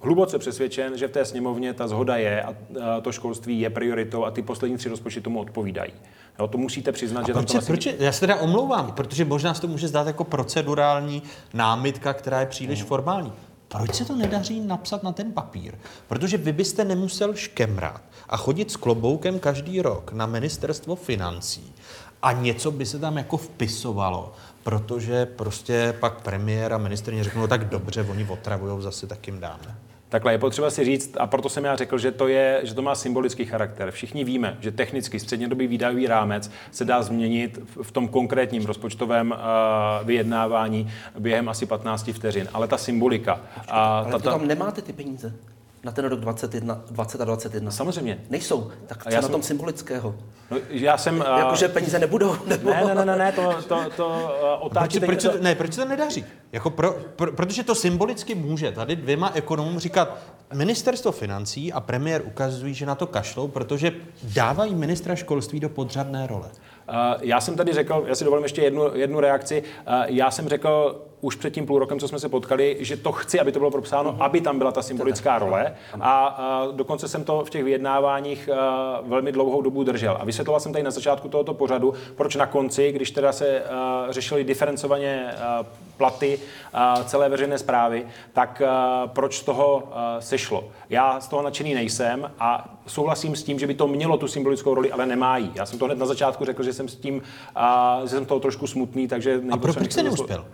[0.01, 2.55] hluboce přesvědčen, že v té sněmovně ta zhoda je a
[3.01, 5.91] to školství je prioritou a ty poslední tři rozpočty tomu odpovídají.
[6.39, 8.91] Jo, to musíte přiznat, A že proč, tam to proč, je- já se teda omlouvám,
[8.91, 13.33] protože možná se to může zdát jako procedurální námitka, která je příliš formální.
[13.67, 15.73] Proč se to nedaří napsat na ten papír?
[16.07, 21.73] Protože vy byste nemusel škemrat a chodit s kloboukem každý rok na ministerstvo financí
[22.21, 24.33] a něco by se tam jako vpisovalo,
[24.63, 29.39] protože prostě pak premiér a ministrně řeknou, no tak dobře, oni otravujou, zase tak jim
[29.39, 29.75] dáme.
[30.09, 32.81] Takhle je potřeba si říct, a proto jsem já řekl, že to, je, že to
[32.81, 33.91] má symbolický charakter.
[33.91, 40.07] Všichni víme, že technicky střednědobý výdajový rámec se dá změnit v- tom konkrétním rozpočtovém uh,
[40.07, 42.47] vyjednávání během asi 15 vteřin.
[42.53, 43.41] Ale ta symbolika.
[43.67, 45.33] A Ale ta, to ta, tam nemáte ty peníze
[45.83, 47.71] na ten rok 21, 20 a 21.
[47.71, 48.23] Samozřejmě.
[48.29, 48.71] Nejsou.
[48.87, 50.15] Tak co já na jsem- tom symbolického?
[50.51, 51.19] no, já jsem...
[51.19, 52.35] Uh, Jakože peníze nebudou?
[52.47, 52.69] Nebo...
[52.69, 54.13] Ne, ne, ne, ne, ne, to, to, to uh,
[54.59, 55.05] Proč, otáčíte...
[55.05, 56.25] proč, se to, ne, proč se to nedaří?
[56.51, 60.17] Jako pro, pro, protože to symbolicky může tady dvěma ekonomům říkat,
[60.53, 63.91] ministerstvo financí a premiér ukazují, že na to kašlou, protože
[64.23, 66.49] dávají ministra školství do podřadné role.
[66.89, 70.49] Uh, já jsem tady řekl, já si dovolím ještě jednu, jednu reakci, uh, já jsem
[70.49, 73.59] řekl už před tím půl rokem, co jsme se potkali, že to chci, aby to
[73.59, 74.21] bylo propsáno, Mhm.
[74.21, 76.39] aby tam byla ta symbolická role a
[76.69, 78.49] uh, dokonce jsem to v těch vyjednáváních
[79.01, 80.17] uh, velmi dlouhou dobu držel.
[80.19, 84.11] A vysvětloval jsem tady na začátku tohoto pořadu, proč na konci, když teda se uh,
[84.11, 85.65] řešili diferencovaně uh,
[85.97, 86.39] platy
[86.97, 90.63] uh, celé veřejné zprávy, tak uh, proč z toho uh, sešlo.
[90.89, 94.73] Já z toho nadšený nejsem a souhlasím s tím, že by to mělo tu symbolickou
[94.73, 95.51] roli, ale nemá jí.
[95.55, 98.39] Já jsem to hned na začátku řekl, že jsem s tím, uh, že jsem toho
[98.39, 99.41] trošku smutný, takže...
[99.51, 100.45] A pro, proč jste neuspěl?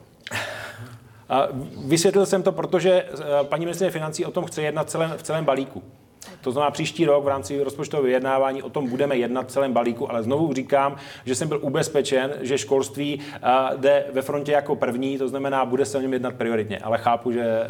[1.86, 5.46] Vysvětlil jsem to, protože eh, paní ministrině financí o tom chce jednat celém, v celém
[5.46, 5.84] balíku.
[6.42, 10.12] To znamená, příští rok v rámci rozpočtového vyjednávání o tom budeme jednat v celém balíku,
[10.12, 10.96] ale znovu říkám,
[11.26, 15.86] že jsem byl ubezpečen, že školství uh, jde ve frontě jako první, to znamená, bude
[15.86, 17.62] se o něm jednat prioritně, ale chápu, že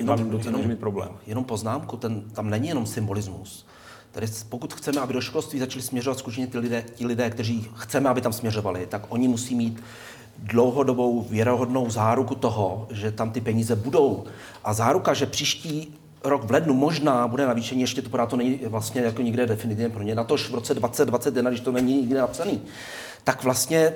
[0.00, 1.08] uh, vám docela může mít problém.
[1.26, 3.66] Jenom poznámku, ten, tam není jenom symbolismus.
[4.12, 7.68] Tady s- pokud chceme, aby do školství začali směřovat skutečně ty lidé, ti lidé, kteří
[7.76, 9.82] chceme, aby tam směřovali, tak oni musí mít
[10.38, 14.24] dlouhodobou věrohodnou záruku toho, že tam ty peníze budou.
[14.64, 15.94] A záruka, že příští
[16.24, 19.88] rok v lednu možná bude navýšení, ještě to pořád to není vlastně jako nikde definitivně
[19.88, 20.14] pro ně.
[20.14, 22.62] Na tož v roce 2021, když to není nikde napsaný,
[23.24, 23.92] tak vlastně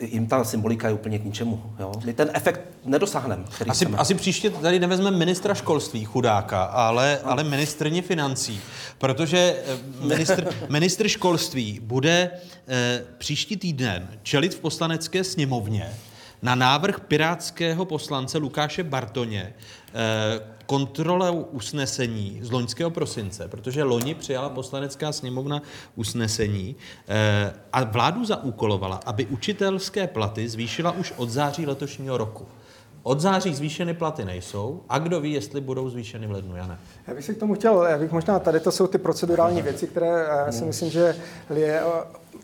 [0.00, 1.62] jim ta symbolika je úplně k ničemu.
[1.78, 1.92] Jo?
[2.04, 3.44] My ten efekt nedosáhneme.
[3.68, 3.98] Asi, chceme.
[3.98, 8.60] asi příště tady nevezmeme ministra školství, chudáka, ale, ale ministrně financí,
[8.98, 12.30] protože eh, ministr, ministr školství bude
[12.68, 15.92] eh, příští týden čelit v poslanecké sněmovně
[16.42, 19.52] na návrh pirátského poslance Lukáše Bartoně
[19.94, 25.62] eh, kontrolou usnesení z loňského prosince, protože loni přijala poslanecká sněmovna
[25.96, 26.76] usnesení
[27.08, 32.46] eh, a vládu zaúkolovala, aby učitelské platy zvýšila už od září letošního roku.
[33.02, 36.78] Od září zvýšeny platy nejsou a kdo ví, jestli budou zvýšeny v lednu, Jane.
[37.06, 39.86] Já bych si k tomu chtěl, já bych možná, tady to jsou ty procedurální věci,
[39.86, 41.16] které eh, si myslím, že
[41.50, 41.82] eh,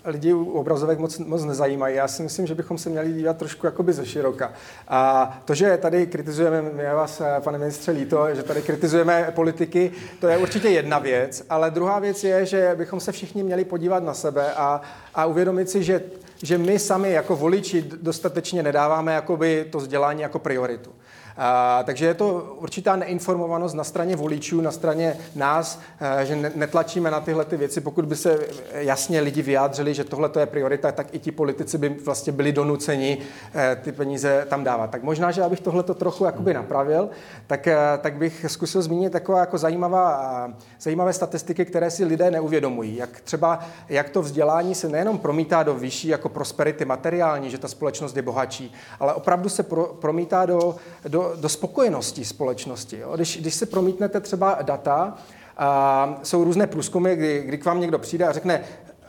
[0.04, 1.96] lidi u obrazovek moc, moc nezajímají.
[1.96, 4.52] Já si myslím, že bychom se měli dívat trošku jakoby ze široka.
[4.88, 9.92] A to, že tady kritizujeme, mě vás, eh, pane ministře, líto, že tady kritizujeme politiky,
[10.20, 14.02] to je určitě jedna věc, ale druhá věc je, že bychom se všichni měli podívat
[14.02, 14.80] na sebe a,
[15.14, 16.02] a uvědomit si, že
[16.42, 20.90] že my sami jako voliči dostatečně nedáváme jakoby to vzdělání jako prioritu.
[21.38, 27.10] A, takže je to určitá neinformovanost na straně voličů, na straně nás, a, že netlačíme
[27.10, 27.80] na tyhle ty věci.
[27.80, 28.38] Pokud by se
[28.72, 33.18] jasně lidi vyjádřili, že tohle je priorita, tak i ti politici by vlastně byli donuceni
[33.54, 34.90] e, ty peníze tam dávat.
[34.90, 37.08] Tak možná, že abych tohle trochu jakoby napravil,
[37.46, 40.50] tak, e, tak bych zkusil zmínit taková jako zajímavá,
[40.80, 42.96] zajímavé statistiky, které si lidé neuvědomují.
[42.96, 47.68] Jak třeba, jak to vzdělání se nejenom promítá do vyšší jako prosperity materiální, že ta
[47.68, 50.76] společnost je bohatší, ale opravdu se pro, promítá do,
[51.08, 52.98] do, do spokojenosti společnosti.
[52.98, 53.12] Jo?
[53.16, 55.18] Když, když se promítnete třeba data,
[55.56, 58.64] a jsou různé průzkumy, kdy, kdy k vám někdo přijde a řekne,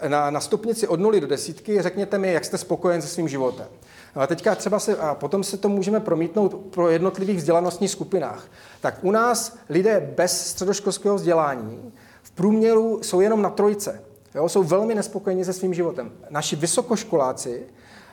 [0.08, 3.68] na, na stupnici od nuly do desítky, řekněte mi, jak jste spokojen se svým životem.
[4.16, 8.48] No a teďka třeba se, a potom se to můžeme promítnout pro jednotlivých vzdělanostních skupinách.
[8.82, 11.92] Tak u nás lidé bez středoškolského vzdělání
[12.24, 14.02] v průměru jsou jenom na trojce.
[14.36, 16.12] Jo, jsou velmi nespokojeni se svým životem.
[16.30, 17.64] Naši vysokoškoláci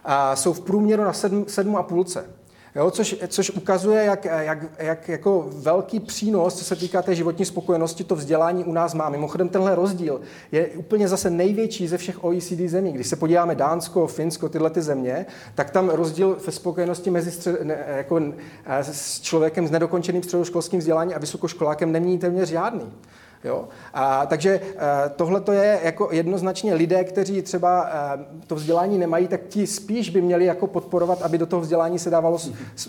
[0.04, 2.30] a, jsou v průměru na sedm, sedm a půlce.
[2.76, 7.44] Jo, což, což ukazuje, jak, jak, jak jako velký přínos, co se týká té životní
[7.44, 9.08] spokojenosti, to vzdělání u nás má.
[9.08, 10.20] Mimochodem tenhle rozdíl
[10.52, 12.92] je úplně zase největší ze všech OECD zemí.
[12.92, 17.62] Když se podíváme Dánsko, Finsko, tyhle ty země, tak tam rozdíl ve spokojenosti mezi střed,
[17.62, 18.20] ne, jako,
[18.80, 22.92] s člověkem s nedokončeným středoškolským vzděláním a vysokoškolákem není téměř žádný.
[23.44, 23.68] Jo?
[23.94, 24.78] A, takže eh,
[25.16, 30.10] tohle to je jako jednoznačně lidé, kteří třeba eh, to vzdělání nemají, tak ti spíš
[30.10, 32.38] by měli jako podporovat, aby do toho vzdělání se dávalo,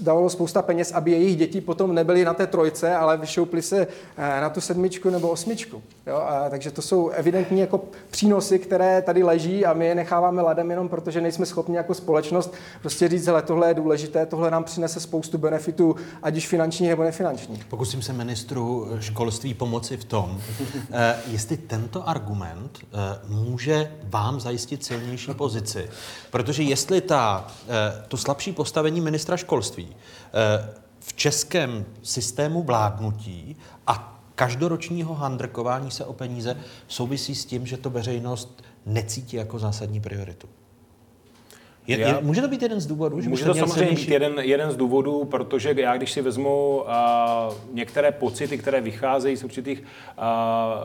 [0.02, 3.88] dávalo spousta peněz, aby jejich děti potom nebyly na té trojce, ale vyšoupli se
[4.18, 5.82] eh, na tu sedmičku nebo osmičku.
[6.08, 6.16] Jo?
[6.16, 10.70] A, takže to jsou evidentní jako přínosy, které tady leží a my je necháváme ladem
[10.70, 15.00] jenom protože nejsme schopni jako společnost prostě říct, že tohle je důležité, tohle nám přinese
[15.00, 17.66] spoustu benefitů, ať už finančních nebo nefinančních.
[17.66, 20.42] Pokusím se ministru školství pomoci v tom,
[21.28, 22.88] jestli tento argument eh,
[23.28, 25.90] může vám zajistit silnější pozici.
[26.32, 29.96] Protože jestli ta, eh, to slabší postavení ministra školství
[31.00, 33.58] v českém systému vládnutí
[33.88, 36.58] a každoročního handrkování se o peníze
[36.88, 40.50] souvisí s tím, že to veřejnost necítí jako zásadní prioritu.
[41.88, 43.22] Je, je, může to být jeden z důvodů?
[43.22, 44.06] Že může to samozřejmě silnější...
[44.06, 49.38] být jeden, jeden z důvodů, protože já, když si vezmu uh, některé pocity, které vycházejí
[49.38, 49.84] z určitých,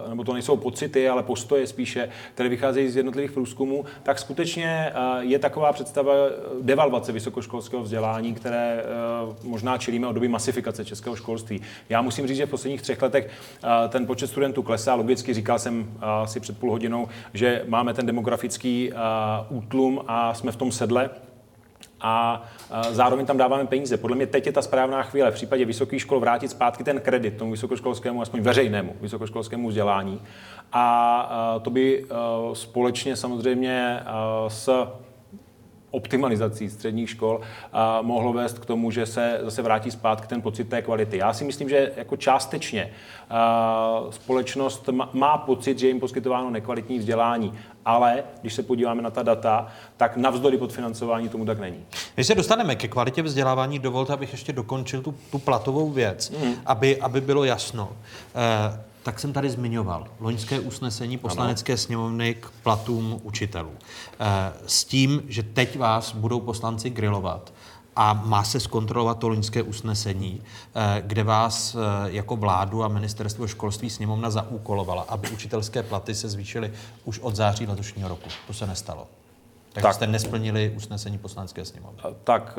[0.05, 4.93] uh, nebo to nejsou pocity, ale postoje spíše, které vycházejí z jednotlivých průzkumů, tak skutečně
[4.95, 6.13] uh, je taková představa
[6.61, 8.85] devalvace vysokoškolského vzdělání, které
[9.29, 11.63] uh, možná čelíme od doby masifikace českého školství.
[11.89, 13.31] Já musím říct, že v posledních třech letech
[13.65, 14.95] uh, ten počet studentů klesá.
[14.95, 20.35] Logicky říkal jsem uh, si před půl hodinou, že máme ten demografický uh, útlum a
[20.35, 21.11] jsme v tom sedli sedle
[22.01, 22.43] a
[22.91, 23.97] zároveň tam dáváme peníze.
[23.97, 27.37] Podle mě teď je ta správná chvíle v případě vysokých škol vrátit zpátky ten kredit
[27.37, 30.23] tomu vysokoškolskému, aspoň veřejnému vysokoškolskému vzdělání.
[30.73, 32.07] A to by
[32.53, 34.01] společně samozřejmě
[34.49, 34.87] s
[35.91, 37.41] optimalizací středních škol
[37.73, 41.17] a mohlo vést k tomu, že se zase vrátí zpátky ten pocit té kvality.
[41.17, 42.91] Já si myslím, že jako částečně
[44.11, 47.55] společnost má pocit, že je jim poskytováno nekvalitní vzdělání,
[47.85, 51.85] ale když se podíváme na ta data, tak navzdory podfinancování tomu tak není.
[52.15, 56.55] Když se dostaneme ke kvalitě vzdělávání, dovolte, abych ještě dokončil tu, tu platovou věc, mm.
[56.67, 57.93] aby, aby bylo jasno.
[58.35, 61.79] E, tak jsem tady zmiňoval loňské usnesení poslanecké ano.
[61.79, 63.71] sněmovny k platům učitelů.
[64.21, 67.53] E, s tím, že teď vás budou poslanci grilovat
[67.97, 70.43] a má se zkontrolovat to loňské usnesení,
[70.75, 71.79] eh, kde vás eh,
[72.11, 76.73] jako vládu a ministerstvo školství sněmovna zaúkolovala, aby učitelské platy se zvýšily
[77.05, 78.29] už od září letošního roku.
[78.47, 79.07] To se nestalo.
[79.73, 81.99] Takže tak, jste nesplnili usnesení poslanecké sněmovny.
[82.25, 82.59] Tak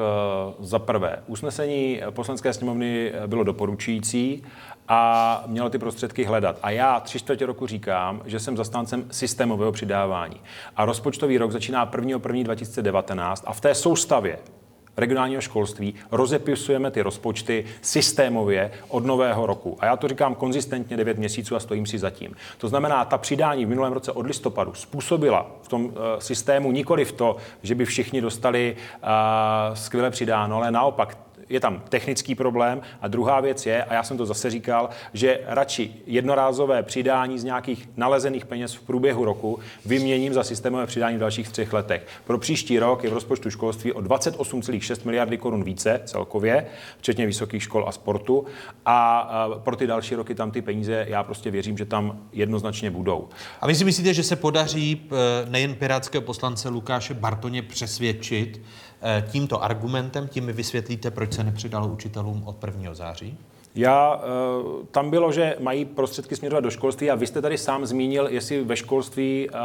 [0.59, 4.43] za prvé, usnesení poslanecké sněmovny bylo doporučující
[4.87, 6.59] a mělo ty prostředky hledat.
[6.63, 10.41] A já tři čtvrtě roku říkám, že jsem zastáncem systémového přidávání.
[10.75, 12.19] A rozpočtový rok začíná 1.
[12.27, 12.43] 1.
[12.43, 14.39] 2019 a v té soustavě
[14.97, 19.77] regionálního školství rozepisujeme ty rozpočty systémově od nového roku.
[19.79, 22.35] A já to říkám konzistentně 9 měsíců a stojím si zatím.
[22.57, 27.05] To znamená, ta přidání v minulém roce od listopadu způsobila v tom uh, systému nikoli
[27.05, 29.09] v to, že by všichni dostali uh,
[29.73, 31.17] skvěle přidáno, ale naopak
[31.51, 32.81] je tam technický problém.
[33.01, 37.43] A druhá věc je, a já jsem to zase říkal, že radši jednorázové přidání z
[37.43, 42.07] nějakých nalezených peněz v průběhu roku vyměním za systémové přidání v dalších třech letech.
[42.25, 46.65] Pro příští rok je v rozpočtu školství o 28,6 miliardy korun více celkově,
[46.97, 48.45] včetně vysokých škol a sportu.
[48.85, 49.31] A
[49.63, 53.29] pro ty další roky tam ty peníze, já prostě věřím, že tam jednoznačně budou.
[53.61, 58.61] A vy si myslíte, že se podaří eh, nejen pirátského poslance Lukáše Bartoně přesvědčit,
[59.31, 62.93] tímto argumentem, tím mi vysvětlíte, proč se nepřidalo učitelům od 1.
[62.93, 63.37] září?
[63.75, 67.85] Já, eh, tam bylo, že mají prostředky směřovat do školství a vy jste tady sám
[67.85, 69.59] zmínil, jestli ve školství uh,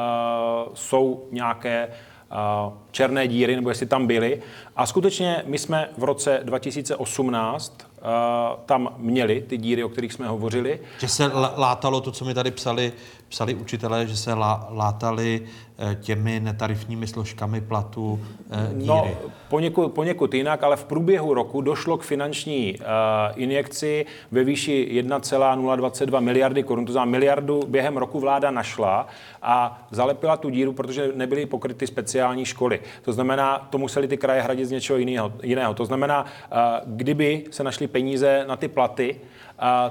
[0.74, 4.42] jsou nějaké uh, černé díry, nebo jestli tam byly.
[4.76, 7.86] A skutečně my jsme v roce 2018
[8.66, 10.80] tam měli ty díry, o kterých jsme hovořili.
[10.98, 11.26] Že se
[11.56, 12.92] látalo to, co mi tady psali,
[13.28, 14.34] psali učitelé, že se
[14.70, 15.65] látali eh,
[16.00, 18.20] těmi netarifními složkami platu
[18.50, 18.86] eh, díry.
[18.86, 19.08] No,
[19.48, 22.84] poněkud, poněkud jinak, ale v průběhu roku došlo k finanční uh,
[23.42, 29.06] injekci ve výši 1,022 miliardy korun, to znamená miliardu během roku vláda našla
[29.42, 32.80] a zalepila tu díru, protože nebyly pokryty speciální školy.
[33.02, 35.32] To znamená, to museli ty kraje hradit z něčeho jiného.
[35.42, 35.74] jiného.
[35.74, 39.16] To znamená, uh, kdyby se našly peníze na ty platy,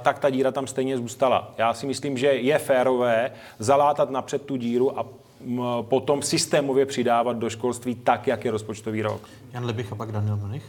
[0.01, 1.53] tak ta díra tam stejně zůstala.
[1.57, 5.05] Já si myslím, že je férové zalátat napřed tu díru a
[5.81, 9.21] potom systémově přidávat do školství tak, jak je rozpočtový rok.
[9.53, 10.63] Jan Lebich a pak Daniel Mnich.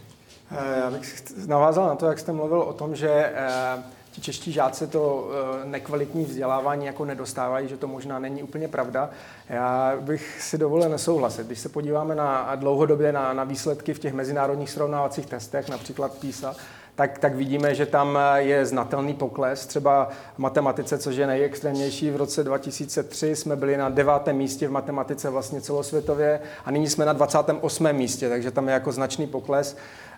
[0.50, 3.82] Eh, já bych navázal na to, jak jste mluvil o tom, že eh,
[4.12, 9.10] ti čeští žáci to eh, nekvalitní vzdělávání jako nedostávají, že to možná není úplně pravda.
[9.48, 11.46] Já bych si dovolil nesouhlasit.
[11.46, 16.54] Když se podíváme na dlouhodobě na, na výsledky v těch mezinárodních srovnávacích testech, například PISA,
[16.96, 19.66] tak, tak vidíme, že tam je znatelný pokles.
[19.66, 24.70] Třeba v matematice, což je nejextrémnější, v roce 2003 jsme byli na devátém místě v
[24.70, 27.92] matematice vlastně celosvětově a nyní jsme na 28.
[27.92, 29.76] místě, takže tam je jako značný pokles.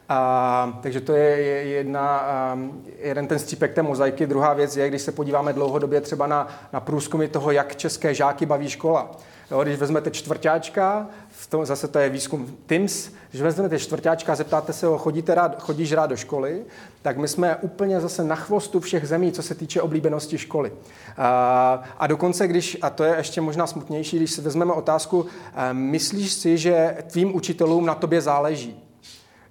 [0.08, 1.36] A, takže to je
[1.66, 2.24] jedna,
[2.98, 4.26] jeden ten střípek té mozaiky.
[4.26, 8.46] Druhá věc je, když se podíváme dlouhodobě třeba na, na průzkumy toho, jak české žáky
[8.46, 9.10] baví škola.
[9.50, 14.36] Jo, když vezmete čtvrtáčka, v tom, zase to je výzkum TIMS, když vezmete čtvrtáčka a
[14.36, 16.62] zeptáte se ho, chodíte rád, chodíš rád do školy,
[17.02, 20.72] tak my jsme úplně zase na chvostu všech zemí, co se týče oblíbenosti školy.
[21.16, 25.26] A, a dokonce, když, a to je ještě možná smutnější, když si vezmeme otázku,
[25.72, 28.84] myslíš si, že tvým učitelům na tobě záleží?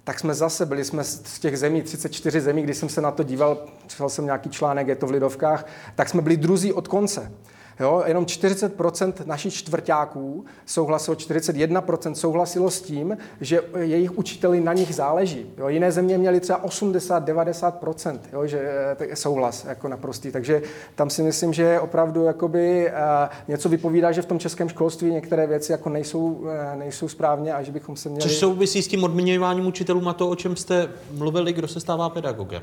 [0.04, 3.22] tak jsme zase byli jsme z těch zemí, 34 zemí, když jsem se na to
[3.22, 7.32] díval, četl jsem nějaký článek, je to v Lidovkách, tak jsme byli druzí od konce.
[7.80, 14.94] Jo, jenom 40% našich čtvrtáků souhlasilo, 41% souhlasilo s tím, že jejich učiteli na nich
[14.94, 15.46] záleží.
[15.58, 20.32] Jo, jiné země měly třeba 80-90%, jo, že je souhlas jako naprostý.
[20.32, 20.62] Takže
[20.94, 25.46] tam si myslím, že opravdu jakoby, uh, něco vypovídá, že v tom českém školství některé
[25.46, 28.22] věci jako nejsou, uh, nejsou správně a že bychom se měli...
[28.22, 32.08] Což souvisí s tím odměňováním učitelů a to, o čem jste mluvili, kdo se stává
[32.08, 32.62] pedagogem.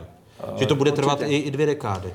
[0.55, 2.13] Že to bude trvat i, i dvě dekády.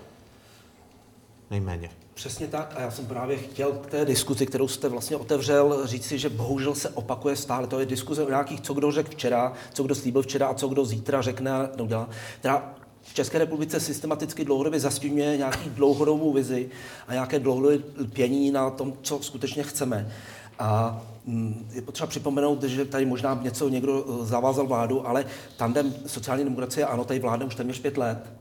[1.51, 1.91] Nejméně.
[2.21, 6.07] Přesně tak a já jsem právě chtěl k té diskuzi, kterou jste vlastně otevřel, říct
[6.07, 7.67] si, že bohužel se opakuje stále.
[7.67, 10.69] To je diskuze o nějakých, co kdo řekl včera, co kdo slíbil včera a co
[10.69, 12.09] kdo zítra řekne a neudělá.
[12.41, 16.71] Teda v České republice systematicky dlouhodobě zastínuje nějaký dlouhodobou vizi
[17.09, 20.13] a nějaké dlouhodobé lpění na tom, co skutečně chceme.
[20.59, 25.25] A mm, je potřeba připomenout, že tady možná něco někdo eh, zavázal vládu, ale
[25.57, 28.41] tandem sociální demokracie, ano, tady vládne už téměř pět let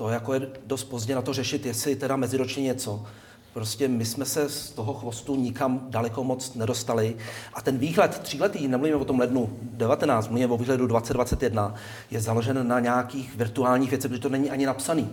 [0.00, 3.04] to jako je dost pozdě na to řešit, jestli teda meziročně něco.
[3.52, 7.16] Prostě my jsme se z toho chvostu nikam daleko moc nedostali.
[7.54, 11.74] A ten výhled tříletý, nemluvíme o tom lednu 19, mluvíme o výhledu 2021,
[12.10, 15.10] je založen na nějakých virtuálních věcech, protože to není ani napsaný.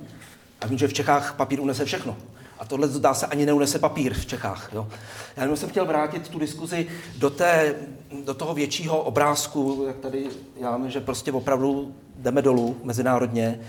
[0.61, 2.17] A vím, že v Čechách papír unese všechno.
[2.59, 4.69] A tohle zdá se ani neunese papír v Čechách.
[4.73, 4.87] Jo.
[5.37, 6.87] Já jenom jsem chtěl vrátit tu diskuzi
[7.17, 7.75] do, té,
[8.25, 10.27] do toho většího obrázku, jak tady
[10.59, 13.59] já že prostě opravdu jdeme dolů mezinárodně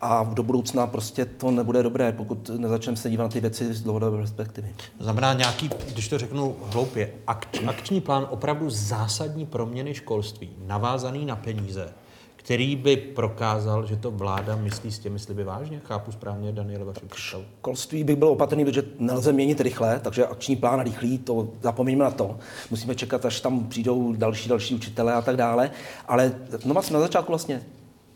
[0.00, 3.82] a do budoucna prostě to nebude dobré, pokud nezačneme se dívat na ty věci z
[3.82, 4.74] dlouhodobé perspektivy.
[4.98, 11.24] To znamená nějaký, když to řeknu hloupě, akč, akční plán opravdu zásadní proměny školství, navázaný
[11.24, 11.92] na peníze,
[12.36, 15.80] který by prokázal, že to vláda myslí s těmi sliby vážně?
[15.84, 17.44] Chápu správně, Daniel, vaši představu.
[17.58, 22.10] Školství bych byl opatrný, protože nelze měnit rychle, takže akční plán rychlý, to zapomeňme na
[22.10, 22.38] to.
[22.70, 25.70] Musíme čekat, až tam přijdou další, další učitele a tak dále.
[26.08, 26.32] Ale
[26.64, 27.62] no jsme na začátku vlastně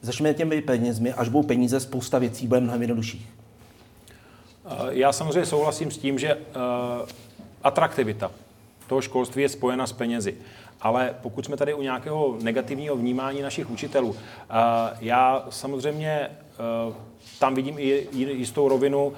[0.05, 3.29] začneme těmi penězmi, až budou peníze, spousta věcí bude mnohem jednodušších.
[4.67, 6.43] Eh, já samozřejmě souhlasím s tím, že uh,
[7.63, 8.31] atraktivita
[8.87, 10.35] toho školství je spojena s penězi.
[10.81, 14.17] Ale pokud jsme tady u nějakého negativního vnímání našich učitelů, uh,
[15.01, 16.31] já samozřejmě
[17.39, 19.13] tam vidím i jistou rovinu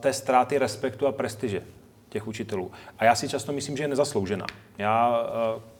[0.00, 1.62] té ztráty respektu a prestiže
[2.08, 2.70] těch učitelů.
[2.98, 4.46] A já si často myslím, že je nezasloužena.
[4.78, 5.22] Já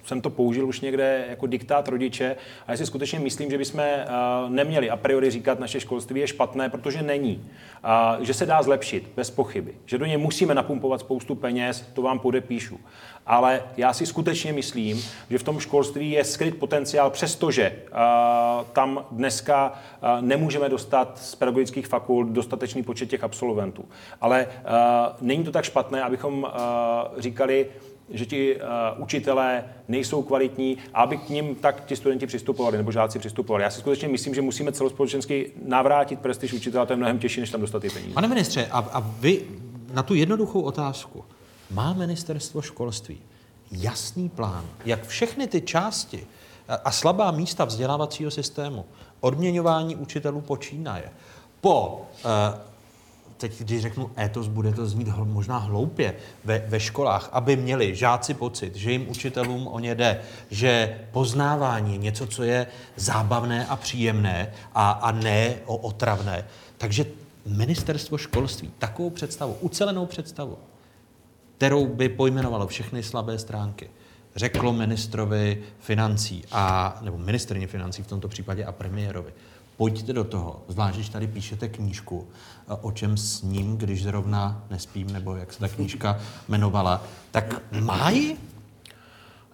[0.06, 3.80] jsem to použil už někde jako diktát rodiče a já si skutečně myslím, že bychom
[3.80, 7.44] uh, neměli a priori říkat, naše školství je špatné, protože není.
[8.16, 9.74] Uh, že se dá zlepšit, bez pochyby.
[9.86, 12.80] Že do něj musíme napumpovat spoustu peněz, to vám podepíšu.
[13.26, 17.96] Ale já si skutečně myslím, že v tom školství je skryt potenciál, přestože uh,
[18.72, 23.84] tam dneska uh, nemůžeme dostat z pedagogických fakult dostatečný počet těch absolventů.
[24.20, 24.46] Ale
[25.20, 26.46] není to tak špatné, abychom
[27.18, 27.66] říkali,
[28.10, 28.62] že ti uh,
[29.02, 33.62] učitelé nejsou kvalitní aby k ním tak ti studenti přistupovali nebo žáci přistupovali.
[33.62, 37.50] Já si skutečně myslím, že musíme celospolečensky navrátit prestiž učitele, to je mnohem těžší, než
[37.50, 38.14] tam dostat ty peníze.
[38.14, 39.42] Pane ministře, a, a vy
[39.92, 41.24] na tu jednoduchou otázku,
[41.70, 43.18] má ministerstvo školství
[43.72, 46.26] jasný plán, jak všechny ty části
[46.84, 48.84] a slabá místa vzdělávacího systému,
[49.20, 51.10] odměňování učitelů počínaje,
[51.60, 52.30] po uh,
[53.36, 56.14] teď když řeknu étos, bude to znít možná hloupě
[56.44, 61.92] ve, ve školách, aby měli žáci pocit, že jim učitelům o ně jde, že poznávání
[61.92, 66.44] je něco, co je zábavné a příjemné a, a ne o otravné.
[66.78, 67.06] Takže
[67.46, 70.58] ministerstvo školství takovou představu, ucelenou představu,
[71.56, 73.90] kterou by pojmenovalo všechny slabé stránky,
[74.36, 79.32] řeklo ministrovi financí a, nebo ministrně financí v tomto případě a premiérovi,
[79.76, 82.26] pojďte do toho, zvlášť když tady píšete knížku,
[82.80, 88.36] o čem s ním, když zrovna nespím, nebo jak se ta knížka jmenovala, tak májí?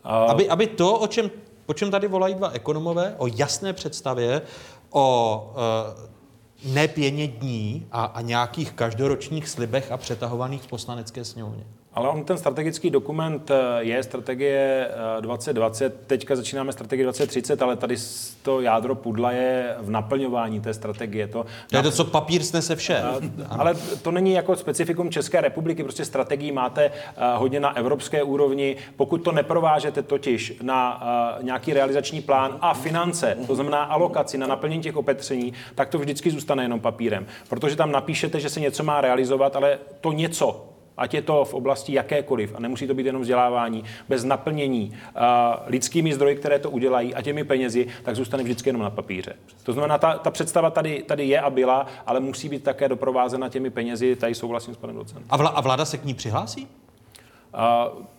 [0.05, 1.30] Aby, aby to, o čem,
[1.66, 4.43] o čem tady volají dva ekonomové, o jasné představě,
[4.90, 11.64] o e, nepěně dní a, a nějakých každoročních slibech a přetahovaných v poslanecké sněmovně.
[11.94, 14.89] Ale on ten strategický dokument eh, je strategie
[15.20, 17.97] 2020, eh, teďka začínáme strategii 2030, ale tady
[18.43, 21.27] to jádro pudla je v naplňování té strategie.
[21.27, 23.02] To, to je to, co papír snese vše.
[23.02, 26.90] Eh, ale to není jako specifikum České republiky, prostě strategii máte
[27.35, 28.77] hodně na evropské úrovni.
[28.97, 31.02] Pokud to neprovážete totiž na
[31.43, 36.31] nějaký realizační plán a finance, to znamená alokaci na naplnění těch opatření, tak to vždycky
[36.31, 37.27] zůstane jenom papírem.
[37.48, 40.73] Protože tam napíšete, že se něco má realizovat, ale to něco
[41.03, 45.23] ať je to v oblasti jakékoliv, a nemusí to být jenom vzdělávání, bez naplnění uh,
[45.66, 49.35] lidskými zdroji, které to udělají a těmi penězi, tak zůstane vždycky jenom na papíře.
[49.62, 53.49] To znamená, ta, ta představa tady, tady je a byla, ale musí být také doprovázena
[53.49, 55.27] těmi penězi, tady souhlasím s panem docentem.
[55.31, 56.69] A vláda se k ní přihlásí?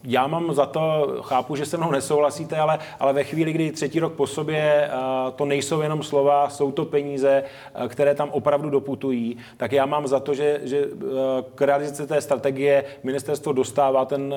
[0.04, 4.00] Já mám za to, chápu, že se mnou nesouhlasíte, ale, ale ve chvíli, kdy třetí
[4.00, 4.90] rok po sobě
[5.36, 7.44] to nejsou jenom slova, jsou to peníze,
[7.88, 10.88] které tam opravdu doputují, tak já mám za to, že, že
[11.56, 14.36] k realizaci té strategie ministerstvo dostává ten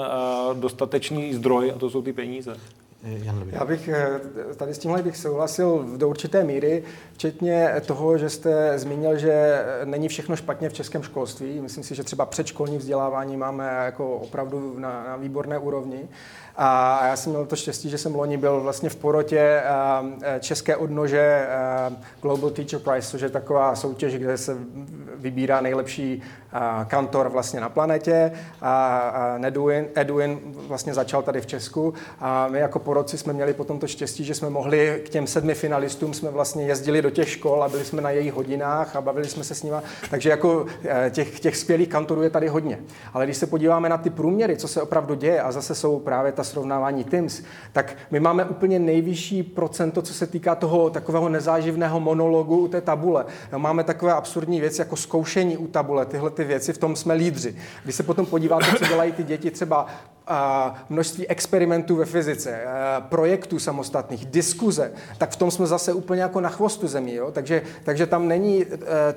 [0.55, 2.57] dostatečný zdroj a to jsou ty peníze.
[3.03, 4.21] Jan Já bych eh,
[4.57, 6.83] tady s tímhle bych souhlasil do určité míry,
[7.13, 11.61] včetně toho, že jste zmínil, že není všechno špatně v českém školství.
[11.61, 16.09] Myslím si, že třeba předškolní vzdělávání máme jako opravdu na, na výborné úrovni.
[16.57, 20.77] A já jsem měl to štěstí, že jsem loni byl vlastně v porotě eh, české
[20.77, 24.57] odnože eh, Global Teacher Prize, což je taková soutěž, kde se
[25.17, 26.23] vybírá nejlepší
[26.87, 28.33] kantor vlastně na planetě.
[28.63, 33.79] A Edwin, Edwin vlastně začal tady v Česku a my jako poroci jsme měli potom
[33.79, 37.65] to štěstí, že jsme mohli k těm sedmi finalistům jsme vlastně jezdili do těch škol
[37.65, 39.77] a byli jsme na jejich hodinách a bavili jsme se s nimi.
[40.11, 42.79] Takže jako eh, těch, těch skvělých kantorů je tady hodně.
[43.15, 46.33] Ale když se podíváme na ty průměry, co se opravdu děje, a zase jsou právě
[46.33, 47.43] ta srovnávání Teams,
[47.73, 52.81] tak my máme úplně nejvyšší procento, co se týká toho takového nezáživného monologu u té
[52.81, 53.25] tabule.
[53.57, 57.57] Máme takové absurdní věci jako zkoušení u tabule, tyhle ty věci, v tom jsme lídři.
[57.85, 59.87] Když se potom podíváte, co dělají ty děti třeba
[60.89, 62.61] množství experimentů ve fyzice,
[63.01, 67.15] projektů samostatných, diskuze, tak v tom jsme zase úplně jako na chvostu zemí.
[67.15, 67.31] Jo?
[67.31, 68.67] Takže, takže tam není e,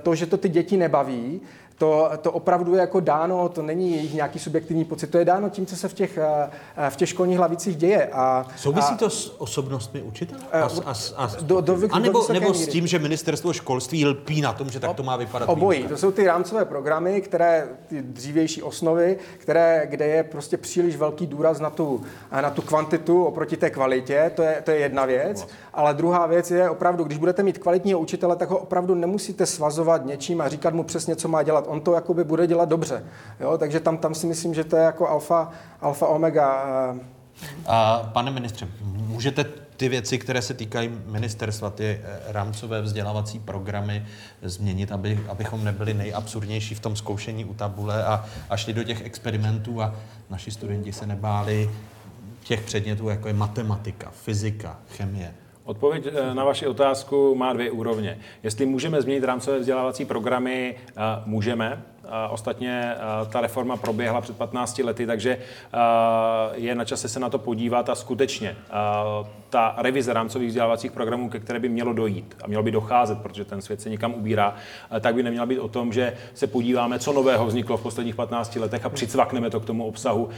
[0.04, 1.42] to, že to ty děti nebaví,
[1.80, 5.50] to, to opravdu je jako dáno, to není jejich nějaký subjektivní pocit, to je dáno
[5.50, 8.08] tím, co se v těch, eh, v těch školních hlavicích děje.
[8.08, 10.42] A, Souvisí a, to s osobnostmi učitelů?
[10.52, 14.06] A, a, a, a, do, do, a nebo, do nebo s tím, že ministerstvo školství
[14.06, 15.50] lpí na tom, že tak to má vypadat?
[15.50, 15.84] Obojí.
[15.84, 21.28] To jsou ty rámcové programy, které, ty dřívější osnovy, které, kde je prostě příliš velký
[21.28, 22.02] důraz na tu,
[22.42, 25.48] na tu kvantitu oproti té kvalitě, to je, to je jedna věc.
[25.74, 30.06] Ale druhá věc je opravdu, když budete mít kvalitního učitele, tak ho opravdu nemusíte svazovat
[30.06, 33.04] něčím a říkat mu přesně, co má dělat on to jakoby bude dělat dobře.
[33.40, 33.58] Jo?
[33.58, 35.52] Takže tam, tam si myslím, že to je jako alfa,
[35.82, 36.66] alfa omega.
[36.94, 37.00] Eh.
[37.68, 39.46] A, pane ministře, můžete
[39.78, 44.06] ty věci, které se týkají ministerstva, ty eh, rámcové vzdělávací programy
[44.42, 49.06] změnit, aby, abychom nebyli nejabsurdnější v tom zkoušení u tabule a, a šli do těch
[49.06, 49.96] experimentů a
[50.30, 51.70] naši studenti se nebáli
[52.44, 55.34] těch předmětů, jako je matematika, fyzika, chemie.
[55.70, 58.20] Odpověď eh, na vaši otázku má dvě úrovně.
[58.44, 60.76] Jestli můžeme změnit rámcové vzdělávací programy,
[61.26, 61.84] můžeme.
[62.30, 62.96] Ostatně
[63.30, 65.38] ta reforma proběhla před 15 lety, takže
[66.54, 68.56] je na čase se na to podívat a skutečně
[69.50, 73.46] ta revize rámcových vzdělávacích programů, ke které by mělo dojít a mělo by docházet, protože
[73.46, 74.56] ten svět se někam ubírá,
[75.00, 78.56] tak by neměla být o tom, že se podíváme, co nového vzniklo v posledních 15
[78.56, 80.30] letech a přicvakneme to k tomu obsahu,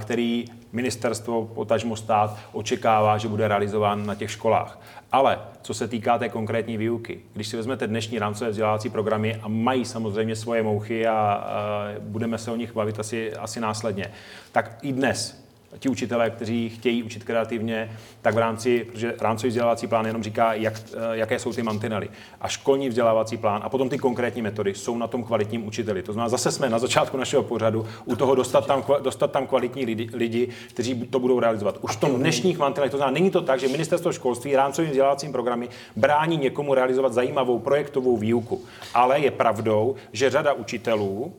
[0.00, 4.80] který ministerstvo, potažmo stát očekává, že bude realizován na těch školách.
[5.12, 9.48] Ale co se týká té konkrétní výuky, když si vezmete dnešní rámcové vzdělávací programy a
[9.48, 14.10] mají samozřejmě svoje mouchy a, a budeme se o nich bavit asi, asi následně,
[14.52, 15.45] tak i dnes
[15.78, 20.54] ti učitelé, kteří chtějí učit kreativně, tak v rámci, protože rámcový vzdělávací plán jenom říká,
[20.54, 22.08] jak, eh, jaké jsou ty mantinely.
[22.40, 26.02] A školní vzdělávací plán a potom ty konkrétní metody jsou na tom kvalitním učiteli.
[26.02, 29.84] To znamená, zase jsme na začátku našeho pořadu u toho dostat tam, dostat tam kvalitní
[29.84, 31.78] lidi, lidi, kteří to budou realizovat.
[31.80, 35.32] Už v tom dnešních mantinelech, to znamená, není to tak, že ministerstvo školství rámcovým vzdělávacím
[35.32, 38.64] programy brání někomu realizovat zajímavou projektovou výuku.
[38.94, 41.34] Ale je pravdou, že řada učitelů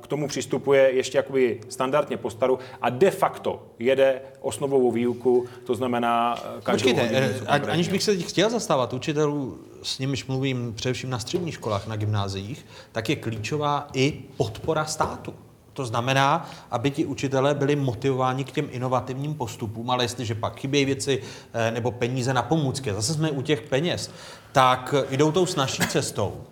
[0.00, 5.74] k tomu přistupuje ještě jakoby standardně po staru a de facto jede osnovovou výuku, to
[5.74, 10.26] znamená eh, každou Počkejte, hodinu eh, aniž bych se teď chtěl zastávat učitelů, s nimiž
[10.26, 15.34] mluvím především na středních školách, na gymnáziích, tak je klíčová i podpora státu.
[15.72, 20.84] To znamená, aby ti učitelé byli motivováni k těm inovativním postupům, ale jestliže pak chybějí
[20.84, 21.22] věci
[21.52, 24.10] eh, nebo peníze na pomůcky, zase jsme u těch peněz,
[24.52, 26.44] tak jdou tou snažší cestou.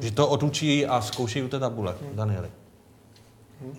[0.00, 2.48] Že to odučí a zkoušejí u té tabule, Danieli.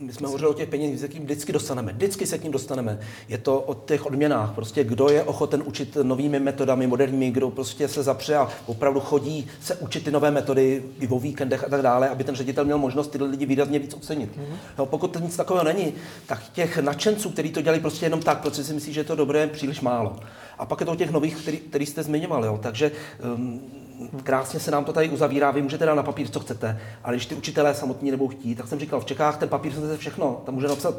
[0.02, 1.94] My jsme hovořili o těch penězích, se k ním vždycky dostaneme.
[1.94, 3.00] Vždycky se k ním dostaneme.
[3.28, 4.52] Je to o těch odměnách.
[4.56, 9.48] Prostě kdo je ochoten učit novými metodami, moderními, kdo prostě se zapře a opravdu chodí
[9.62, 12.78] se učit ty nové metody i o víkendech a tak dále, aby ten ředitel měl
[12.78, 14.38] možnost ty lidi výrazně víc ocenit.
[14.38, 14.56] Mm-hmm.
[14.78, 15.94] No, pokud to nic takového není,
[16.26, 19.16] tak těch nadšenců, kteří to dělají prostě jenom tak, protože si myslí, že je to
[19.16, 20.16] dobré, příliš málo.
[20.58, 22.48] A pak je to o těch nových, který, který jste zmiňovali.
[22.48, 22.60] Jo.
[22.64, 22.92] Takže
[23.36, 23.62] um,
[24.24, 27.26] krásně se nám to tady uzavírá, vy můžete dát na papír, co chcete, ale když
[27.26, 30.56] ty učitelé samotní nebudou chtít, tak jsem říkal, v Čechách ten papír se všechno, tam
[30.56, 30.96] může napsat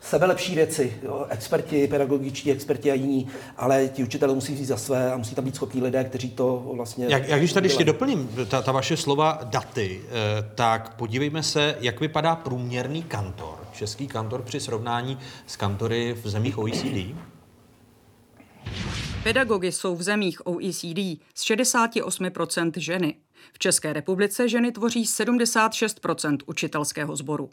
[0.00, 4.76] sebe lepší věci, jo, experti, pedagogičtí experti a jiní, ale ti učitelé musí vzít za
[4.76, 7.06] své a musí tam být schopní lidé, kteří to vlastně...
[7.08, 10.10] Jak, jak když tady ještě doplním ta, ta vaše slova daty, eh,
[10.54, 16.58] tak podívejme se, jak vypadá průměrný kantor, český kantor při srovnání s kantory v zemích
[16.58, 17.14] OECD.
[19.22, 20.98] Pedagogy jsou v zemích OECD
[21.34, 23.14] z 68% ženy.
[23.52, 27.50] V České republice ženy tvoří 76% učitelského sboru.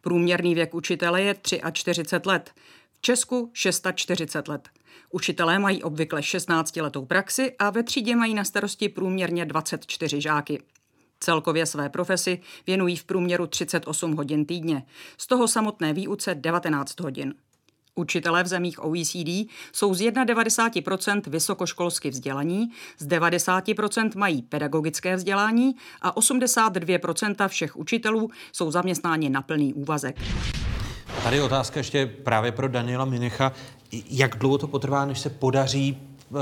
[0.00, 1.36] Průměrný věk učitele je
[1.72, 2.50] 43 let,
[2.92, 4.68] v Česku 640 let.
[5.10, 10.62] Učitelé mají obvykle 16-letou praxi a ve třídě mají na starosti průměrně 24 žáky.
[11.20, 14.82] Celkově své profesi věnují v průměru 38 hodin týdně,
[15.18, 17.34] z toho samotné výuce 19 hodin.
[17.94, 26.16] Učitelé v zemích OECD jsou z 91% vysokoškolsky vzdělaní, z 90% mají pedagogické vzdělání a
[26.16, 30.16] 82% všech učitelů jsou zaměstnáni na plný úvazek.
[31.22, 33.52] Tady otázka ještě právě pro Daniela Minecha.
[34.10, 36.36] Jak dlouho to potrvá, než se podaří, eh,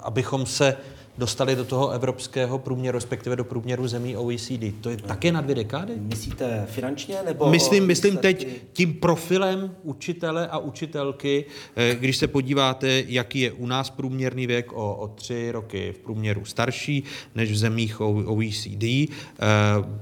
[0.00, 0.76] abychom se
[1.18, 4.80] dostali do toho evropského průměru, respektive do průměru zemí OECD.
[4.80, 5.92] To je také na dvě dekády?
[5.96, 7.16] Myslíte finančně?
[7.24, 11.44] Nebo myslím, myslím teď tím profilem učitele a učitelky,
[11.76, 15.98] eh, když se podíváte, jaký je u nás průměrný věk o, o tři roky v
[15.98, 17.04] průměru starší
[17.34, 19.08] než v zemích OECD, eh,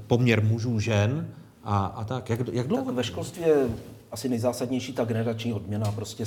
[0.07, 1.33] poměr mužů, žen
[1.63, 2.29] a, a tak.
[2.29, 2.85] Jak, jak dlouho?
[2.85, 3.67] Tak ve školství je
[4.11, 6.25] asi nejzásadnější ta generační odměna, prostě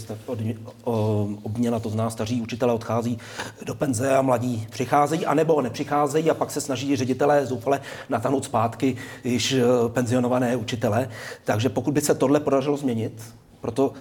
[1.43, 3.19] obměna, to zná staří učitelé odchází
[3.67, 8.97] do penze a mladí přicházejí, anebo nepřicházejí a pak se snaží ředitelé zoufale natáhnout zpátky
[9.25, 11.09] již eh, penzionované učitele.
[11.45, 13.23] Takže pokud by se tohle podařilo změnit,
[13.61, 13.93] proto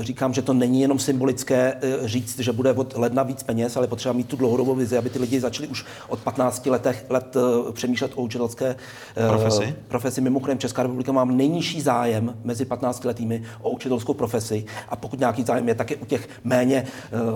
[0.00, 3.86] říkám, že to není jenom symbolické eh, říct, že bude od ledna víc peněz, ale
[3.86, 7.72] potřeba mít tu dlouhodobou vizi, aby ty lidi začali už od 15 letech, let eh,
[7.72, 8.76] přemýšlet o učitelské
[9.16, 9.74] eh, profesi.
[9.88, 10.20] profesi.
[10.20, 15.42] Mimochodem Česká republika má nejnižší zájem mezi 15 letými o učitelskou profesi a pokud nějaký
[15.42, 16.84] zájem je, tak je u těch méně,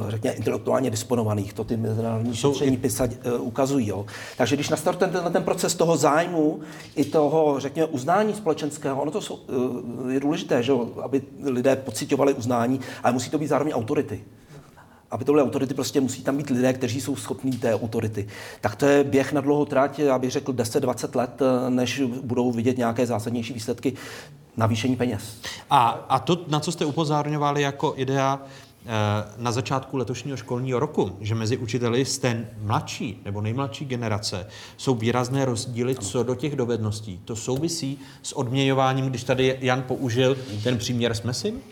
[0.09, 1.53] řekněme, intelektuálně disponovaných.
[1.53, 3.09] To ty mezinárodní šetření PISA
[3.39, 3.89] ukazují.
[3.89, 4.07] Jo.
[4.37, 6.61] Takže když nastartuje ten, ten proces toho zájmu
[6.97, 9.39] i toho, řekněme, uznání společenského, ono to jsou,
[10.09, 10.73] je důležité, že,
[11.03, 14.25] aby lidé pocit pocitovali uznání, ale musí to být zároveň autority.
[15.11, 18.27] Aby to byly autority, prostě musí tam být lidé, kteří jsou schopní té autority.
[18.61, 22.79] Tak to je běh na dlouhou tráť, já bych řekl 10-20 let, než budou vidět
[22.79, 23.93] nějaké zásadnější výsledky
[24.57, 25.41] navýšení peněz.
[25.71, 28.89] A, a to, na co jste upozorňovali jako idea eh,
[29.39, 34.95] na začátku letošního školního roku, že mezi učiteli z té mladší nebo nejmladší generace jsou
[34.95, 37.21] výrazné rozdíly co do těch dovedností.
[37.25, 41.63] To souvisí s odměňováním, když tady Jan použil ten příměr s Mesim?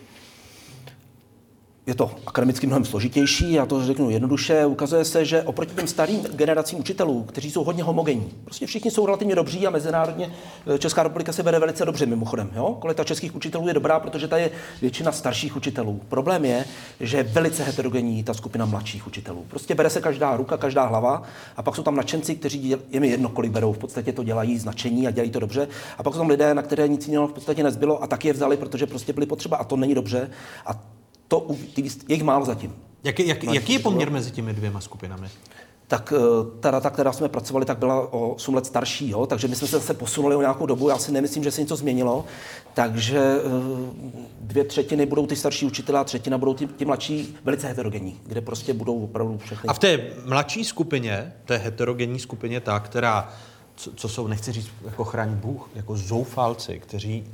[1.87, 6.21] Je to akademicky mnohem složitější, já to řeknu jednoduše, ukazuje se, že oproti těm starým
[6.23, 10.33] generacím učitelů, kteří jsou hodně homogenní, prostě všichni jsou relativně dobří a mezinárodně
[10.75, 12.51] eh, Česká republika se vede velice dobře mimochodem.
[12.57, 12.77] Jo?
[12.81, 14.51] Kvalita českých učitelů je dobrá, protože tady je
[14.81, 16.01] většina starších učitelů.
[16.09, 16.65] Problém je,
[17.01, 19.45] že je velice heterogenní ta skupina mladších učitelů.
[19.49, 21.23] Prostě bere se každá ruka, každá hlava
[21.57, 24.59] a pak jsou tam nadšenci, kteří je mi jedno, kolik berou, v podstatě to dělají
[24.59, 25.69] značení a dělají to dobře.
[25.99, 28.35] A pak jsou tam lidé, na které nic jiného v podstatě nezbylo a taky je
[28.35, 30.31] vzali, protože prostě byli potřeba a to není dobře.
[30.67, 30.81] A
[31.29, 31.47] to,
[31.77, 32.75] je jich málo zatím.
[33.05, 35.29] Jaký, jak, jaký je poměr mezi těmi dvěma skupinami?
[35.89, 39.27] tak eh, ta data, která jsme pracovali, tak byla o 8 let starší, jo?
[39.27, 41.77] takže my jsme se zase posunuli o nějakou dobu, já si nemyslím, že se něco
[41.77, 42.25] změnilo,
[42.75, 43.21] takže
[44.41, 48.41] dvě třetiny budou ty starší učitelé a třetina budou ty, ty mladší velice heterogenní, kde
[48.41, 49.69] prostě budou opravdu všechny.
[49.69, 53.33] A v té mladší skupině, té heterogenní skupině, ta, která,
[53.77, 57.25] co, co jsou, nechci říct, jako chraň Bůh, jako zoufalci, kteří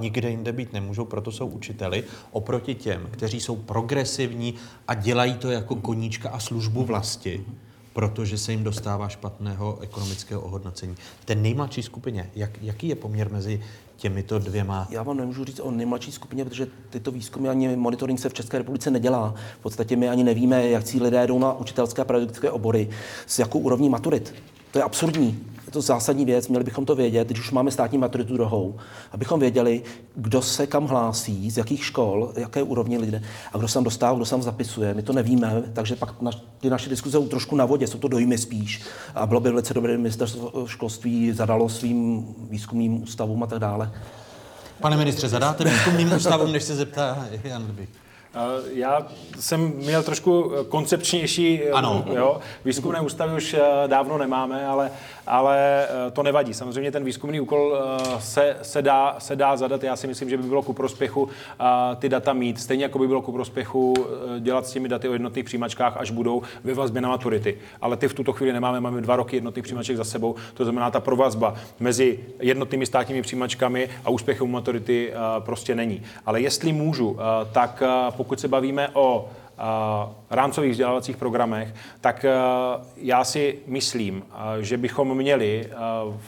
[0.00, 4.54] nikde jinde být nemůžou, proto jsou učiteli, oproti těm, kteří jsou progresivní
[4.88, 7.44] a dělají to jako koníčka a službu vlasti,
[7.92, 10.94] protože se jim dostává špatného ekonomického ohodnocení.
[11.20, 13.62] V té nejmladší skupině, jak, jaký je poměr mezi
[13.96, 14.88] těmito dvěma?
[14.90, 18.58] Já vám nemůžu říct o nejmladší skupině, protože tyto výzkumy ani monitoring se v České
[18.58, 19.34] republice nedělá.
[19.58, 22.88] V podstatě my ani nevíme, jak si lidé jdou na učitelské a pedagogické obory,
[23.26, 24.34] s jakou úrovní maturit.
[24.70, 25.44] To je absurdní.
[25.68, 28.76] Je to zásadní věc, měli bychom to vědět, když už máme státní maturitu druhou,
[29.12, 29.82] abychom věděli,
[30.14, 33.22] kdo se kam hlásí, z jakých škol, jaké úrovně lidé
[33.52, 34.94] a kdo se tam dostává, kdo se tam zapisuje.
[34.94, 36.30] My to nevíme, takže pak na,
[36.60, 38.82] ty naše diskuze jsou trošku na vodě, jsou to dojmy spíš.
[39.14, 43.92] A bylo by velice dobré, ministerstvo školství zadalo svým výzkumným ústavům a tak dále.
[44.80, 47.88] Pane ministře, zadáte výzkumným ústavům, než se zeptá Jan Lby.
[48.72, 49.06] Já
[49.40, 52.04] jsem měl trošku koncepčnější, Ano.
[52.12, 54.90] jo, výzkumné ústavy už dávno nemáme, ale,
[55.28, 56.54] ale to nevadí.
[56.54, 57.78] Samozřejmě ten výzkumný úkol
[58.18, 59.82] se, se, dá, se dá zadat.
[59.82, 61.28] Já si myslím, že by bylo ku prospěchu
[61.98, 62.60] ty data mít.
[62.60, 63.94] Stejně jako by bylo ku prospěchu
[64.40, 67.58] dělat s těmi daty o jednotných přijímačkách, až budou ve vazbě na maturity.
[67.80, 70.34] Ale ty v tuto chvíli nemáme, máme dva roky jednotných přijímaček za sebou.
[70.54, 76.02] To znamená, ta provazba mezi jednotnými státními přijímačkami a úspěchem maturity prostě není.
[76.26, 77.16] Ale jestli můžu,
[77.52, 77.82] tak
[78.16, 79.28] pokud se bavíme o
[80.30, 82.24] rámcových vzdělávacích programech, tak
[82.96, 84.22] já si myslím,
[84.60, 85.68] že bychom měli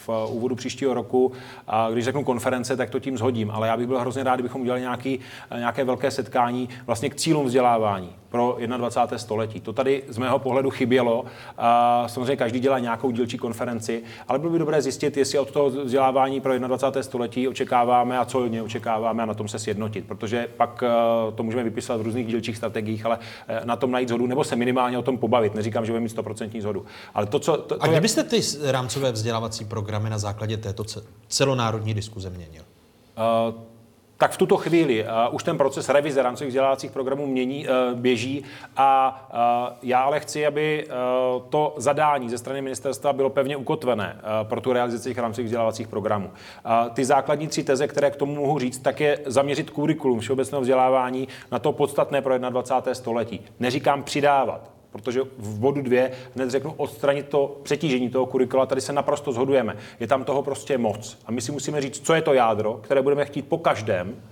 [0.06, 1.32] v úvodu příštího roku,
[1.92, 4.80] když řeknu konference, tak to tím zhodím, ale já bych byl hrozně rád, kdybychom udělali
[4.80, 5.20] nějaký,
[5.56, 9.18] nějaké velké setkání vlastně k cílům vzdělávání pro 21.
[9.18, 9.60] století.
[9.60, 11.24] To tady z mého pohledu chybělo.
[12.06, 16.40] Samozřejmě každý dělá nějakou dílčí konferenci, ale bylo by dobré zjistit, jestli od toho vzdělávání
[16.40, 17.02] pro 21.
[17.02, 20.84] století očekáváme a co od něj očekáváme a na tom se sjednotit, protože pak
[21.34, 23.18] to můžeme vypisovat v různých dílčích strategiích, ale
[23.64, 25.54] na tom najít zhodu nebo se minimálně o tom pobavit.
[25.54, 26.84] Neříkám, že budeme mít 100% zhodu.
[27.14, 30.84] Ale to, co, to, to A kdybyste ty rámcové vzdělávací programy na základě této
[31.28, 32.62] celonárodní diskuze měnil?
[33.48, 33.54] Uh,
[34.20, 38.44] tak v tuto chvíli uh, už ten proces revize rámcových vzdělávacích programů mění, uh, běží
[38.76, 44.16] a uh, já ale chci, aby uh, to zadání ze strany ministerstva bylo pevně ukotvené
[44.16, 46.26] uh, pro tu realizaci těch rámcových vzdělávacích programů.
[46.26, 50.60] Uh, ty základní tři teze, které k tomu mohu říct, tak je zaměřit kurikulum všeobecného
[50.60, 52.94] vzdělávání na to podstatné pro 21.
[52.94, 53.40] století.
[53.60, 58.92] Neříkám přidávat, protože v bodu dvě hned řeknu odstranit to přetížení toho kurikula, tady se
[58.92, 59.76] naprosto zhodujeme.
[60.00, 61.18] Je tam toho prostě moc.
[61.26, 64.22] A my si musíme říct, co je to jádro, které budeme chtít po každém,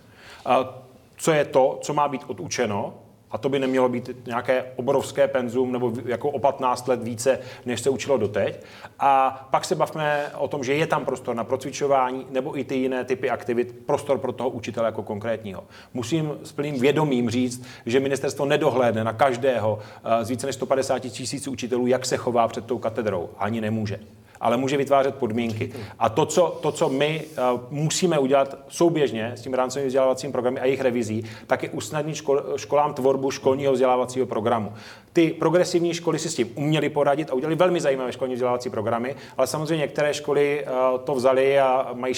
[1.17, 2.95] co je to, co má být odučeno,
[3.31, 7.81] a to by nemělo být nějaké obrovské penzum nebo jako o 15 let více, než
[7.81, 8.63] se učilo doteď.
[8.99, 12.75] A pak se bavme o tom, že je tam prostor na procvičování nebo i ty
[12.75, 15.65] jiné typy aktivit, prostor pro toho učitele jako konkrétního.
[15.95, 19.79] Musím s plným vědomím říct, že ministerstvo nedohlédne na každého
[20.23, 23.31] z více než 150 tisíc učitelů, jak se chová před tou katedrou.
[23.39, 24.01] Ani nemůže
[24.41, 25.73] ale může vytvářet podmínky.
[25.99, 27.25] A to, co, to, co my
[27.55, 32.17] uh, musíme udělat souběžně s tím rámcovým vzdělávacím programem a jejich revizí, tak je usnadnit
[32.17, 34.73] škol, školám tvorbu školního vzdělávacího programu.
[35.13, 39.17] Ty progresivní školy si s tím uměly poradit a udělali velmi zajímavé školní vzdělávací programy,
[39.37, 42.15] ale samozřejmě některé školy uh, to vzali a mají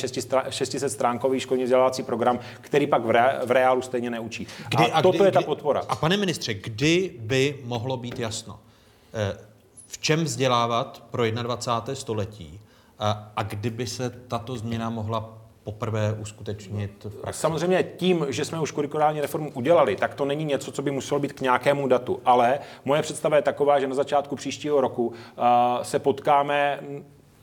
[0.51, 4.47] 600 stránkový školní vzdělávací program, který pak v, re, v reálu stejně neučí.
[4.69, 5.83] Kdy, a, a toto kdy, je ta podpora.
[5.89, 8.59] A pane ministře, kdy by mohlo být jasno?
[9.91, 11.95] V čem vzdělávat pro 21.
[11.95, 12.61] století
[12.99, 17.07] a, a kdyby se tato změna mohla poprvé uskutečnit?
[17.31, 21.21] Samozřejmě tím, že jsme už kurikulární reformu udělali, tak to není něco, co by muselo
[21.21, 22.21] být k nějakému datu.
[22.25, 25.15] Ale moje představa je taková, že na začátku příštího roku uh,
[25.83, 26.81] se potkáme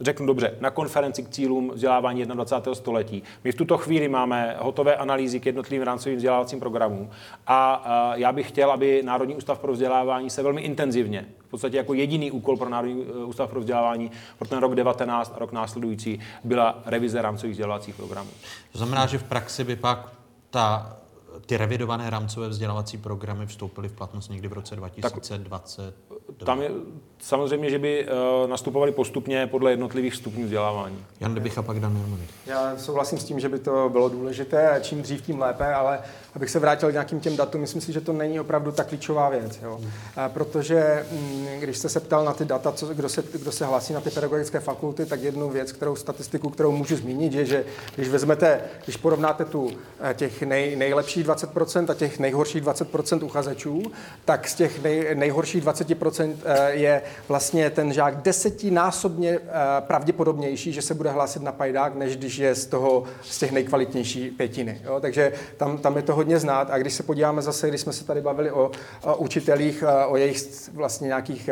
[0.01, 2.75] řeknu dobře, na konferenci k cílům vzdělávání 21.
[2.75, 3.23] století.
[3.43, 7.09] My v tuto chvíli máme hotové analýzy k jednotlivým rámcovým vzdělávacím programům
[7.47, 7.83] a
[8.15, 12.31] já bych chtěl, aby Národní ústav pro vzdělávání se velmi intenzivně, v podstatě jako jediný
[12.31, 16.81] úkol pro Národní e, ústav pro vzdělávání pro ten rok 19 a rok následující byla
[16.85, 18.29] revize rámcových vzdělávacích programů.
[18.71, 20.09] To znamená, že v praxi by pak
[20.49, 20.97] ta
[21.45, 25.95] ty revidované rámcové vzdělávací programy vstoupily v platnost někdy v roce 2020?
[26.37, 26.71] Tak, tam je
[27.19, 31.05] samozřejmě, že by uh, nastupovali postupně podle jednotlivých stupňů vzdělávání.
[31.19, 32.29] Jan Debich a pak Dan Jermanik.
[32.45, 35.99] Já souhlasím s tím, že by to bylo důležité a čím dřív, tím lépe, ale
[36.35, 39.29] abych se vrátil k nějakým těm datům, myslím si, že to není opravdu ta klíčová
[39.29, 39.59] věc.
[39.63, 39.79] Jo?
[40.15, 43.65] A protože mm, když jste se ptal na ty data, co, kdo, se, kdo se
[43.65, 47.65] hlásí na ty pedagogické fakulty, tak jednu věc, kterou statistiku, kterou můžu zmínit, je, že
[47.95, 53.83] když vezmete, když porovnáte tu eh, těch nej, nejlepších 20% a těch nejhorších 20% uchazečů,
[54.25, 59.39] tak z těch nej, nejhorších 20% 10% eh, je vlastně ten žák desetinásobně eh,
[59.79, 64.29] pravděpodobnější, že se bude hlásit na pajdák, než když je z, toho, z těch nejkvalitnější
[64.29, 64.81] pětiny.
[64.83, 64.99] Jo?
[64.99, 66.69] Takže tam, tam je to hodně znát.
[66.71, 68.71] A když se podíváme zase, když jsme se tady bavili o,
[69.03, 71.49] o učitelích, o jejich vlastně nějakých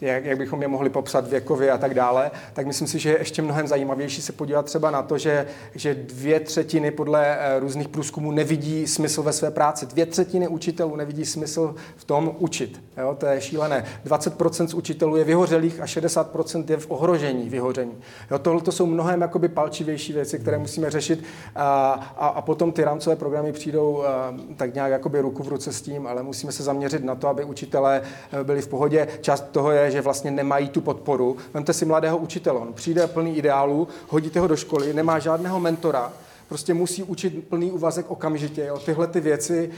[0.00, 3.18] jak, jak bychom je mohli popsat věkově a tak dále, tak myslím si, že je
[3.18, 7.88] ještě mnohem zajímavější se podívat třeba na to, že, že dvě třetiny podle eh, různých
[7.88, 9.86] průzkumů nevidí smysl ve své práci.
[9.86, 12.82] Dvě třetiny učitelů nevidí smysl v tom učit.
[12.98, 13.84] Jo, to je šílené.
[14.06, 17.94] 20% z učitelů je vyhořelých a 60% je v ohrožení vyhoření.
[18.30, 21.24] Jo, tohle to jsou mnohem jakoby palčivější věci, které musíme řešit
[21.56, 25.48] a, a, a potom ty rámcové programy přijdou a, eh, tak nějak jakoby ruku v
[25.48, 28.02] ruce s tím, ale musíme se zaměřit na to, aby učitelé
[28.32, 29.08] eh, byli v pohodě.
[29.20, 31.36] Část toho je, že vlastně nemají tu podporu.
[31.54, 36.12] Vemte si mladého učitele, on přijde plný ideálů, hodíte ho do školy, nemá žádného mentora,
[36.50, 38.64] prostě musí učit plný úvazek okamžitě.
[38.64, 38.78] Jo.
[38.78, 39.70] Tyhle ty věci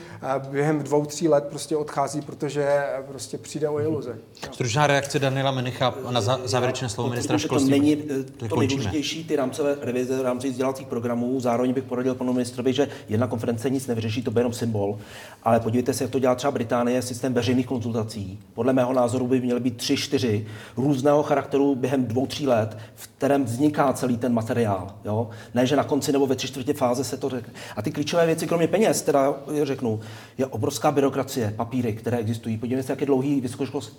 [0.50, 4.18] během dvou, tří let prostě odchází, protože prostě přijde o iluze.
[4.52, 7.70] Stručná reakce Daniela Menicha na závěrečné slovo ministra školství.
[7.70, 11.40] To není eh, to nejdůležitější, ty rámcové revize rámci vzdělávacích programů.
[11.40, 14.98] Zároveň bych poradil panu ministrovi, že jedna konference nic nevyřeší, to bude jenom symbol.
[15.42, 18.38] Ale podívejte se, jak to dělá třeba Británie, systém veřejných konzultací.
[18.54, 20.46] Podle mého názoru by měly být tři, čtyři
[20.76, 24.94] různého charakteru během dvou, tří let, v kterém vzniká celý ten materiál.
[25.04, 25.30] Jo?
[25.54, 27.52] Ne, že na konci nebo ve tři čtvrtě fáze se to řekne.
[27.76, 30.01] A ty klíčové věci, kromě peněz, teda řeknu,
[30.39, 32.59] je obrovská byrokracie, papíry, které existují.
[32.59, 33.43] Podívejte se, jak je dlouhý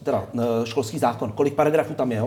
[0.04, 0.28] teda,
[0.64, 2.24] školský zákon, kolik paragrafů tam je,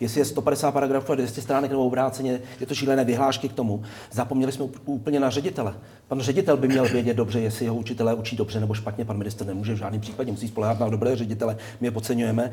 [0.00, 3.82] jestli je 150 paragrafů a 200 stránek nebo obráceně, je to šílené vyhlášky k tomu.
[4.12, 5.74] Zapomněli jsme úplně na ředitele.
[6.08, 9.04] Pan ředitel by měl vědět dobře, jestli jeho učitelé učí dobře nebo špatně.
[9.04, 12.50] Pan minister nemůže v žádném případě, musí spolehat na dobré ředitele, my je podceňujeme.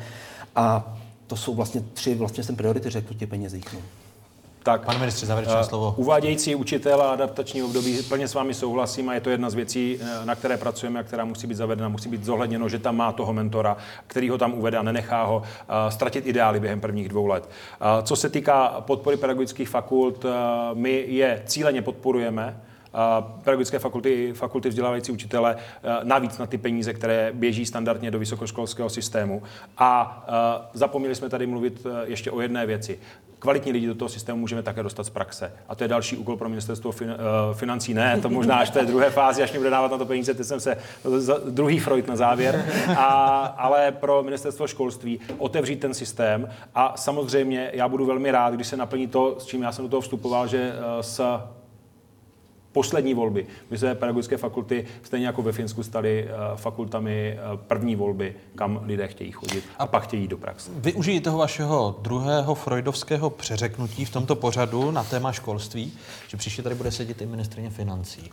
[0.56, 0.96] A
[1.26, 3.74] to jsou vlastně tři, vlastně jsem priority řekl těch penězích.
[3.74, 3.80] No.
[4.66, 5.94] Tak, Pane ministře, závěrečné uh, slovo.
[5.96, 9.98] Uvádějící učitel a adaptační období, plně s vámi souhlasím a je to jedna z věcí,
[10.00, 13.12] eh, na které pracujeme a která musí být zavedena, musí být zohledněno, že tam má
[13.12, 13.76] toho mentora,
[14.06, 15.44] který ho tam uvede a nenechá ho uh,
[15.88, 17.48] ztratit ideály během prvních dvou let.
[18.02, 20.26] Co se týká podpory pedagogických fakult,
[20.74, 22.60] my je cíleně podporujeme
[23.44, 25.56] pedagogické fakulty, fakulty vzdělávající učitele
[26.02, 29.42] navíc na ty peníze, které běží standardně do vysokoškolského systému.
[29.78, 30.24] A
[30.74, 32.98] zapomněli jsme tady mluvit ještě o jedné věci
[33.38, 35.52] kvalitní lidi do toho systému můžeme také dostat z praxe.
[35.68, 37.16] A to je další úkol pro ministerstvo fin,
[37.52, 37.94] financí.
[37.94, 40.34] Ne, to možná až v té druhé fázi, až mě bude dávat na to peníze,
[40.34, 40.76] teď jsem se,
[41.50, 42.66] druhý Freud na závěr,
[42.96, 43.04] a,
[43.58, 48.76] ale pro ministerstvo školství otevřít ten systém a samozřejmě já budu velmi rád, když se
[48.76, 51.40] naplní to, s čím já jsem do toho vstupoval, že s
[52.76, 53.46] poslední volby.
[53.70, 59.08] Vysoké pedagogické fakulty, stejně jako ve Finsku, staly eh, fakultami eh, první volby, kam lidé
[59.08, 60.70] chtějí chodit a pak chtějí do praxe.
[60.74, 65.92] Využijí toho vašeho druhého freudovského přeřeknutí v tomto pořadu na téma školství,
[66.28, 68.30] že příště tady bude sedět i ministrině financí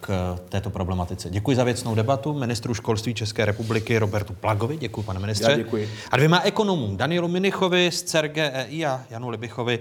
[0.00, 1.30] k této problematice.
[1.30, 4.76] Děkuji za věcnou debatu ministru školství České republiky Robertu Plagovi.
[4.76, 5.50] Děkuji, pane ministře.
[5.50, 5.90] Já děkuji.
[6.10, 9.78] A dvěma ekonomům, Danielu Minichovi z CERGEI a Janu Libichovi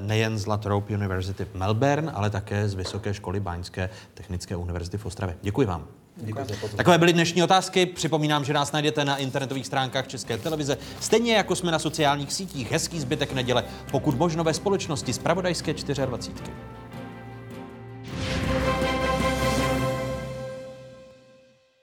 [0.00, 4.98] nejen z La Trobe University v Melbourne, ale také z Vysoké školy Báňské technické univerzity
[4.98, 5.36] v Ostravě.
[5.42, 5.86] Děkuji vám.
[6.16, 6.46] Děkuji.
[6.76, 7.86] Takové byly dnešní otázky.
[7.86, 12.72] Připomínám, že nás najdete na internetových stránkách České televize, stejně jako jsme na sociálních sítích.
[12.72, 15.74] Hezký zbytek neděle, pokud možno ve společnosti z Pravodajské
[16.06, 16.52] 24.